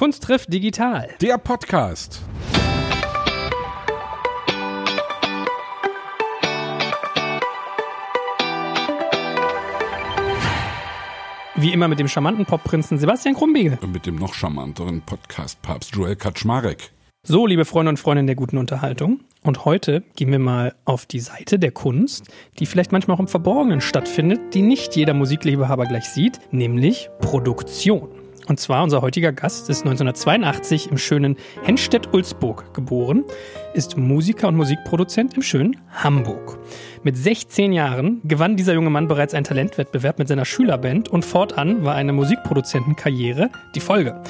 [0.00, 1.10] Kunst trifft digital.
[1.20, 2.22] Der Podcast.
[11.54, 13.78] Wie immer mit dem charmanten Popprinzen Sebastian Krumbiegel.
[13.82, 16.92] Und mit dem noch charmanteren Podcast-Papst Joel Kaczmarek.
[17.22, 19.20] So, liebe Freunde und Freundinnen der guten Unterhaltung.
[19.42, 22.28] Und heute gehen wir mal auf die Seite der Kunst,
[22.58, 28.19] die vielleicht manchmal auch im Verborgenen stattfindet, die nicht jeder Musikliebhaber gleich sieht, nämlich Produktion.
[28.50, 33.24] Und zwar unser heutiger Gast ist 1982 im schönen Henstedt-Ulzburg geboren,
[33.74, 36.58] ist Musiker und Musikproduzent im schönen Hamburg.
[37.04, 41.84] Mit 16 Jahren gewann dieser junge Mann bereits einen Talentwettbewerb mit seiner Schülerband und fortan
[41.84, 44.20] war eine Musikproduzentenkarriere die Folge.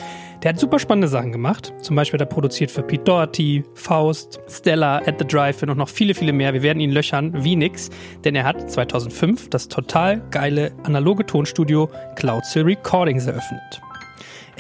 [0.42, 1.72] Der hat super spannende Sachen gemacht.
[1.80, 5.88] Zum Beispiel hat er produziert für Pete Doherty, Faust, Stella, At the Drive-In und noch
[5.88, 6.52] viele, viele mehr.
[6.52, 7.88] Wir werden ihn löchern wie nix,
[8.22, 13.80] denn er hat 2005 das total geile analoge Tonstudio Cloudsill Recordings eröffnet.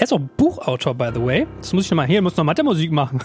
[0.00, 1.46] Er ist auch Buchautor, by the way.
[1.58, 3.18] Das muss ich nochmal hier, muss noch Mathemusik machen.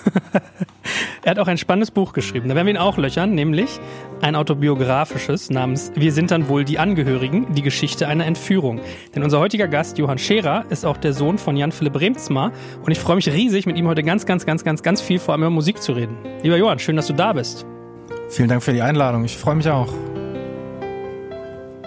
[1.23, 2.49] er hat auch ein spannendes Buch geschrieben.
[2.49, 3.79] Da werden wir ihn auch löchern, nämlich
[4.21, 8.81] ein autobiografisches namens Wir sind dann wohl die Angehörigen, die Geschichte einer Entführung.
[9.15, 12.51] Denn unser heutiger Gast, Johann Scherer, ist auch der Sohn von Jan Philipp Remzmar
[12.83, 15.33] und ich freue mich riesig, mit ihm heute ganz, ganz, ganz, ganz, ganz viel vor
[15.33, 16.17] allem über Musik zu reden.
[16.43, 17.65] Lieber Johann, schön, dass du da bist.
[18.27, 19.23] Vielen Dank für die Einladung.
[19.23, 19.93] Ich freue mich auch.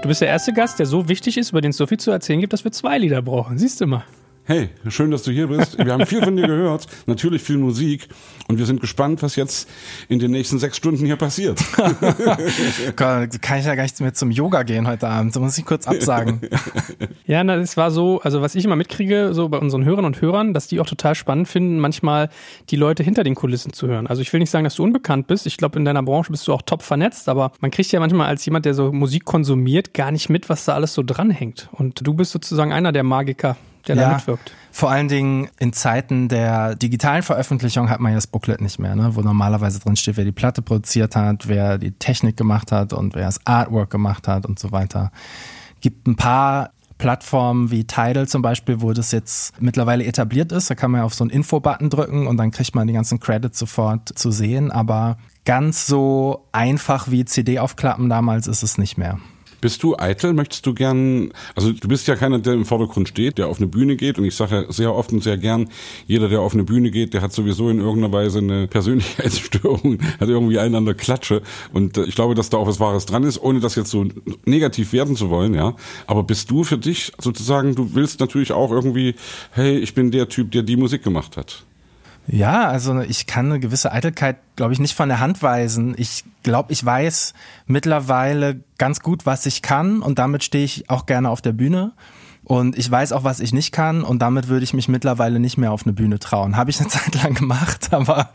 [0.01, 2.11] Du bist der erste Gast, der so wichtig ist, über den es so viel zu
[2.11, 3.59] erzählen gibt, dass wir zwei Lieder brauchen.
[3.59, 4.05] Siehst du mal.
[4.49, 5.77] Hey, schön, dass du hier bist.
[5.77, 8.09] Wir haben viel von dir gehört, natürlich viel Musik
[8.49, 9.69] und wir sind gespannt, was jetzt
[10.09, 11.63] in den nächsten sechs Stunden hier passiert.
[12.97, 15.87] kann ich ja gar nicht mehr zum Yoga gehen heute Abend, so muss ich kurz
[15.87, 16.41] absagen.
[17.27, 20.23] Ja, na, es war so, also was ich immer mitkriege, so bei unseren Hörern und
[20.23, 22.31] Hörern, dass die auch total spannend finden, manchmal
[22.71, 24.07] die Leute hinter den Kulissen zu hören.
[24.07, 25.47] Also ich will nicht sagen, dass du unbekannt bist.
[25.47, 28.29] Ich glaube, in deiner Branche bist du auch top vernetzt, aber man kriegt ja manchmal
[28.29, 31.69] als jemand, der so Musik konsumiert, gar nicht mit, was da alles so dranhängt.
[31.73, 34.53] Und du bist sozusagen einer der Magiker der ja, da mitwirkt.
[34.71, 38.95] Vor allen Dingen in Zeiten der digitalen Veröffentlichung hat man ja das Booklet nicht mehr,
[38.95, 39.15] ne?
[39.15, 43.15] wo normalerweise drin steht, wer die Platte produziert hat, wer die Technik gemacht hat und
[43.15, 45.11] wer das Artwork gemacht hat und so weiter.
[45.81, 50.69] Gibt ein paar Plattformen wie Tidal zum Beispiel, wo das jetzt mittlerweile etabliert ist.
[50.69, 53.59] Da kann man auf so einen Info-Button drücken und dann kriegt man die ganzen Credits
[53.59, 54.71] sofort zu sehen.
[54.71, 59.19] Aber ganz so einfach wie CD aufklappen damals ist es nicht mehr.
[59.61, 60.35] Bist du eitel?
[60.35, 63.67] Möchtest du gern, also du bist ja keiner, der im Vordergrund steht, der auf eine
[63.67, 65.69] Bühne geht und ich sage ja sehr oft und sehr gern,
[66.07, 70.29] jeder, der auf eine Bühne geht, der hat sowieso in irgendeiner Weise eine Persönlichkeitsstörung, hat
[70.29, 71.43] irgendwie einen an der Klatsche
[71.73, 74.07] und äh, ich glaube, dass da auch was Wahres dran ist, ohne das jetzt so
[74.45, 75.75] negativ werden zu wollen, ja.
[76.07, 79.15] Aber bist du für dich sozusagen, du willst natürlich auch irgendwie,
[79.51, 81.65] hey, ich bin der Typ, der die Musik gemacht hat.
[82.31, 85.95] Ja, also ich kann eine gewisse Eitelkeit, glaube ich, nicht von der Hand weisen.
[85.97, 87.33] Ich glaube, ich weiß
[87.67, 91.93] mittlerweile ganz gut, was ich kann und damit stehe ich auch gerne auf der Bühne.
[92.45, 95.59] Und ich weiß auch, was ich nicht kann und damit würde ich mich mittlerweile nicht
[95.59, 96.57] mehr auf eine Bühne trauen.
[96.57, 98.31] Habe ich eine Zeit lang gemacht, aber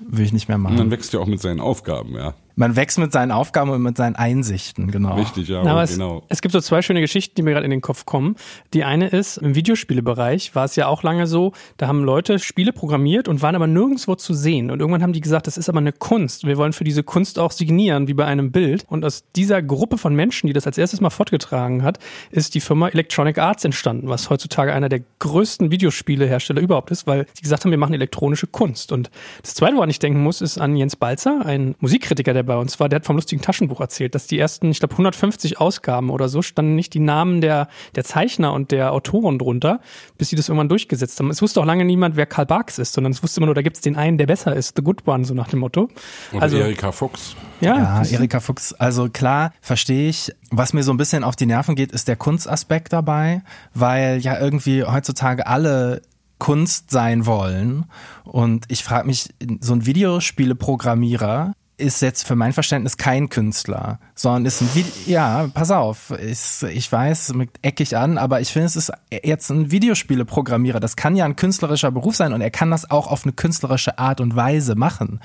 [0.00, 0.76] will ich nicht mehr machen.
[0.76, 3.96] Man wächst ja auch mit seinen Aufgaben, ja man wächst mit seinen Aufgaben und mit
[3.96, 5.14] seinen Einsichten, genau.
[5.14, 6.24] Richtig, ja, Na, es, genau.
[6.28, 8.34] Es gibt so zwei schöne Geschichten, die mir gerade in den Kopf kommen.
[8.74, 12.72] Die eine ist, im Videospielebereich war es ja auch lange so, da haben Leute Spiele
[12.72, 14.72] programmiert und waren aber nirgendwo zu sehen.
[14.72, 16.48] Und irgendwann haben die gesagt, das ist aber eine Kunst.
[16.48, 18.84] Wir wollen für diese Kunst auch signieren, wie bei einem Bild.
[18.88, 22.00] Und aus dieser Gruppe von Menschen, die das als erstes mal fortgetragen hat,
[22.32, 27.26] ist die Firma Electronic Arts entstanden, was heutzutage einer der größten Videospielehersteller überhaupt ist, weil
[27.34, 28.90] sie gesagt haben, wir machen elektronische Kunst.
[28.90, 32.56] Und das zweite, woran ich denken muss, ist an Jens Balzer, ein Musikkritiker, der bei
[32.56, 36.10] uns war, der hat vom lustigen Taschenbuch erzählt, dass die ersten, ich glaube, 150 Ausgaben
[36.10, 39.80] oder so standen nicht die Namen der, der Zeichner und der Autoren drunter,
[40.16, 41.30] bis sie das irgendwann durchgesetzt haben.
[41.30, 43.62] Es wusste auch lange niemand, wer Karl Barks ist, sondern es wusste immer nur, da
[43.62, 45.88] gibt es den einen, der besser ist, The Good One, so nach dem Motto.
[46.32, 47.36] Oder also, Erika Fuchs.
[47.60, 48.72] Ja, ja Erika Fuchs.
[48.72, 50.32] Also klar, verstehe ich.
[50.50, 53.42] Was mir so ein bisschen auf die Nerven geht, ist der Kunstaspekt dabei,
[53.74, 56.02] weil ja irgendwie heutzutage alle
[56.38, 57.86] Kunst sein wollen.
[58.24, 64.46] Und ich frage mich, so ein Videospieleprogrammierer, ist jetzt für mein Verständnis kein Künstler, sondern
[64.46, 68.76] ist ein Video, ja, pass auf, ist, ich weiß, eckig an, aber ich finde, es
[68.76, 70.80] ist jetzt ein Videospieleprogrammierer.
[70.80, 73.98] Das kann ja ein künstlerischer Beruf sein und er kann das auch auf eine künstlerische
[73.98, 75.20] Art und Weise machen.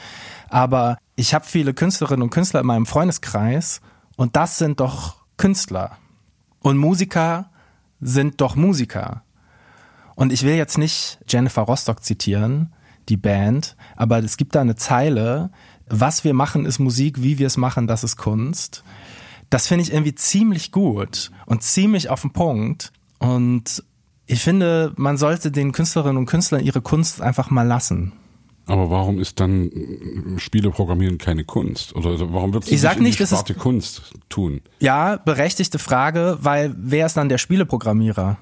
[0.50, 3.81] Aber ich habe viele Künstlerinnen und Künstler in meinem Freundeskreis
[4.15, 5.97] und das sind doch Künstler.
[6.59, 7.50] Und Musiker
[8.00, 9.23] sind doch Musiker.
[10.15, 12.73] Und ich will jetzt nicht Jennifer Rostock zitieren,
[13.09, 15.50] die Band, aber es gibt da eine Zeile,
[15.89, 18.83] was wir machen, ist Musik, wie wir es machen, das ist Kunst.
[19.50, 22.91] Das finde ich irgendwie ziemlich gut und ziemlich auf den Punkt.
[23.19, 23.83] Und
[24.25, 28.13] ich finde, man sollte den Künstlerinnen und Künstlern ihre Kunst einfach mal lassen.
[28.65, 29.69] Aber warum ist dann
[30.38, 31.94] Spieleprogrammieren keine Kunst?
[31.95, 34.62] Oder warum wird es nicht, in die Sparte Kunst tun?
[34.79, 38.38] Ja, berechtigte Frage, weil wer ist dann der Spieleprogrammierer?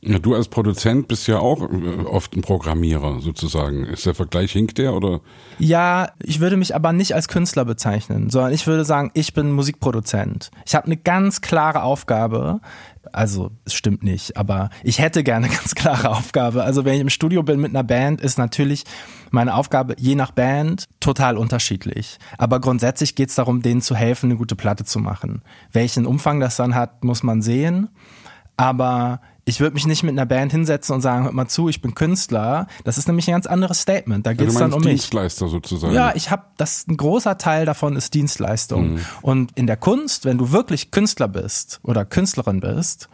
[0.00, 3.84] Ja, du als Produzent bist ja auch äh, oft ein Programmierer sozusagen.
[3.84, 5.20] Ist der Vergleich hinkt der oder?
[5.58, 9.50] Ja, ich würde mich aber nicht als Künstler bezeichnen, sondern ich würde sagen, ich bin
[9.50, 10.52] Musikproduzent.
[10.66, 12.60] Ich habe eine ganz klare Aufgabe.
[13.12, 16.62] Also, es stimmt nicht, aber ich hätte gerne eine ganz klare Aufgabe.
[16.62, 18.84] Also, wenn ich im Studio bin mit einer Band, ist natürlich
[19.30, 22.18] meine Aufgabe je nach Band total unterschiedlich.
[22.36, 25.42] Aber grundsätzlich geht es darum, denen zu helfen, eine gute Platte zu machen.
[25.72, 27.88] Welchen Umfang das dann hat, muss man sehen.
[28.56, 31.80] Aber ich würde mich nicht mit einer Band hinsetzen und sagen, hört mal zu, ich
[31.80, 32.66] bin Künstler.
[32.84, 34.26] Das ist nämlich ein ganz anderes Statement.
[34.26, 34.90] Da geht es dann um mich.
[34.90, 35.94] Dienstleister sozusagen.
[35.94, 38.94] Ja, ich habe das ein großer Teil davon ist Dienstleistung.
[38.94, 39.00] Mhm.
[39.22, 43.08] Und in der Kunst, wenn du wirklich Künstler bist oder Künstlerin bist,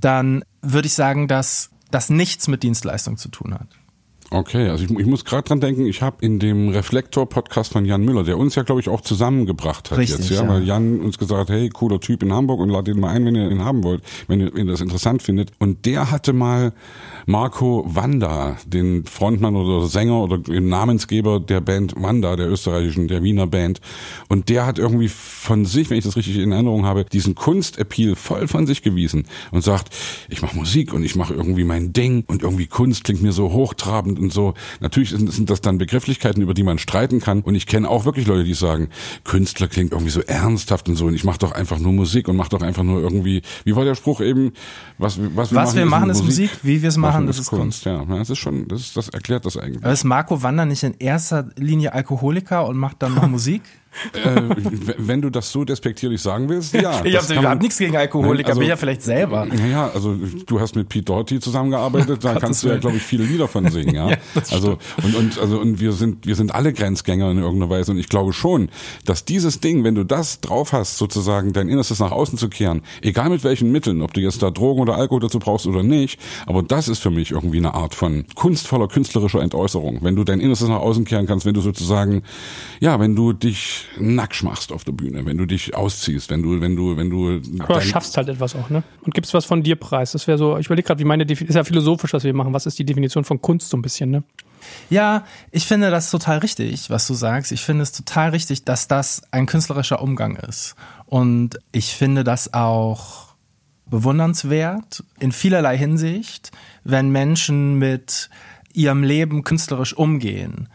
[0.00, 3.66] dann würde ich sagen, dass das nichts mit Dienstleistung zu tun hat.
[4.32, 8.02] Okay, also ich, ich muss gerade dran denken, ich habe in dem Reflektor-Podcast von Jan
[8.02, 11.00] Müller, der uns ja, glaube ich, auch zusammengebracht hat Richtig, jetzt, ja, ja, weil Jan
[11.00, 13.50] uns gesagt hat, hey, cooler Typ in Hamburg und lad ihn mal ein, wenn ihr
[13.50, 15.50] ihn haben wollt, wenn ihr, wenn ihr das interessant findet.
[15.58, 16.72] Und der hatte mal
[17.26, 23.46] Marco Wanda, den Frontmann oder Sänger oder Namensgeber der Band Wanda, der österreichischen, der Wiener
[23.46, 23.82] Band.
[24.28, 28.16] Und der hat irgendwie von sich, wenn ich das richtig in Erinnerung habe, diesen Kunstappeal
[28.16, 29.94] voll von sich gewiesen und sagt,
[30.30, 33.52] ich mache Musik und ich mache irgendwie mein Ding und irgendwie Kunst klingt mir so
[33.52, 34.54] hochtrabend und so.
[34.80, 37.42] Natürlich sind, sind das dann Begrifflichkeiten, über die man streiten kann.
[37.42, 38.88] Und ich kenne auch wirklich Leute, die sagen,
[39.24, 42.36] Künstler klingt irgendwie so ernsthaft und so und ich mache doch einfach nur Musik und
[42.36, 44.52] mache doch einfach nur irgendwie, wie war der Spruch eben,
[44.98, 47.26] was, was wir Was machen, wir ist machen, ist Musik, Musik, wie wir es machen,
[47.26, 47.84] das ist Kunst.
[47.84, 49.82] Ja, das ist schon, das, ist, das erklärt das eigentlich.
[49.82, 53.62] Aber ist Marco Wander nicht in erster Linie Alkoholiker und macht dann noch Musik?
[54.12, 54.40] Äh,
[54.98, 57.00] wenn du das so despektierlich sagen willst, ja.
[57.04, 59.46] ich habe überhaupt nichts gegen Alkoholiker, also- bin ja vielleicht selber.
[59.46, 60.16] Naja, also
[60.46, 63.70] du hast mit Pete Doherty zusammengearbeitet, da kannst du ja, glaube ich, viele Lieder von
[63.70, 64.02] singen, ja.
[64.12, 64.16] Ja,
[64.50, 67.98] also und, und also und wir sind wir sind alle Grenzgänger in irgendeiner Weise und
[67.98, 68.68] ich glaube schon,
[69.04, 72.82] dass dieses Ding, wenn du das drauf hast, sozusagen dein Innerstes nach außen zu kehren,
[73.00, 76.18] egal mit welchen Mitteln, ob du jetzt da Drogen oder Alkohol dazu brauchst oder nicht,
[76.46, 80.40] aber das ist für mich irgendwie eine Art von kunstvoller künstlerischer Entäußerung, wenn du dein
[80.40, 82.22] Innerstes nach außen kehren kannst, wenn du sozusagen
[82.80, 86.60] ja, wenn du dich nackt machst auf der Bühne, wenn du dich ausziehst, wenn du
[86.60, 88.82] wenn du wenn du Aber schaffst halt etwas auch, ne?
[89.02, 90.12] Und gibst was von dir preis.
[90.12, 92.52] Das wäre so, ich überlege gerade, wie meine Definition, ist ja philosophisch, was wir machen.
[92.52, 94.22] Was ist die Definition von Kunst so ein bisschen, ne?
[94.90, 97.52] Ja, ich finde das total richtig, was du sagst.
[97.52, 100.74] Ich finde es total richtig, dass das ein künstlerischer Umgang ist.
[101.06, 103.34] Und ich finde das auch
[103.86, 106.50] bewundernswert in vielerlei Hinsicht,
[106.84, 108.30] wenn Menschen mit
[108.72, 110.68] ihrem Leben künstlerisch umgehen.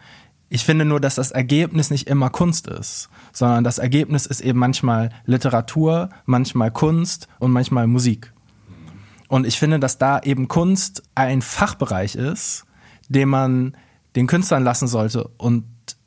[0.50, 4.58] Ich finde nur, dass das Ergebnis nicht immer Kunst ist, sondern das Ergebnis ist eben
[4.58, 8.32] manchmal Literatur, manchmal Kunst und manchmal Musik.
[9.28, 12.64] Und ich finde, dass da eben Kunst ein Fachbereich ist,
[13.08, 13.76] den man
[14.16, 15.28] den Künstlern lassen sollte.
[15.36, 15.64] Und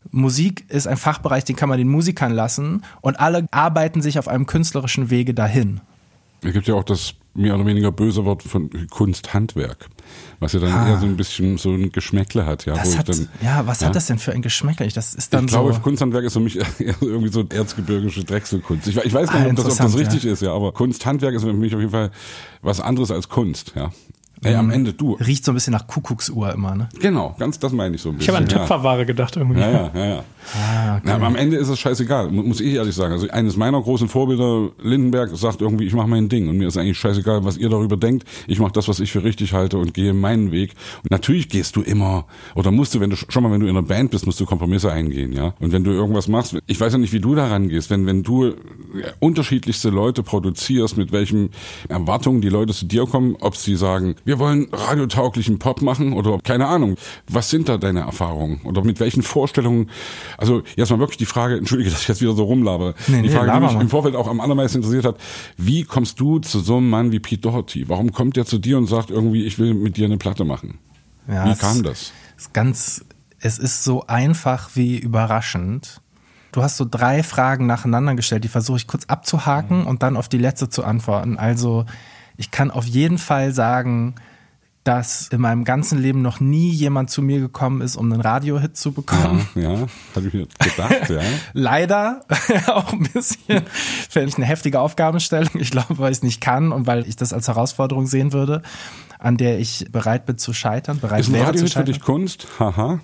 [0.10, 2.84] Musik ist ein Fachbereich, den kann man den Musikern lassen.
[3.02, 5.82] Und alle arbeiten sich auf einem künstlerischen Wege dahin.
[6.44, 9.90] Es gibt ja auch das mehr oder weniger böse Wort von Kunsthandwerk,
[10.40, 10.90] was ja dann Ah.
[10.90, 12.74] eher so ein bisschen so ein Geschmäckle hat, ja.
[12.84, 13.88] ich hat, dann, ja, was ja.
[13.88, 14.88] hat das denn für ein Geschmäckle?
[14.88, 15.80] Das ist dann ich glaube, so.
[15.80, 18.88] Kunsthandwerk ist für mich eher irgendwie so erzgebirgische Drechselkunst.
[18.88, 21.36] Ich, ich weiß gar Ah, nicht, ob das, ob das richtig ist, ja, aber Kunsthandwerk
[21.36, 22.12] ist für mich auf jeden Fall
[22.62, 23.92] was anderes als Kunst, ja.
[24.44, 25.14] Ey, am Ende du.
[25.20, 26.90] Riecht so ein bisschen nach Kuckucksuhr immer, ne?
[27.00, 28.34] Genau, ganz das meine ich so ein Ich bisschen.
[28.38, 28.58] habe an ja.
[28.58, 29.60] Töpferware gedacht irgendwie.
[29.60, 30.24] Ja, ja, ja, ja.
[30.56, 31.02] Ah, okay.
[31.06, 33.14] Na, aber am Ende ist es scheißegal, mu- muss ich ehrlich sagen.
[33.14, 36.78] Also eines meiner großen Vorbilder, Lindenberg, sagt irgendwie, ich mache mein Ding und mir ist
[36.78, 38.26] eigentlich scheißegal, was ihr darüber denkt.
[38.48, 40.74] Ich mache das, was ich für richtig halte und gehe meinen Weg.
[41.04, 43.78] Und natürlich gehst du immer oder musst du, wenn du schon mal, wenn du in
[43.78, 45.54] einer Band bist, musst du Kompromisse eingehen, ja.
[45.60, 48.24] Und wenn du irgendwas machst, ich weiß ja nicht, wie du daran gehst, wenn wenn
[48.24, 48.54] du ja,
[49.20, 51.52] unterschiedlichste Leute produzierst, mit welchen
[51.88, 56.40] Erwartungen die Leute zu dir kommen, ob sie sagen, wir wollen radiotauglichen Pop machen oder
[56.44, 56.96] keine Ahnung.
[57.30, 59.90] Was sind da deine Erfahrungen oder mit welchen Vorstellungen?
[60.38, 62.94] Also jetzt mal wirklich die Frage, entschuldige, dass ich jetzt wieder so rumlaber.
[63.08, 65.18] Nee, die nee, Frage, die mich im Vorfeld auch am allermeisten interessiert hat,
[65.58, 67.90] wie kommst du zu so einem Mann wie Pete Doherty?
[67.90, 70.80] Warum kommt der zu dir und sagt irgendwie, ich will mit dir eine Platte machen?
[71.28, 72.12] Ja, wie kam das?
[72.38, 73.06] Ist ganz,
[73.40, 76.02] es ist so einfach wie überraschend.
[76.52, 80.28] Du hast so drei Fragen nacheinander gestellt, die versuche ich kurz abzuhaken und dann auf
[80.28, 81.38] die letzte zu antworten.
[81.38, 81.86] Also,
[82.36, 84.16] ich kann auf jeden Fall sagen,
[84.84, 88.76] dass in meinem ganzen Leben noch nie jemand zu mir gekommen ist, um einen Radiohit
[88.76, 89.48] zu bekommen.
[89.54, 91.22] Ja, ja habe ich mir gedacht, ja.
[91.54, 92.26] Leider
[92.68, 93.62] auch ein bisschen,
[94.10, 95.52] fände ich eine heftige Aufgabenstellung.
[95.60, 98.64] Ich glaube, weil ich es nicht kann und weil ich das als Herausforderung sehen würde,
[99.20, 101.94] an der ich bereit bin zu scheitern, bereit Ist ein wäre zu Radiohit für scheitern.
[101.94, 102.48] dich Kunst?
[102.60, 103.02] Haha.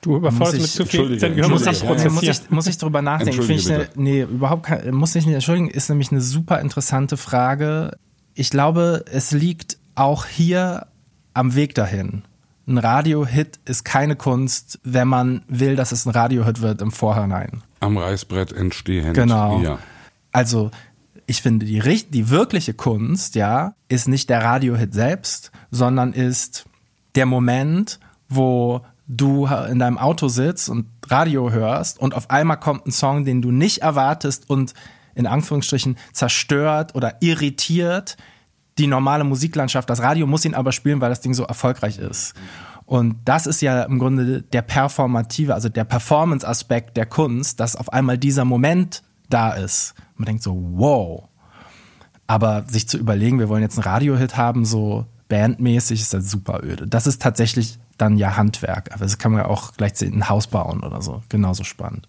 [0.00, 1.00] Du überforderst Muss mit ich- zu viel.
[1.12, 3.42] Entschuldige, Wir muss ich, nee, muss ich, muss ich drüber nachdenken.
[3.42, 7.16] Finde ich eine, nee, überhaupt kein, muss ich nicht entschuldigen, ist nämlich eine super interessante
[7.16, 7.98] Frage.
[8.34, 10.86] Ich glaube, es liegt auch hier
[11.34, 12.22] am Weg dahin.
[12.66, 17.62] Ein Radiohit ist keine Kunst, wenn man will, dass es ein Radiohit wird im Vorhinein.
[17.80, 19.14] Am Reißbrett entstehen.
[19.14, 19.60] Genau.
[19.62, 19.78] Ja.
[20.32, 20.70] Also
[21.26, 26.66] ich finde, die, die wirkliche Kunst, ja, ist nicht der Radiohit selbst, sondern ist
[27.14, 32.86] der Moment, wo du in deinem Auto sitzt und Radio hörst und auf einmal kommt
[32.86, 34.74] ein Song, den du nicht erwartest und
[35.14, 38.18] in Anführungsstrichen zerstört oder irritiert
[38.78, 39.90] die normale Musiklandschaft.
[39.90, 42.34] Das Radio muss ihn aber spielen, weil das Ding so erfolgreich ist.
[42.86, 47.92] Und das ist ja im Grunde der performative, also der Performance-Aspekt der Kunst, dass auf
[47.92, 49.94] einmal dieser Moment da ist.
[50.16, 51.28] Man denkt so, wow.
[52.26, 56.60] Aber sich zu überlegen, wir wollen jetzt einen Radiohit haben, so bandmäßig, ist das super
[56.62, 56.86] öde.
[56.86, 58.90] Das ist tatsächlich dann ja Handwerk.
[58.94, 61.22] Aber das kann man ja auch gleichzeitig ein Haus bauen oder so.
[61.28, 62.08] Genauso spannend.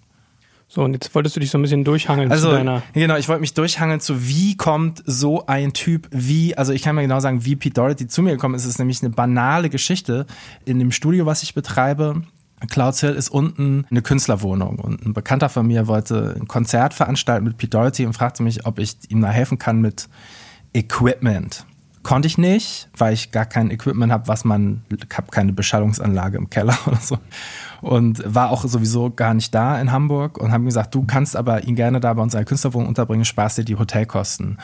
[0.71, 2.83] So, und jetzt wolltest du dich so ein bisschen durchhangeln also, zu deiner.
[2.93, 6.93] Genau, ich wollte mich durchhangeln zu, wie kommt so ein Typ wie, also ich kann
[6.93, 8.65] mir genau sagen, wie Pete Doherty zu mir gekommen ist.
[8.65, 10.27] Es ist nämlich eine banale Geschichte.
[10.65, 12.21] In dem Studio, was ich betreibe,
[12.69, 17.45] Clouds Hill ist unten eine Künstlerwohnung und ein Bekannter von mir wollte ein Konzert veranstalten
[17.45, 20.07] mit Pete Doherty und fragte mich, ob ich ihm da helfen kann mit
[20.73, 21.65] Equipment.
[22.03, 26.37] Konnte ich nicht, weil ich gar kein Equipment habe, was man, ich habe keine Beschallungsanlage
[26.37, 27.17] im Keller oder so.
[27.81, 31.63] Und war auch sowieso gar nicht da in Hamburg und haben gesagt, du kannst aber
[31.63, 34.57] ihn gerne da bei unserer Künstlerwohnung unterbringen, sparst dir die Hotelkosten.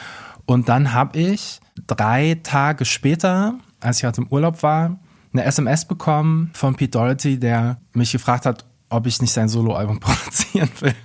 [0.45, 4.99] Und dann habe ich drei Tage später, als ich halt im Urlaub war,
[5.33, 9.99] eine SMS bekommen von Pete Doherty, der mich gefragt hat, ob ich nicht sein Soloalbum
[10.01, 10.95] produzieren will.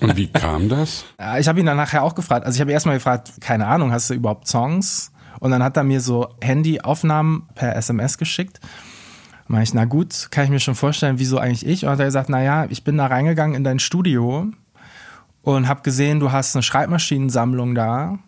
[0.00, 1.04] Und wie kam das?
[1.38, 2.44] Ich habe ihn dann nachher auch gefragt.
[2.44, 5.12] Also ich habe erstmal gefragt, keine Ahnung, hast du überhaupt Songs?
[5.40, 8.60] Und dann hat er mir so Handyaufnahmen per SMS geschickt.
[9.48, 11.84] Mach ich, na gut, kann ich mir schon vorstellen, wieso eigentlich ich?
[11.84, 14.50] Und hat er gesagt, na ja, ich bin da reingegangen in dein Studio
[15.42, 18.18] und habe gesehen, du hast eine Schreibmaschinensammlung da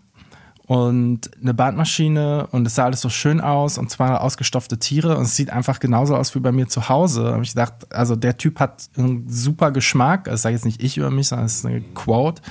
[0.69, 5.25] und eine Bandmaschine und es sah alles so schön aus und zwar ausgestopfte Tiere und
[5.25, 7.25] es sieht einfach genauso aus wie bei mir zu Hause.
[7.25, 10.83] Da habe ich gedacht, also der Typ hat einen super Geschmack, das sage jetzt nicht
[10.83, 12.43] ich über mich, sondern es ist eine Quote.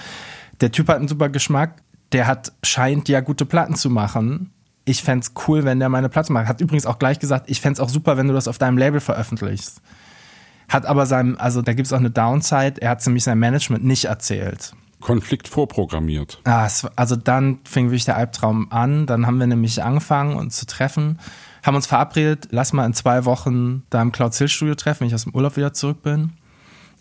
[0.59, 1.75] Der Typ hat einen super Geschmack,
[2.11, 4.51] der hat scheint ja gute Platten zu machen.
[4.87, 6.47] Ich fände cool, wenn der meine Platte macht.
[6.47, 9.01] Hat übrigens auch gleich gesagt, ich fände auch super, wenn du das auf deinem Label
[9.01, 9.81] veröffentlichst.
[10.69, 13.83] Hat aber seinem, also da gibt es auch eine Downside, er hat nämlich sein Management
[13.83, 14.71] nicht erzählt.
[15.01, 16.39] Konflikt vorprogrammiert.
[16.45, 19.05] Ah, es, also dann fing wirklich der Albtraum an.
[19.05, 21.19] Dann haben wir nämlich angefangen, uns zu treffen.
[21.63, 25.07] Haben uns verabredet, lass mal in zwei Wochen da im Cloud Hill Studio treffen, wenn
[25.09, 26.31] ich aus dem Urlaub wieder zurück bin.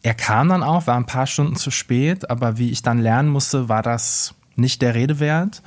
[0.02, 3.28] Er kam dann auch, war ein paar Stunden zu spät, aber wie ich dann lernen
[3.28, 5.62] musste, war das nicht der Rede wert.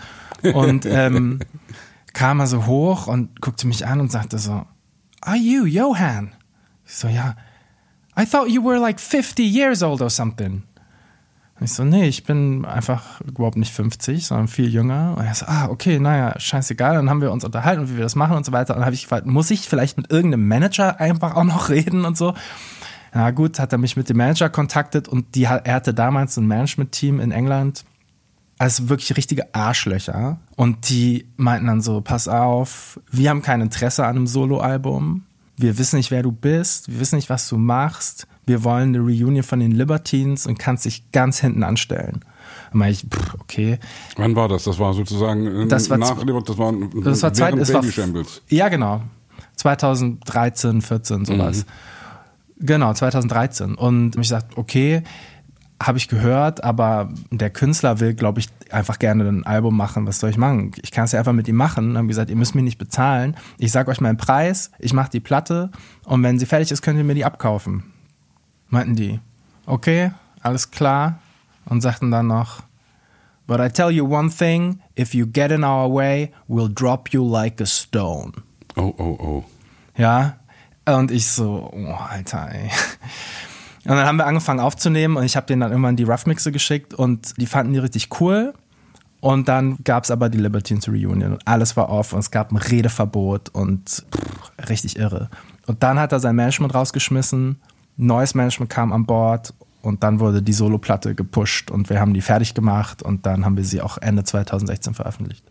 [0.53, 1.39] Und ähm,
[2.19, 4.65] kam er so hoch und guckte mich an und sagte so,
[5.21, 6.33] Are you Johann?
[6.85, 7.35] Ich so, ja.
[8.19, 10.63] I thought you were like 50 years old or something.
[11.61, 15.15] Ich so, nee, ich bin einfach überhaupt nicht 50, sondern viel jünger.
[15.17, 16.95] Und er so, ah, okay, naja, scheißegal.
[16.95, 18.73] Dann haben wir uns unterhalten, wie wir das machen und so weiter.
[18.73, 22.03] Und dann habe ich gefragt, muss ich vielleicht mit irgendeinem Manager einfach auch noch reden
[22.03, 22.33] und so?
[23.13, 26.47] Na gut, hat er mich mit dem Manager kontaktet und die, er hatte damals ein
[26.47, 27.85] Management-Team in England.
[28.59, 30.37] Also wirklich richtige Arschlöcher.
[30.55, 35.23] Und die meinten dann so, pass auf, wir haben kein Interesse an einem Soloalbum.
[35.57, 36.87] Wir wissen nicht, wer du bist.
[36.91, 40.83] Wir wissen nicht, was du machst wir wollen eine Reunion von den Libertines und kannst
[40.83, 42.21] dich ganz hinten anstellen.
[42.71, 43.79] Dann meine ich, pff, okay.
[44.17, 44.63] Wann war das?
[44.63, 46.73] Das war sozusagen das war nach, das war,
[47.03, 47.83] das war Zeit, es war,
[48.49, 49.03] Ja, genau.
[49.55, 51.65] 2013, 14, sowas.
[52.57, 52.65] Mhm.
[52.65, 53.75] Genau, 2013.
[53.75, 55.03] Und ich sagte, okay,
[55.81, 60.05] habe ich gehört, aber der Künstler will, glaube ich, einfach gerne ein Album machen.
[60.07, 60.71] Was soll ich machen?
[60.81, 61.89] Ich kann es ja einfach mit ihm machen.
[61.89, 63.35] Dann haben gesagt, ihr müsst mir nicht bezahlen.
[63.57, 65.71] Ich sage euch meinen Preis, ich mache die Platte
[66.05, 67.83] und wenn sie fertig ist, könnt ihr mir die abkaufen
[68.69, 69.19] meinten die,
[69.65, 71.19] okay, alles klar.
[71.65, 72.63] Und sagten dann noch,
[73.45, 77.23] But I tell you one thing, if you get in our way, we'll drop you
[77.23, 78.33] like a stone.
[78.75, 79.43] Oh, oh, oh.
[79.97, 80.37] Ja,
[80.85, 82.69] und ich so, oh, Alter, ey.
[83.85, 86.51] Und dann haben wir angefangen aufzunehmen und ich habe denen dann irgendwann die Rough Mixe
[86.51, 88.53] geschickt und die fanden die richtig cool.
[89.21, 92.51] Und dann gab es aber die Libertines Reunion und alles war off und es gab
[92.51, 95.29] ein Redeverbot und pff, richtig irre.
[95.65, 97.59] Und dann hat er sein Management rausgeschmissen
[97.99, 102.21] neues Management kam an Bord und dann wurde die Solo-Platte gepusht und wir haben die
[102.21, 105.45] fertig gemacht und dann haben wir sie auch Ende 2016 veröffentlicht.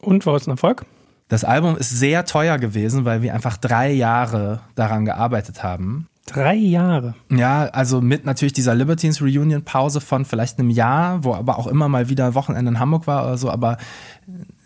[0.00, 0.84] Und war es ein Erfolg?
[1.28, 6.08] Das Album ist sehr teuer gewesen, weil wir einfach drei Jahre daran gearbeitet haben.
[6.26, 7.14] Drei Jahre.
[7.30, 11.66] Ja, also mit natürlich dieser Libertines Reunion Pause von vielleicht einem Jahr, wo aber auch
[11.66, 13.76] immer mal wieder Wochenende in Hamburg war oder so, aber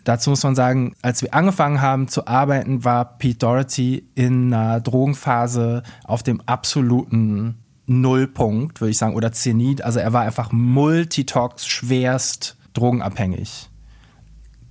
[0.05, 4.79] Dazu muss man sagen, als wir angefangen haben zu arbeiten, war Pete Doherty in einer
[4.79, 9.83] Drogenphase auf dem absoluten Nullpunkt, würde ich sagen, oder Zenit.
[9.83, 13.69] Also er war einfach multitox schwerst drogenabhängig.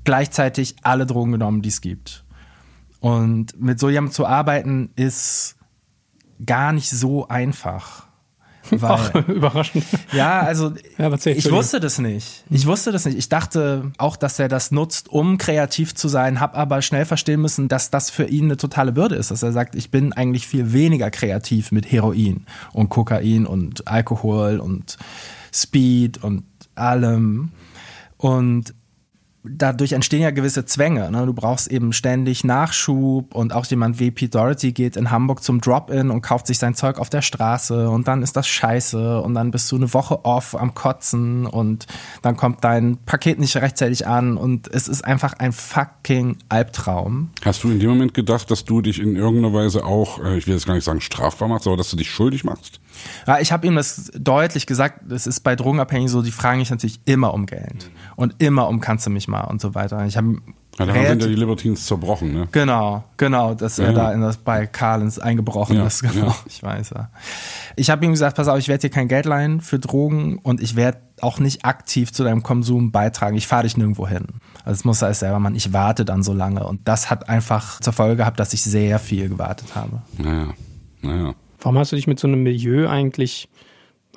[0.04, 2.24] Gleichzeitig alle Drogen genommen, die es gibt.
[3.00, 5.57] Und mit so jemandem zu arbeiten ist
[6.44, 8.08] gar nicht so einfach.
[8.70, 9.84] Weil, Ach, überraschend.
[10.12, 12.44] ja, also Ja, ich wusste das nicht.
[12.50, 13.16] Ich wusste das nicht.
[13.16, 17.40] Ich dachte auch, dass er das nutzt, um kreativ zu sein, habe aber schnell verstehen
[17.40, 19.30] müssen, dass das für ihn eine totale Bürde ist.
[19.30, 24.60] Dass er sagt, ich bin eigentlich viel weniger kreativ mit Heroin und Kokain und Alkohol
[24.60, 24.98] und
[25.52, 27.52] Speed und allem.
[28.16, 28.74] Und
[29.44, 31.10] dadurch entstehen ja gewisse Zwänge.
[31.10, 31.24] Ne?
[31.26, 35.60] Du brauchst eben ständig Nachschub und auch jemand wie Pete Doherty geht in Hamburg zum
[35.60, 39.34] Drop-In und kauft sich sein Zeug auf der Straße und dann ist das scheiße und
[39.34, 41.86] dann bist du eine Woche off am Kotzen und
[42.22, 47.30] dann kommt dein Paket nicht rechtzeitig an und es ist einfach ein fucking Albtraum.
[47.44, 50.46] Hast du in dem Moment gedacht, dass du dich in irgendeiner Weise auch, äh, ich
[50.46, 52.80] will jetzt gar nicht sagen strafbar machst, aber dass du dich schuldig machst?
[53.26, 55.10] Ja, ich habe ihm das deutlich gesagt.
[55.12, 58.80] Es ist bei Drogenabhängigen so, die fragen mich natürlich immer um Geld und immer um
[58.80, 60.04] kannst du mich mal und so weiter.
[60.06, 60.36] Ich habe
[60.78, 62.48] Ja, daran sind ja die Libertines zerbrochen, ne?
[62.52, 63.96] Genau, genau, dass er Ja, ja.
[63.98, 66.02] da in das bei Carlins eingebrochen Ja, ist.
[66.12, 66.36] Genau, ja.
[66.46, 67.10] ich weiß ja.
[67.76, 70.60] Ich habe ihm gesagt, pass auf, ich werde dir kein Geld leihen für Drogen und
[70.62, 73.36] ich werde auch nicht aktiv zu deinem Konsum beitragen.
[73.36, 74.26] Ich fahre dich nirgendwo hin.
[74.64, 75.56] Also das muss er selber machen.
[75.56, 78.98] Ich warte dann so lange und das hat einfach zur Folge gehabt, dass ich sehr
[79.00, 80.00] viel gewartet habe.
[80.16, 80.48] Naja,
[81.02, 81.34] naja.
[81.60, 83.48] Warum hast du dich mit so einem Milieu eigentlich,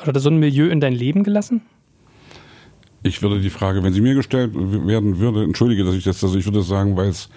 [0.06, 1.62] oder so ein Milieu in dein Leben gelassen?
[3.04, 6.38] Ich würde die Frage, wenn sie mir gestellt werden würde, entschuldige, dass ich das, also
[6.38, 7.30] ich würde sagen, weil es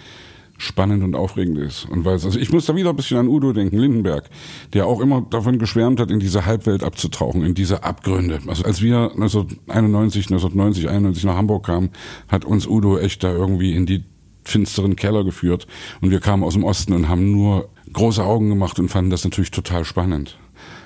[0.59, 1.87] spannend und aufregend ist.
[1.91, 4.29] Und weil es, also ich muss da wieder ein bisschen an Udo denken, Lindenberg,
[4.73, 8.41] der auch immer davon geschwärmt hat, in diese Halbwelt abzutauchen, in diese Abgründe.
[8.47, 11.91] Also als wir 1991, 1990, 91 nach Hamburg kamen,
[12.29, 14.05] hat uns Udo echt da irgendwie in die
[14.45, 15.67] finsteren Keller geführt.
[16.01, 19.25] Und wir kamen aus dem Osten und haben nur große Augen gemacht und fanden das
[19.25, 20.39] natürlich total spannend.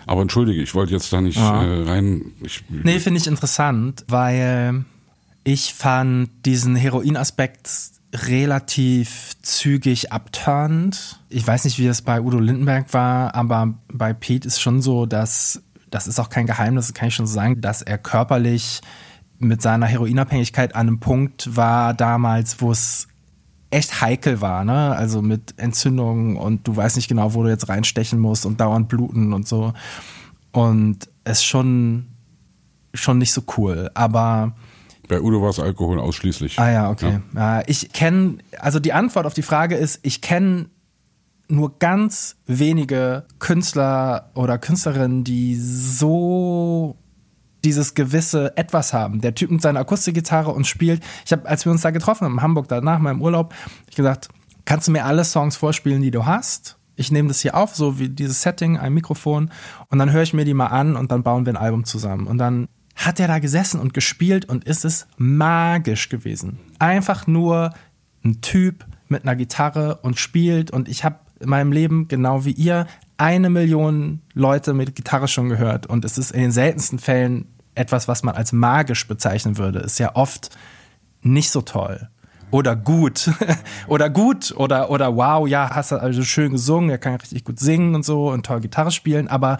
[0.08, 1.62] Aber entschuldige, ich wollte jetzt da nicht Ja.
[1.62, 2.32] äh, rein.
[2.42, 4.84] Ich, Nee, finde ich interessant, weil
[5.44, 7.68] ich fand diesen Heroinaspekt
[8.14, 11.20] relativ zügig abturnt.
[11.28, 15.04] Ich weiß nicht, wie das bei Udo Lindenberg war, aber bei Pete ist schon so,
[15.06, 15.60] dass,
[15.90, 18.80] das ist auch kein Geheimnis, das kann ich schon so sagen, dass er körperlich
[19.38, 23.07] mit seiner Heroinabhängigkeit an einem Punkt war damals, wo es
[23.70, 24.96] echt heikel war, ne?
[24.96, 28.88] Also mit Entzündungen und du weißt nicht genau, wo du jetzt reinstechen musst und dauernd
[28.88, 29.72] bluten und so.
[30.52, 32.06] Und es schon,
[32.94, 33.90] schon nicht so cool.
[33.94, 34.54] Aber
[35.08, 36.58] bei Udo war es Alkohol ausschließlich.
[36.58, 37.20] Ah ja, okay.
[37.34, 37.62] Ja.
[37.66, 40.66] ich kenne, also die Antwort auf die Frage ist, ich kenne
[41.48, 46.96] nur ganz wenige Künstler oder Künstlerinnen, die so
[47.64, 49.20] dieses gewisse Etwas haben.
[49.20, 51.02] Der Typ mit seiner Akustikgitarre und spielt.
[51.24, 53.54] Ich habe, als wir uns da getroffen haben in Hamburg danach meinem Urlaub,
[53.88, 54.28] ich gesagt,
[54.64, 56.76] kannst du mir alle Songs vorspielen, die du hast?
[56.96, 59.50] Ich nehme das hier auf, so wie dieses Setting, ein Mikrofon,
[59.88, 62.26] und dann höre ich mir die mal an und dann bauen wir ein Album zusammen.
[62.26, 66.58] Und dann hat er da gesessen und gespielt und ist es magisch gewesen.
[66.80, 67.72] Einfach nur
[68.24, 72.50] ein Typ mit einer Gitarre und spielt und ich habe in meinem Leben, genau wie
[72.50, 72.86] ihr,
[73.18, 78.08] eine Million Leute mit Gitarre schon gehört und es ist in den seltensten Fällen etwas,
[78.08, 79.80] was man als magisch bezeichnen würde.
[79.80, 80.50] Ist ja oft
[81.22, 82.08] nicht so toll.
[82.50, 83.30] Oder gut.
[83.86, 84.54] oder gut.
[84.56, 88.04] Oder, oder wow, ja, hast du also schön gesungen, er kann richtig gut singen und
[88.04, 89.58] so und toll Gitarre spielen, aber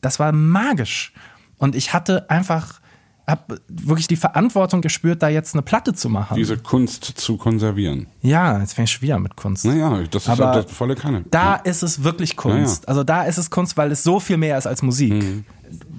[0.00, 1.12] das war magisch.
[1.58, 2.80] Und ich hatte einfach,
[3.26, 6.36] hab wirklich die Verantwortung gespürt, da jetzt eine Platte zu machen.
[6.36, 8.06] Diese Kunst zu konservieren.
[8.22, 9.64] ja, jetzt fänge ich schon wieder mit Kunst.
[9.64, 11.24] Naja, das ist Aber das volle Kanne.
[11.30, 11.60] Da ja.
[11.62, 12.82] ist es wirklich Kunst.
[12.82, 12.88] Ja, ja.
[12.88, 15.12] Also da ist es Kunst, weil es so viel mehr ist als Musik.
[15.12, 15.44] Mhm.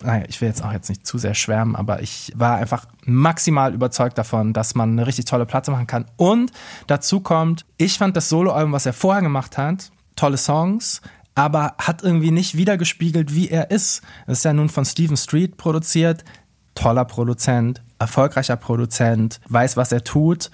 [0.02, 3.74] Naja, ich will jetzt auch jetzt nicht zu sehr schwärmen, aber ich war einfach maximal
[3.74, 6.06] überzeugt davon, dass man eine richtig tolle Platte machen kann.
[6.16, 6.52] Und
[6.88, 11.02] dazu kommt, ich fand das Soloalbum, was er vorher gemacht hat, tolle Songs,
[11.36, 14.02] aber hat irgendwie nicht wiedergespiegelt, wie er ist.
[14.26, 16.24] Das ist ja nun von Steven Street produziert,
[16.78, 20.52] toller Produzent, erfolgreicher Produzent, weiß, was er tut,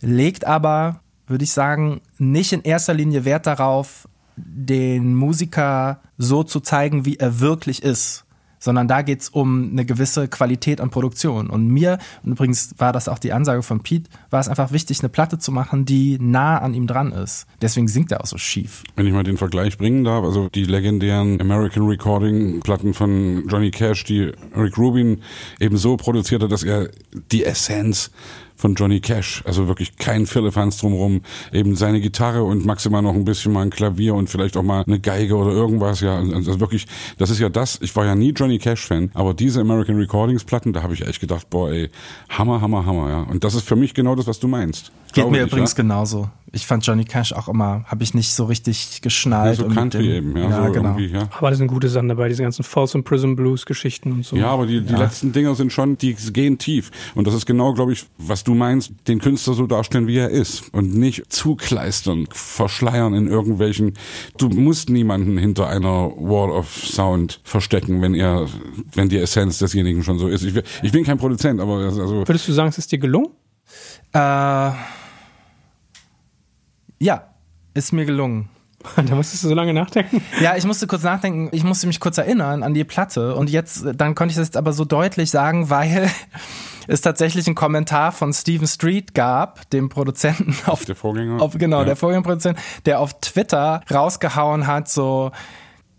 [0.00, 6.60] legt aber, würde ich sagen, nicht in erster Linie Wert darauf, den Musiker so zu
[6.60, 8.21] zeigen, wie er wirklich ist.
[8.62, 11.50] Sondern da geht's um eine gewisse Qualität an Produktion.
[11.50, 15.00] Und mir, und übrigens war das auch die Ansage von Pete, war es einfach wichtig,
[15.00, 17.46] eine Platte zu machen, die nah an ihm dran ist.
[17.60, 18.84] Deswegen singt er auch so schief.
[18.94, 23.72] Wenn ich mal den Vergleich bringen darf, also die legendären American Recording Platten von Johnny
[23.72, 25.22] Cash, die Rick Rubin
[25.58, 26.88] eben so produziert hat, dass er
[27.32, 28.12] die Essenz
[28.62, 31.22] von Johnny Cash, also wirklich kein Firlefanz drumrum,
[31.52, 34.84] eben seine Gitarre und maximal noch ein bisschen mal ein Klavier und vielleicht auch mal
[34.86, 36.86] eine Geige oder irgendwas, ja, also wirklich,
[37.18, 40.44] das ist ja das, ich war ja nie Johnny Cash Fan, aber diese American Recordings
[40.44, 41.90] Platten, da habe ich echt gedacht, boah, ey,
[42.28, 44.92] Hammer, Hammer, Hammer, ja, und das ist für mich genau das, was du meinst.
[45.12, 45.76] Geht mir ich, übrigens ja.
[45.76, 46.30] genauso.
[46.54, 49.56] Ich fand Johnny Cash auch immer, habe ich nicht so richtig geschnallt.
[49.56, 50.88] so und mit Country dem- eben, ja, ja so genau.
[50.90, 51.28] irgendwie, ja.
[51.38, 54.36] Aber das sind gute Sachen dabei, diese ganzen False und Prison Blues Geschichten und so.
[54.36, 56.90] Ja, aber die, die letzten Dinger sind schon, die gehen tief.
[57.14, 60.28] Und das ist genau, glaube ich, was du meinst, den Künstler so darstellen, wie er
[60.28, 60.64] ist.
[60.74, 63.94] Und nicht zukleistern, verschleiern in irgendwelchen,
[64.36, 68.46] du musst niemanden hinter einer Wall of Sound verstecken, wenn er,
[68.92, 70.44] wenn die Essenz desjenigen schon so ist.
[70.44, 73.28] Ich, ich bin kein Produzent, aber also, Würdest du sagen, es ist dir gelungen?
[74.12, 74.72] Äh,
[77.02, 77.24] ja,
[77.74, 78.48] ist mir gelungen.
[78.96, 80.22] da musstest du so lange nachdenken.
[80.40, 83.84] Ja, ich musste kurz nachdenken, ich musste mich kurz erinnern an die Platte und jetzt,
[83.94, 86.10] dann konnte ich das jetzt aber so deutlich sagen, weil
[86.88, 91.40] es tatsächlich einen Kommentar von Steven Street gab, dem Produzenten auf, der Vorgänger.
[91.40, 91.84] auf genau, Ja.
[91.84, 95.30] der Vorgängerproduzent, der auf Twitter rausgehauen hat, so,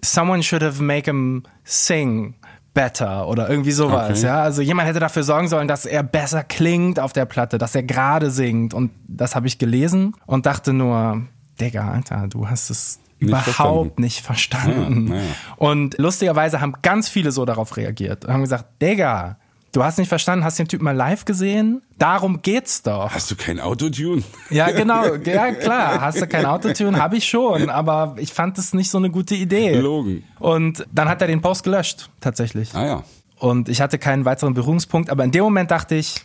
[0.04, 2.36] someone should have make him sing
[2.74, 4.28] better oder irgendwie sowas, Okay.
[4.28, 4.42] ja.
[4.42, 7.84] Also jemand hätte dafür sorgen sollen, dass er besser klingt auf der Platte, dass er
[7.84, 11.22] gerade singt und das habe ich gelesen und dachte nur,
[11.62, 14.02] Digga, Alter, du hast es Nicht überhaupt verstanden.
[14.02, 15.08] nicht verstanden.
[15.10, 15.22] Ja, ja.
[15.58, 19.38] Und lustigerweise haben ganz viele so darauf reagiert und haben gesagt, Digga,
[19.74, 21.82] du hast nicht verstanden, hast den Typ mal live gesehen?
[21.98, 23.12] Darum geht's doch.
[23.12, 24.24] Hast du kein Autotune?
[24.50, 25.04] Ja, genau.
[25.26, 26.00] Ja, klar.
[26.02, 26.98] Hast du kein Autotune?
[26.98, 27.70] Habe ich schon.
[27.70, 29.72] Aber ich fand es nicht so eine gute Idee.
[29.72, 30.24] Gelogen.
[30.40, 32.74] Und dann hat er den Post gelöscht, tatsächlich.
[32.74, 33.04] Ah ja.
[33.40, 35.10] Und ich hatte keinen weiteren Berührungspunkt.
[35.10, 36.22] Aber in dem Moment dachte ich,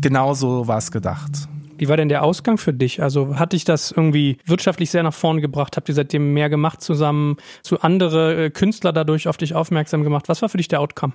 [0.00, 1.48] genau so war es gedacht.
[1.78, 3.02] Wie war denn der Ausgang für dich?
[3.02, 5.76] Also hat dich das irgendwie wirtschaftlich sehr nach vorne gebracht?
[5.76, 7.36] Habt ihr seitdem mehr gemacht zusammen?
[7.62, 10.28] Zu andere äh, Künstler dadurch auf dich aufmerksam gemacht?
[10.28, 11.12] Was war für dich der Outcome?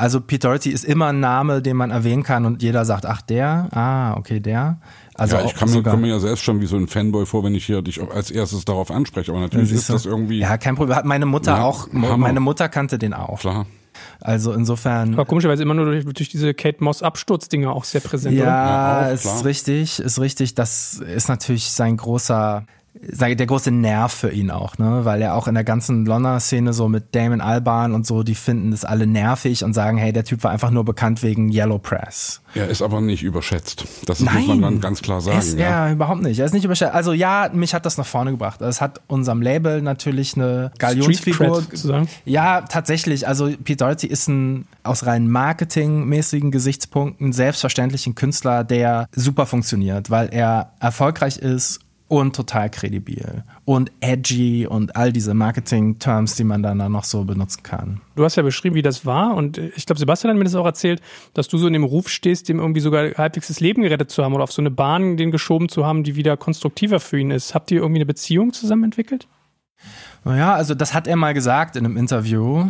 [0.00, 3.20] Also Pete Doherty ist immer ein Name, den man erwähnen kann und jeder sagt, ach
[3.22, 4.80] der, ah, okay, der.
[5.14, 7.44] Also ja, ich kann mir, komme mir ja selbst schon wie so ein Fanboy vor,
[7.44, 9.30] wenn ich hier dich als erstes darauf anspreche.
[9.30, 10.96] Aber natürlich ist das irgendwie Ja, kein Problem.
[10.96, 12.16] Hat meine Mutter Ja, auch, Hammer.
[12.16, 13.40] meine Mutter kannte den auch.
[13.40, 13.66] klar.
[14.20, 15.16] Also insofern.
[15.16, 18.34] War komischerweise immer nur durch, durch diese Kate Moss Absturzdinger auch sehr präsent?
[18.36, 18.44] Ja,
[19.02, 20.54] Ja, auch, ist richtig, ist richtig.
[20.54, 22.64] Das ist natürlich sein großer,
[23.00, 25.04] sei- der große Nerv für ihn auch, ne?
[25.04, 28.70] Weil er auch in der ganzen Londoner-Szene so mit Damon Albarn und so, die finden
[28.70, 32.40] das alle nervig und sagen, hey, der Typ war einfach nur bekannt wegen Yellow Press.
[32.54, 33.84] Er ist aber nicht überschätzt.
[34.06, 35.38] Das muss man dann ganz klar sagen.
[35.38, 35.86] Ist, ja.
[35.86, 35.92] ja.
[35.92, 36.38] überhaupt nicht.
[36.38, 36.92] Er ist nicht überschätzt.
[36.92, 38.60] Also ja, mich hat das nach vorne gebracht.
[38.60, 41.64] Es hat unserem Label natürlich eine Galionsfigur.
[42.24, 43.28] Ja, tatsächlich.
[43.28, 50.10] Also Pete Doherty ist ein aus rein marketingmäßigen Gesichtspunkten selbstverständlich ein Künstler, der super funktioniert,
[50.10, 56.60] weil er erfolgreich ist und total kredibil und edgy und all diese Marketing-Terms, die man
[56.60, 58.00] dann da noch so benutzen kann.
[58.16, 60.66] Du hast ja beschrieben, wie das war und ich glaube, Sebastian hat mir das auch
[60.66, 61.00] erzählt,
[61.34, 64.24] dass du so in dem Ruf stehst, dem irgendwie sogar halbwegs das Leben gerettet zu
[64.24, 67.30] haben oder auf so eine Bahn den geschoben zu haben, die wieder konstruktiver für ihn
[67.30, 67.54] ist.
[67.54, 69.28] Habt ihr irgendwie eine Beziehung zusammen entwickelt?
[70.24, 72.66] Naja, also das hat er mal gesagt in einem Interview,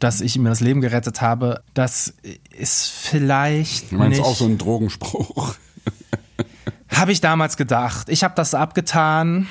[0.00, 1.62] dass ich ihm das Leben gerettet habe.
[1.74, 2.12] Das
[2.58, 4.26] ist vielleicht Du meinst nicht...
[4.26, 5.54] auch so ein Drogenspruch.
[6.94, 8.08] Habe ich damals gedacht.
[8.08, 9.48] Ich habe das abgetan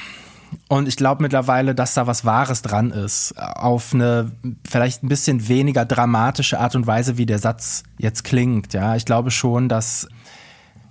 [0.69, 3.33] und ich glaube mittlerweile, dass da was Wahres dran ist.
[3.37, 4.31] Auf eine
[4.67, 8.73] vielleicht ein bisschen weniger dramatische Art und Weise, wie der Satz jetzt klingt.
[8.73, 10.07] Ja, ich glaube schon, dass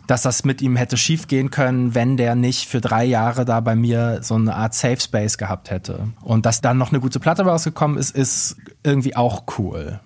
[0.06, 3.76] dass das mit ihm hätte schiefgehen können, wenn der nicht für drei Jahre da bei
[3.76, 6.08] mir so eine Art Safe Space gehabt hätte.
[6.20, 10.00] Und dass dann noch eine gute Platte rausgekommen ist, ist irgendwie auch cool.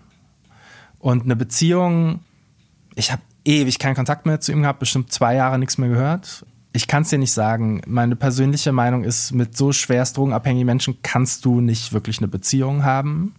[0.98, 2.20] Und eine Beziehung,
[2.94, 6.44] ich habe ewig keinen Kontakt mehr zu ihm gehabt, bestimmt zwei Jahre nichts mehr gehört.
[6.72, 7.80] Ich kann es dir nicht sagen.
[7.86, 12.84] Meine persönliche Meinung ist, mit so schwerst drogenabhängigen Menschen kannst du nicht wirklich eine Beziehung
[12.84, 13.34] haben.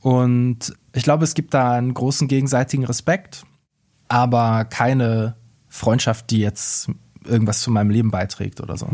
[0.00, 3.44] Und ich glaube, es gibt da einen großen gegenseitigen Respekt,
[4.08, 5.36] aber keine
[5.68, 6.90] Freundschaft, die jetzt
[7.24, 8.86] irgendwas zu meinem Leben beiträgt oder so.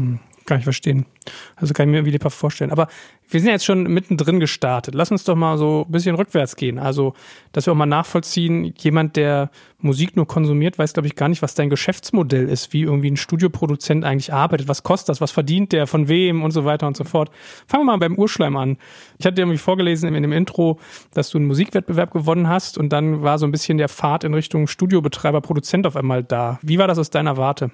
[0.51, 1.07] Kann ich verstehen.
[1.55, 2.73] Also kann ich mir wie lieber vorstellen.
[2.73, 2.89] Aber
[3.29, 4.97] wir sind ja jetzt schon mittendrin gestartet.
[4.97, 6.81] Lass uns doch mal so ein bisschen rückwärts gehen.
[6.81, 7.15] Also,
[7.53, 11.41] dass wir auch mal nachvollziehen, jemand, der Musik nur konsumiert, weiß, glaube ich, gar nicht,
[11.41, 14.67] was dein Geschäftsmodell ist, wie irgendwie ein Studioproduzent eigentlich arbeitet.
[14.67, 15.21] Was kostet das?
[15.21, 15.87] Was verdient der?
[15.87, 16.43] Von wem?
[16.43, 17.31] Und so weiter und so fort.
[17.69, 18.77] Fangen wir mal beim Urschleim an.
[19.21, 20.81] Ich hatte dir irgendwie vorgelesen in dem Intro,
[21.15, 24.35] dass du einen Musikwettbewerb gewonnen hast und dann war so ein bisschen der Pfad in
[24.35, 26.59] Richtung Studiobetreiber, Produzent auf einmal da.
[26.63, 27.71] Wie war das aus deiner Warte?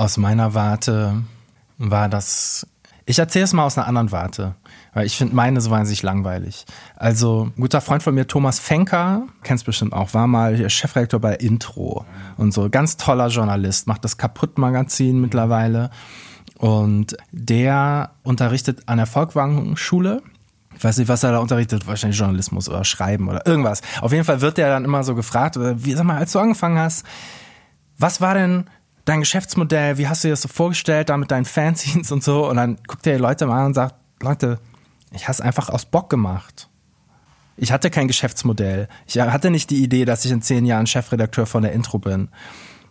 [0.00, 1.24] Aus meiner Warte
[1.76, 2.66] war das.
[3.04, 4.54] Ich erzähle es mal aus einer anderen Warte,
[4.94, 6.64] weil ich finde meine so wahnsinnig langweilig.
[6.96, 11.34] Also, ein guter Freund von mir, Thomas Fenker, kennst bestimmt auch, war mal Chefredakteur bei
[11.34, 12.06] Intro
[12.38, 12.70] und so.
[12.70, 15.90] Ganz toller Journalist, macht das Kaputt-Magazin mittlerweile.
[16.56, 20.22] Und der unterrichtet an der Volkwang-Schule.
[20.78, 23.82] Ich weiß nicht, was er da unterrichtet, wahrscheinlich Journalismus oder Schreiben oder irgendwas.
[24.00, 26.38] Auf jeden Fall wird der dann immer so gefragt, oder wie, sag mal, als du
[26.38, 27.04] angefangen hast,
[27.98, 28.64] was war denn
[29.04, 32.48] dein Geschäftsmodell, wie hast du dir das so vorgestellt, da mit deinen Fanzines und so?
[32.48, 34.58] Und dann guckt er die Leute mal an und sagt, Leute,
[35.12, 36.68] ich habe es einfach aus Bock gemacht.
[37.56, 38.88] Ich hatte kein Geschäftsmodell.
[39.06, 42.28] Ich hatte nicht die Idee, dass ich in zehn Jahren Chefredakteur von der Intro bin.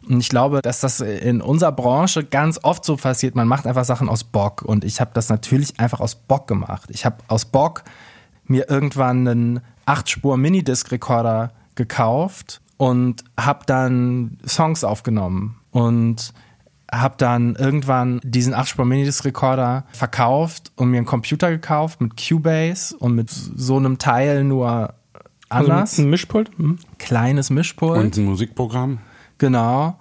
[0.07, 3.35] Und ich glaube, dass das in unserer Branche ganz oft so passiert.
[3.35, 4.61] Man macht einfach Sachen aus Bock.
[4.61, 6.89] Und ich habe das natürlich einfach aus Bock gemacht.
[6.91, 7.83] Ich habe aus Bock
[8.45, 15.58] mir irgendwann einen 8-Spur-Minidisc-Rekorder gekauft und habe dann Songs aufgenommen.
[15.79, 16.33] Und
[16.91, 23.29] habe dann irgendwann diesen 8-Spur-Minidisc-Rekorder verkauft und mir einen Computer gekauft mit Cubase und mit
[23.29, 24.95] so einem Teil nur
[25.49, 25.91] anders.
[25.91, 26.51] Also ein Mischpult?
[26.57, 26.79] Hm.
[26.97, 27.99] Kleines Mischpult.
[27.99, 28.99] Und ein Musikprogramm.
[29.37, 29.99] Genau.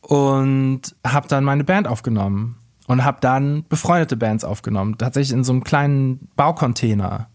[0.00, 4.98] Und habe dann meine Band aufgenommen und habe dann befreundete Bands aufgenommen.
[4.98, 7.28] Tatsächlich in so einem kleinen Baucontainer.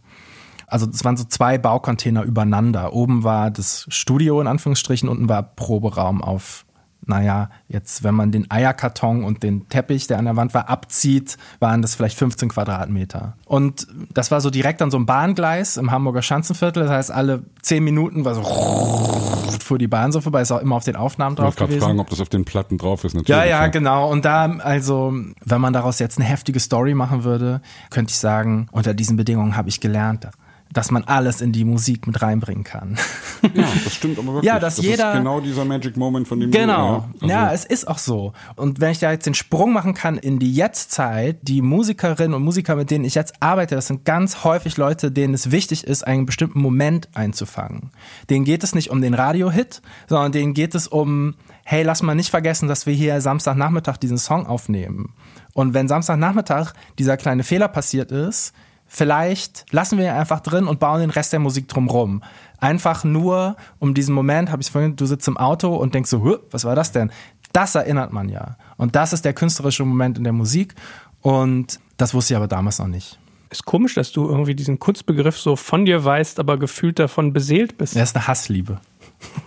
[0.68, 2.94] Also es waren so zwei Baucontainer übereinander.
[2.94, 6.66] Oben war das Studio in Anführungsstrichen, unten war Proberaum auf
[7.06, 11.38] naja, jetzt, wenn man den Eierkarton und den Teppich, der an der Wand war, abzieht,
[11.60, 13.38] waren das vielleicht 15 Quadratmeter.
[13.46, 16.84] Und das war so direkt an so einem Bahngleis im Hamburger Schanzenviertel.
[16.84, 18.44] Das heißt, alle zehn Minuten war so
[19.64, 21.78] fuhr die Bahn so vorbei, ist auch immer auf den Aufnahmen drauf ich gewesen.
[21.78, 23.14] Ich fragen, ob das auf den Platten drauf ist.
[23.14, 24.10] Natürlich, ja, ja, genau.
[24.10, 28.68] Und da, also, wenn man daraus jetzt eine heftige Story machen würde, könnte ich sagen,
[28.72, 30.28] unter diesen Bedingungen habe ich gelernt,
[30.74, 32.98] dass man alles in die Musik mit reinbringen kann.
[33.56, 34.48] Ja, das stimmt aber wirklich.
[34.48, 37.08] Ja, dass das jeder ist genau dieser Magic Moment, von dem Genau.
[37.20, 38.34] Du, ja, also ja, es ist auch so.
[38.56, 42.44] Und wenn ich da jetzt den Sprung machen kann in die Jetztzeit, die Musikerinnen und
[42.44, 46.06] Musiker, mit denen ich jetzt arbeite, das sind ganz häufig Leute, denen es wichtig ist,
[46.06, 47.90] einen bestimmten Moment einzufangen.
[48.30, 52.16] Denen geht es nicht um den Radiohit, sondern denen geht es um, hey, lass mal
[52.16, 55.14] nicht vergessen, dass wir hier Samstagnachmittag diesen Song aufnehmen.
[55.54, 58.54] Und wenn Samstagnachmittag dieser kleine Fehler passiert ist,
[58.92, 62.22] vielleicht lassen wir ihn einfach drin und bauen den Rest der Musik drumrum.
[62.60, 66.40] Einfach nur um diesen Moment, habe ich vorhin, du sitzt im Auto und denkst so,
[66.52, 67.10] was war das denn?
[67.54, 68.58] Das erinnert man ja.
[68.76, 70.76] Und das ist der künstlerische Moment in der Musik.
[71.22, 73.18] Und das wusste ich aber damals noch nicht.
[73.50, 77.78] Ist komisch, dass du irgendwie diesen Kunstbegriff so von dir weißt, aber gefühlt davon beseelt
[77.78, 77.96] bist.
[77.96, 78.82] Er ist eine Hassliebe.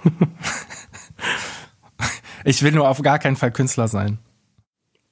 [2.45, 4.19] ich will nur auf gar keinen Fall Künstler sein.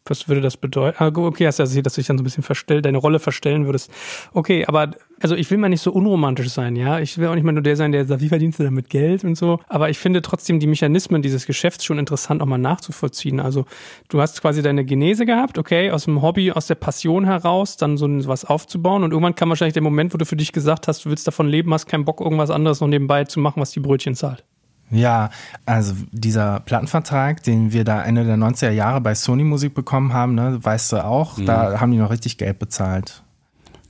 [0.05, 0.97] Was würde das bedeuten?
[0.99, 3.21] Ah, okay, hast ja gesehen, dass du dich dann so ein bisschen verstell, deine Rolle
[3.21, 3.91] verstellen würdest.
[4.33, 6.99] Okay, aber also ich will mal nicht so unromantisch sein, ja.
[6.99, 9.23] Ich will auch nicht mal nur der sein, der sagt, wie verdienst du damit Geld
[9.23, 9.61] und so.
[9.69, 13.39] Aber ich finde trotzdem die Mechanismen dieses Geschäfts schon interessant, auch mal nachzuvollziehen.
[13.39, 13.65] Also
[14.09, 17.97] du hast quasi deine Genese gehabt, okay, aus dem Hobby, aus der Passion heraus, dann
[17.97, 19.05] so was aufzubauen.
[19.05, 21.49] Und irgendwann kam wahrscheinlich der Moment, wo du für dich gesagt hast, du willst davon
[21.49, 24.45] leben, hast keinen Bock, irgendwas anderes noch nebenbei zu machen, was die Brötchen zahlt.
[24.93, 25.31] Ja,
[25.67, 30.35] also dieser Plattenvertrag, den wir da Ende der 90er Jahre bei Sony Musik bekommen haben,
[30.35, 31.47] ne, weißt du auch, mhm.
[31.47, 33.22] da haben die noch richtig Geld bezahlt.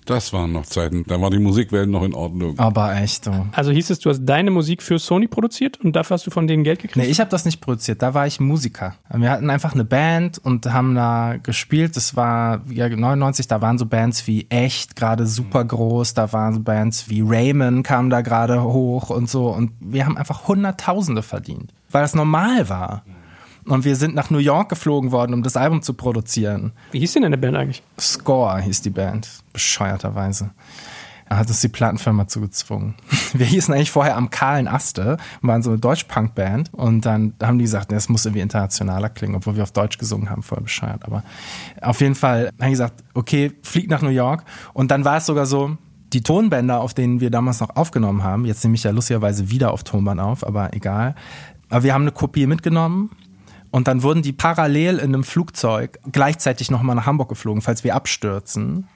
[0.05, 2.59] Das waren noch Zeiten, da war die Musikwelt noch in Ordnung.
[2.59, 3.47] Aber echt so.
[3.53, 6.49] Also hieß es, du hast deine Musik für Sony produziert und dafür hast du von
[6.49, 6.97] denen Geld gekriegt?
[7.05, 8.97] Nee, ich habe das nicht produziert, da war ich Musiker.
[9.15, 11.97] Wir hatten einfach eine Band und haben da gespielt.
[11.97, 16.55] Das war ja 99, da waren so Bands wie Echt gerade super groß, da waren
[16.55, 21.23] so Bands wie Raymond kamen da gerade hoch und so und wir haben einfach Hunderttausende
[21.23, 23.05] verdient, weil das normal war.
[23.65, 26.73] Und wir sind nach New York geflogen worden, um das Album zu produzieren.
[26.91, 27.83] Wie hieß denn deine Band eigentlich?
[27.99, 30.51] Score hieß die Band, bescheuerterweise.
[31.33, 32.95] Er hat uns die Plattenfirma zugezwungen.
[33.33, 37.65] Wir hießen eigentlich vorher am kahlen Aste, waren so eine Deutsch-Punk-Band und dann haben die
[37.65, 41.07] gesagt, das muss irgendwie internationaler klingen, obwohl wir auf Deutsch gesungen haben, voll bescheuert.
[41.07, 41.23] Aber
[41.81, 44.45] auf jeden Fall haben die gesagt, okay, flieg nach New York
[44.75, 45.79] und dann war es sogar so,
[46.13, 49.73] die Tonbänder, auf denen wir damals noch aufgenommen haben, jetzt nehme ich ja lustigerweise wieder
[49.73, 51.15] auf Tonband auf, aber egal.
[51.71, 53.09] Aber wir haben eine Kopie mitgenommen
[53.73, 57.97] und dann wurden die parallel in einem Flugzeug gleichzeitig nochmal nach Hamburg geflogen, falls wir
[57.97, 58.87] abstürzen.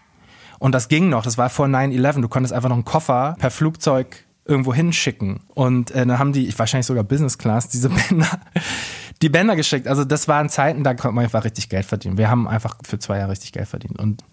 [0.58, 2.20] Und das ging noch, das war vor 9-11.
[2.20, 5.40] Du konntest einfach noch einen Koffer per Flugzeug irgendwo hinschicken.
[5.54, 8.38] Und äh, dann haben die, ich wahrscheinlich sogar Business Class, diese Bänder,
[9.22, 9.88] die Bänder geschickt.
[9.88, 12.18] Also das waren Zeiten, da konnte man einfach richtig Geld verdienen.
[12.18, 13.98] Wir haben einfach für zwei Jahre richtig Geld verdient.
[13.98, 14.24] Und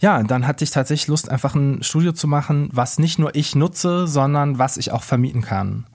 [0.00, 3.54] ja, dann hatte ich tatsächlich Lust, einfach ein Studio zu machen, was nicht nur ich
[3.54, 5.86] nutze, sondern was ich auch vermieten kann.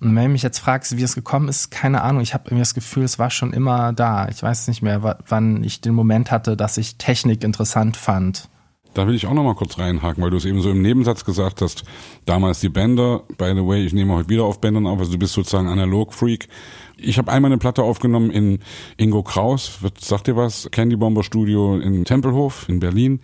[0.00, 2.22] Und wenn du mich jetzt fragst, wie es gekommen ist, keine Ahnung.
[2.22, 4.28] Ich habe irgendwie das Gefühl, es war schon immer da.
[4.28, 8.48] Ich weiß nicht mehr, wann ich den Moment hatte, dass ich Technik interessant fand.
[8.94, 11.24] Da will ich auch noch mal kurz reinhaken, weil du es eben so im Nebensatz
[11.24, 11.84] gesagt hast.
[12.24, 15.18] Damals die Bänder, by the way, ich nehme heute wieder auf Bändern auf, also du
[15.18, 16.48] bist sozusagen Analog-Freak.
[16.96, 18.60] Ich habe einmal eine Platte aufgenommen in
[18.96, 23.20] Ingo Kraus, sagt dir was, Candy Bomber Studio in Tempelhof in Berlin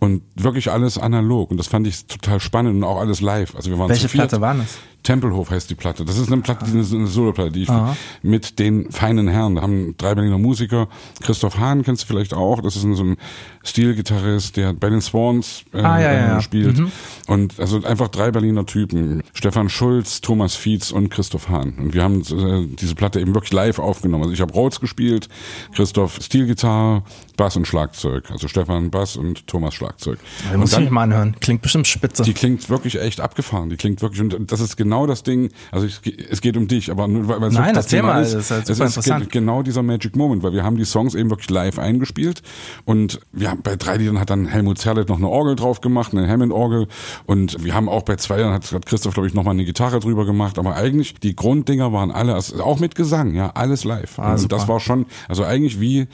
[0.00, 3.54] und wirklich alles analog und das fand ich total spannend und auch alles live.
[3.54, 4.78] Also wir waren Welche Platte war das?
[5.02, 6.04] Tempelhof heißt die Platte.
[6.04, 7.96] Das ist eine Platte, eine Soloplatte, die ich Aha.
[8.22, 9.54] mit den feinen Herren.
[9.54, 10.88] Da haben drei Berliner Musiker.
[11.22, 12.60] Christoph Hahn kennst du vielleicht auch.
[12.60, 13.16] Das ist so ein
[13.62, 16.40] Stilgitarrist, der bei den Swans äh, ah, ja, ja.
[16.40, 16.78] spielt.
[16.78, 16.90] Mhm.
[17.28, 19.22] Und also einfach drei Berliner Typen.
[19.32, 21.74] Stefan Schulz, Thomas Fietz und Christoph Hahn.
[21.78, 24.24] Und wir haben äh, diese Platte eben wirklich live aufgenommen.
[24.24, 25.28] Also ich habe Rhodes gespielt,
[25.74, 27.02] Christoph Stilgitarre,
[27.36, 28.30] Bass und Schlagzeug.
[28.30, 30.18] Also Stefan Bass und Thomas Schlagzeug.
[30.52, 31.36] Den muss ich mich mal anhören.
[31.40, 32.24] Klingt bestimmt spitze.
[32.24, 33.70] Die klingt wirklich echt abgefahren.
[33.70, 36.90] Die klingt wirklich, und das ist genau das Ding, also es, es geht um dich,
[36.90, 40.16] aber nur weil weil Nein, das Thema ist, ist halt es ist genau dieser Magic
[40.16, 42.42] Moment, weil wir haben die Songs eben wirklich live eingespielt
[42.84, 46.14] und wir haben bei drei Liedern hat dann Helmut Zerlett noch eine Orgel drauf gemacht,
[46.14, 46.86] eine Hammond-Orgel
[47.26, 50.00] und wir haben auch bei zwei Liedern hat, hat Christoph, glaube ich, nochmal eine Gitarre
[50.00, 54.18] drüber gemacht, aber eigentlich die Grunddinger waren alle, also auch mit Gesang, ja, alles live.
[54.18, 54.56] Ah, und super.
[54.56, 56.06] das war schon, also eigentlich wie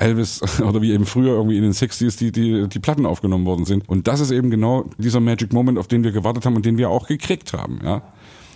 [0.00, 3.64] Elvis oder wie eben früher irgendwie in den 60s die, die, die Platten aufgenommen worden
[3.64, 3.88] sind.
[3.88, 6.78] Und das ist eben genau dieser Magic Moment, auf den wir gewartet haben und den
[6.78, 8.02] wir auch gekriegt haben, ja.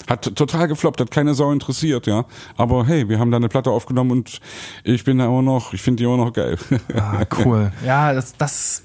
[0.07, 2.26] Hat total gefloppt, hat keine Sau interessiert, ja.
[2.59, 4.40] Aber hey, wir haben da eine Platte aufgenommen und
[4.83, 6.59] ich bin da immer noch, ich finde die immer noch geil.
[6.94, 7.72] ah, cool.
[7.87, 8.85] Ja, das, das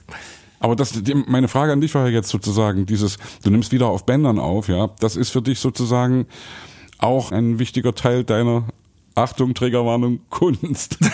[0.61, 3.87] Aber das, die, meine Frage an dich war ja jetzt sozusagen dieses, du nimmst wieder
[3.87, 4.91] auf Bändern auf, ja.
[4.99, 6.25] Das ist für dich sozusagen
[6.99, 8.63] auch ein wichtiger Teil deiner
[9.19, 10.97] Achtung, Trägerwarnung, Kunst.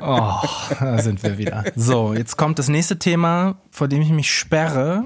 [0.00, 0.32] Oh,
[0.80, 1.64] da sind wir wieder.
[1.76, 5.04] So, jetzt kommt das nächste Thema, vor dem ich mich sperre.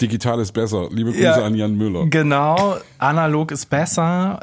[0.00, 0.88] Digital ist besser.
[0.90, 1.44] Liebe Grüße Ja.
[1.44, 2.06] an Jan Müller.
[2.06, 4.40] Genau, analog ist besser.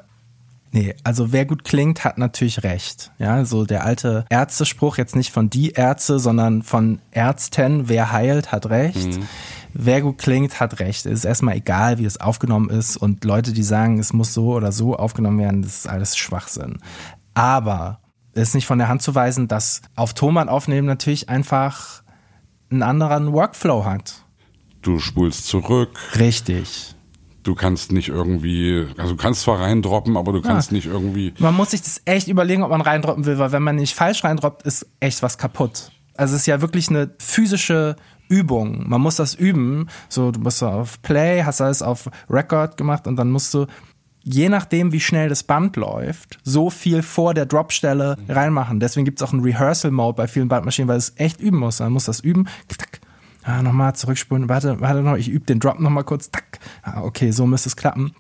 [0.72, 3.12] Nee, also wer gut klingt, hat natürlich recht.
[3.18, 8.52] Ja, so der alte Ärztespruch, jetzt nicht von die Ärzte, sondern von Ärzten, wer heilt,
[8.52, 9.20] hat recht.
[9.74, 11.06] Wer gut klingt, hat recht.
[11.06, 12.98] Es ist erstmal egal, wie es aufgenommen ist.
[12.98, 16.80] Und Leute, die sagen, es muss so oder so aufgenommen werden, das ist alles Schwachsinn.
[17.34, 18.00] Aber
[18.34, 22.04] es ist nicht von der Hand zu weisen, dass auf Thomann aufnehmen natürlich einfach
[22.72, 24.26] einen anderen Workflow hat.
[24.82, 25.90] Du spulst zurück.
[26.18, 26.96] Richtig.
[27.44, 30.76] Du kannst nicht irgendwie, also du kannst zwar reindroppen, aber du kannst Ja.
[30.76, 31.34] nicht irgendwie.
[31.40, 34.24] Man muss sich das echt überlegen, ob man reindroppen will, weil wenn man nicht falsch
[34.24, 35.92] reindroppt, ist echt was kaputt.
[36.16, 37.96] Also es ist ja wirklich eine physische
[38.30, 38.88] Übung.
[38.88, 39.88] Man muss das üben.
[40.08, 43.66] So, du musst auf Play, hast alles auf Record gemacht und dann musst du,
[44.24, 48.80] je nachdem, wie schnell das Band läuft, so viel vor der Dropstelle reinmachen.
[48.80, 51.80] Deswegen gibt es auch einen Rehearsal-Mode bei vielen Bandmaschinen, weil es echt üben muss.
[51.80, 52.48] Man muss das üben.
[53.44, 54.48] Ah, nochmal zurückspulen.
[54.48, 56.30] Warte, warte noch, ich übe den Drop nochmal kurz.
[56.84, 58.14] Ah, okay, so müsste es klappen.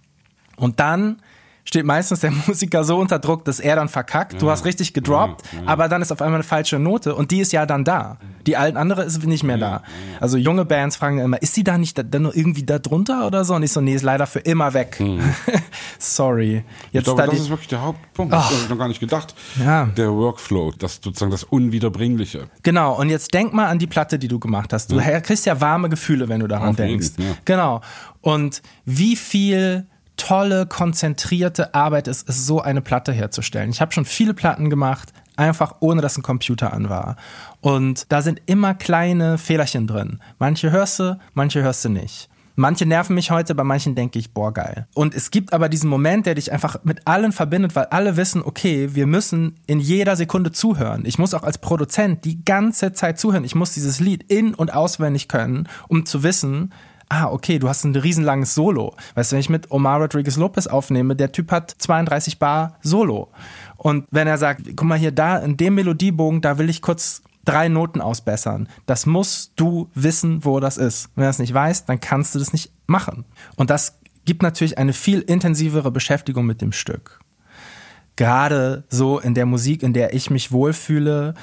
[0.55, 1.21] Und dann
[1.65, 4.41] steht meistens der Musiker so unter Druck, dass er dann verkackt.
[4.41, 7.51] Du hast richtig gedroppt, aber dann ist auf einmal eine falsche Note und die ist
[7.51, 8.17] ja dann da.
[8.47, 9.83] Die alten andere ist nicht mehr da.
[10.19, 13.27] Also junge Bands fragen dann immer, ist sie da nicht da, dann irgendwie da drunter
[13.27, 13.53] oder so?
[13.55, 14.99] Und ich so, nee, ist leider für immer weg.
[15.99, 16.63] Sorry.
[16.87, 18.33] Ich Jetzt glaube, da das ist wirklich der Hauptpunkt.
[18.33, 19.35] Das habe ich noch gar nicht gedacht.
[19.63, 19.85] Ja.
[19.85, 22.47] Der Workflow, das sozusagen das Unwiederbringliche.
[22.63, 24.91] Genau, und jetzt denk mal an die Platte, die du gemacht hast.
[24.91, 27.11] Du kriegst ja warme Gefühle, wenn du daran Auf jeden, denkst.
[27.17, 27.35] ja.
[27.45, 27.81] Genau.
[28.21, 29.87] Und wie viel
[30.19, 33.71] tolle, konzentrierte Arbeit es ist, so eine Platte herzustellen.
[33.71, 37.15] Ich habe schon viele Platten gemacht, einfach ohne dass ein Computer an war.
[37.61, 40.19] Und da sind immer kleine Fehlerchen drin.
[40.37, 42.29] Manche hörst du, manche hörst du nicht.
[42.55, 44.85] Manche nerven mich heute, bei manchen denke ich, boah, geil.
[44.93, 48.43] Und es gibt aber diesen Moment, der dich einfach mit allen verbindet, weil alle wissen,
[48.43, 51.03] okay, wir müssen in jeder Sekunde zuhören.
[51.05, 53.45] Ich muss auch als Produzent die ganze Zeit zuhören.
[53.45, 56.73] Ich muss dieses Lied in- und auswendig können, um zu wissen,
[57.09, 58.95] ah, okay, du hast ein riesenlanges Solo.
[59.15, 63.29] Weißt du, wenn ich mit Omar Rodriguez Lopez aufnehme, der Typ hat 32 Bar Solo.
[63.77, 67.23] Und wenn er sagt, guck mal hier, da in dem Melodiebogen, da will ich kurz
[67.45, 68.69] drei Noten ausbessern.
[68.85, 71.09] Das musst du wissen, wo das ist.
[71.15, 73.25] Wenn du das nicht weißt, dann kannst du das nicht machen.
[73.55, 77.19] Und das gibt natürlich eine viel intensivere Beschäftigung mit dem Stück.
[78.15, 81.33] Gerade so in der Musik, in der ich mich wohlfühle,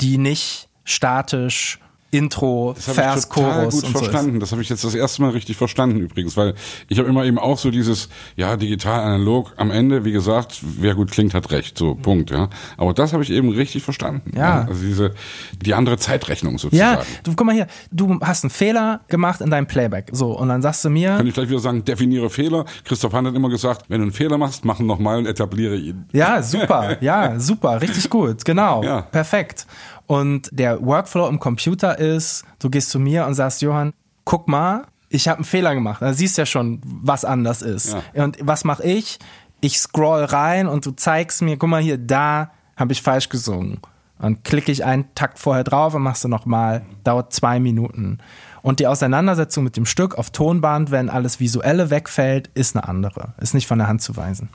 [0.00, 1.80] die nicht statisch
[2.14, 4.40] Intro, Das Vers, ich total Chorus gut und so verstanden.
[4.40, 6.54] Das habe ich jetzt das erste Mal richtig verstanden übrigens, weil
[6.88, 10.94] ich habe immer eben auch so dieses, ja, digital, analog, am Ende, wie gesagt, wer
[10.94, 12.48] gut klingt, hat recht, so, Punkt, ja.
[12.76, 14.32] Aber das habe ich eben richtig verstanden.
[14.36, 14.66] Ja.
[14.68, 15.14] Also diese,
[15.60, 17.02] die andere Zeitrechnung Ja, sozusagen.
[17.24, 20.08] du guck mal hier, du hast einen Fehler gemacht in deinem Playback.
[20.12, 22.64] So, und dann sagst du mir, Kann ich gleich wieder sagen, definiere Fehler.
[22.84, 25.76] Christoph Hahn hat immer gesagt, wenn du einen Fehler machst, mach ihn nochmal und etabliere
[25.76, 26.06] ihn.
[26.12, 26.96] Ja, super.
[27.00, 27.80] Ja, super.
[27.82, 28.44] Richtig gut.
[28.44, 28.82] Genau.
[28.82, 29.02] Ja.
[29.02, 29.66] Perfekt.
[30.06, 33.92] Und der Workflow im Computer ist, du gehst zu mir und sagst, Johann,
[34.24, 36.02] guck mal, ich habe einen Fehler gemacht.
[36.02, 37.96] Da siehst du ja schon, was anders ist.
[38.14, 39.18] Und was mache ich?
[39.60, 43.78] Ich scroll rein und du zeigst mir, guck mal hier, da habe ich falsch gesungen.
[44.18, 46.82] Dann klicke ich einen Takt vorher drauf und machst du nochmal.
[47.04, 48.18] Dauert zwei Minuten.
[48.62, 53.34] Und die Auseinandersetzung mit dem Stück auf Tonband, wenn alles Visuelle wegfällt, ist eine andere.
[53.38, 54.48] Ist nicht von der Hand zu weisen.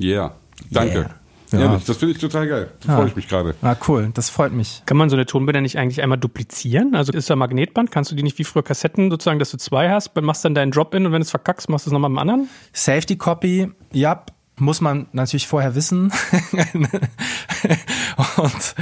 [0.00, 0.34] Yeah.
[0.70, 0.98] Danke.
[0.98, 1.10] Yeah.
[1.52, 1.60] Ja.
[1.60, 2.70] Ehrlich, das finde ich total geil.
[2.86, 3.54] Da freue ich mich gerade.
[3.62, 4.10] Ah, cool.
[4.14, 4.82] Das freut mich.
[4.86, 6.94] Kann man so eine Tonbänder nicht eigentlich einmal duplizieren?
[6.94, 7.90] Also ist da Magnetband?
[7.90, 10.54] Kannst du die nicht wie früher Kassetten sozusagen, dass du zwei hast, dann machst dann
[10.54, 12.48] deinen Drop-In und wenn du es verkackst, machst du es nochmal mit dem anderen?
[12.72, 14.24] Safety Copy, ja,
[14.56, 16.12] muss man natürlich vorher wissen.
[18.36, 18.74] Und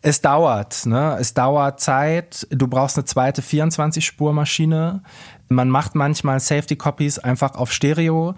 [0.00, 1.16] es dauert, ne?
[1.20, 2.46] Es dauert Zeit.
[2.50, 5.02] Du brauchst eine zweite 24-Spur-Maschine.
[5.48, 8.34] Man macht manchmal Safety Copies einfach auf Stereo.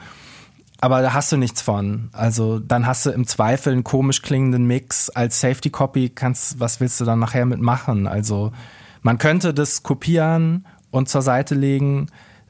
[0.84, 2.10] Aber da hast du nichts von.
[2.12, 6.10] Also dann hast du im Zweifel einen komisch klingenden Mix als Safety Copy.
[6.10, 8.06] Kannst, was willst du dann nachher mitmachen?
[8.06, 8.52] Also
[9.00, 12.08] man könnte das kopieren und zur Seite legen.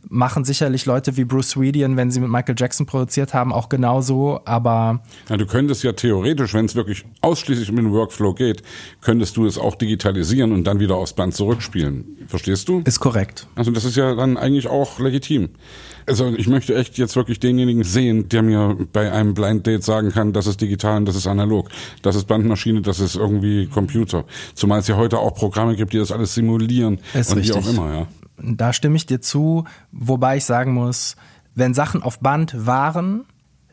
[0.09, 4.41] Machen sicherlich Leute wie Bruce Swedian, wenn sie mit Michael Jackson produziert haben, auch genauso,
[4.45, 5.03] aber.
[5.29, 8.63] Ja, du könntest ja theoretisch, wenn es wirklich ausschließlich um den Workflow geht,
[9.01, 12.27] könntest du es auch digitalisieren und dann wieder aufs Band zurückspielen.
[12.27, 12.83] Verstehst du?
[12.85, 13.47] Ist korrekt.
[13.55, 15.51] Also das ist ja dann eigentlich auch legitim.
[16.07, 20.11] Also ich möchte echt jetzt wirklich denjenigen sehen, der mir bei einem Blind Date sagen
[20.11, 21.71] kann, das ist digital und das ist analog,
[22.03, 24.25] das ist Bandmaschine, das ist irgendwie Computer.
[24.55, 27.57] Zumal es ja heute auch Programme gibt, die das alles simulieren Ist und richtig.
[27.57, 28.07] wie auch immer, ja.
[28.37, 31.17] Da stimme ich dir zu, wobei ich sagen muss,
[31.55, 33.25] wenn Sachen auf Band waren,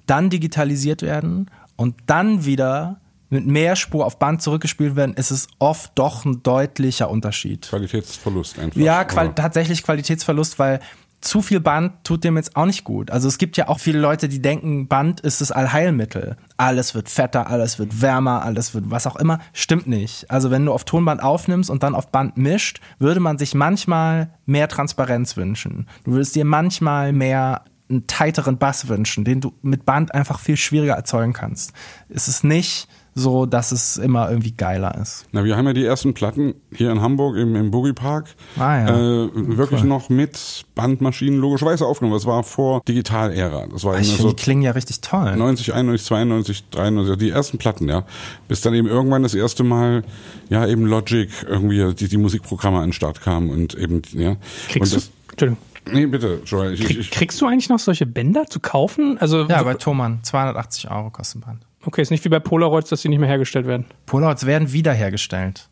[0.06, 3.00] dann digitalisiert werden und dann wieder
[3.30, 7.70] mit mehr Spur auf Band zurückgespielt werden, ist es oft doch ein deutlicher Unterschied.
[7.70, 8.80] Qualitätsverlust einfach.
[8.80, 9.36] Ja, qual oder?
[9.36, 10.82] tatsächlich Qualitätsverlust, weil
[11.22, 13.12] zu viel Band tut dem jetzt auch nicht gut.
[13.12, 16.36] Also es gibt ja auch viele Leute, die denken, Band ist das Allheilmittel.
[16.58, 19.40] Alles wird fetter, alles wird wärmer, alles wird was auch immer.
[19.54, 20.30] Stimmt nicht.
[20.30, 24.34] Also wenn du auf Tonband aufnimmst und dann auf Band mischt, würde man sich manchmal
[24.46, 25.88] mehr Transparenz wünschen.
[26.04, 30.58] Du würdest dir manchmal mehr einen tighteren Bass wünschen, den du mit Band einfach viel
[30.58, 31.74] schwieriger erzeugen kannst.
[32.10, 35.26] Es ist nicht so, dass es immer irgendwie geiler ist.
[35.34, 38.78] Na, wir haben ja die ersten Platten hier in Hamburg im, im Boogie Park Ah,
[38.80, 38.88] ja.
[39.26, 42.16] äh, wirklich noch mit Bandmaschinen logischerweise aufgenommen.
[42.16, 43.68] Das war vor Digital-Ära.
[43.72, 45.36] Das war Ich immer finde, so die klingen ja richtig toll.
[45.36, 48.06] 90, 91, 92, 93, die ersten Platten, ja.
[48.48, 50.04] Bis dann eben irgendwann das erste Mal,
[50.50, 54.38] ja, eben Logic, irgendwie die, die Musikprogramme an den Start kamen und eben, ja.
[54.70, 55.58] Kriegst und das, du, Entschuldigung,
[55.92, 56.74] Nee, bitte, Joel.
[56.76, 59.18] Ich, krieg, ich, kriegst du eigentlich noch solche Bänder zu kaufen?
[59.20, 60.20] Also, Ja, so- bei Thomann.
[60.24, 61.66] 280 Euro kostet ein Band.
[61.86, 63.86] Okay, ist nicht wie bei Polaroids, dass die nicht mehr hergestellt werden.
[64.06, 65.70] Polaroids werden wiederhergestellt.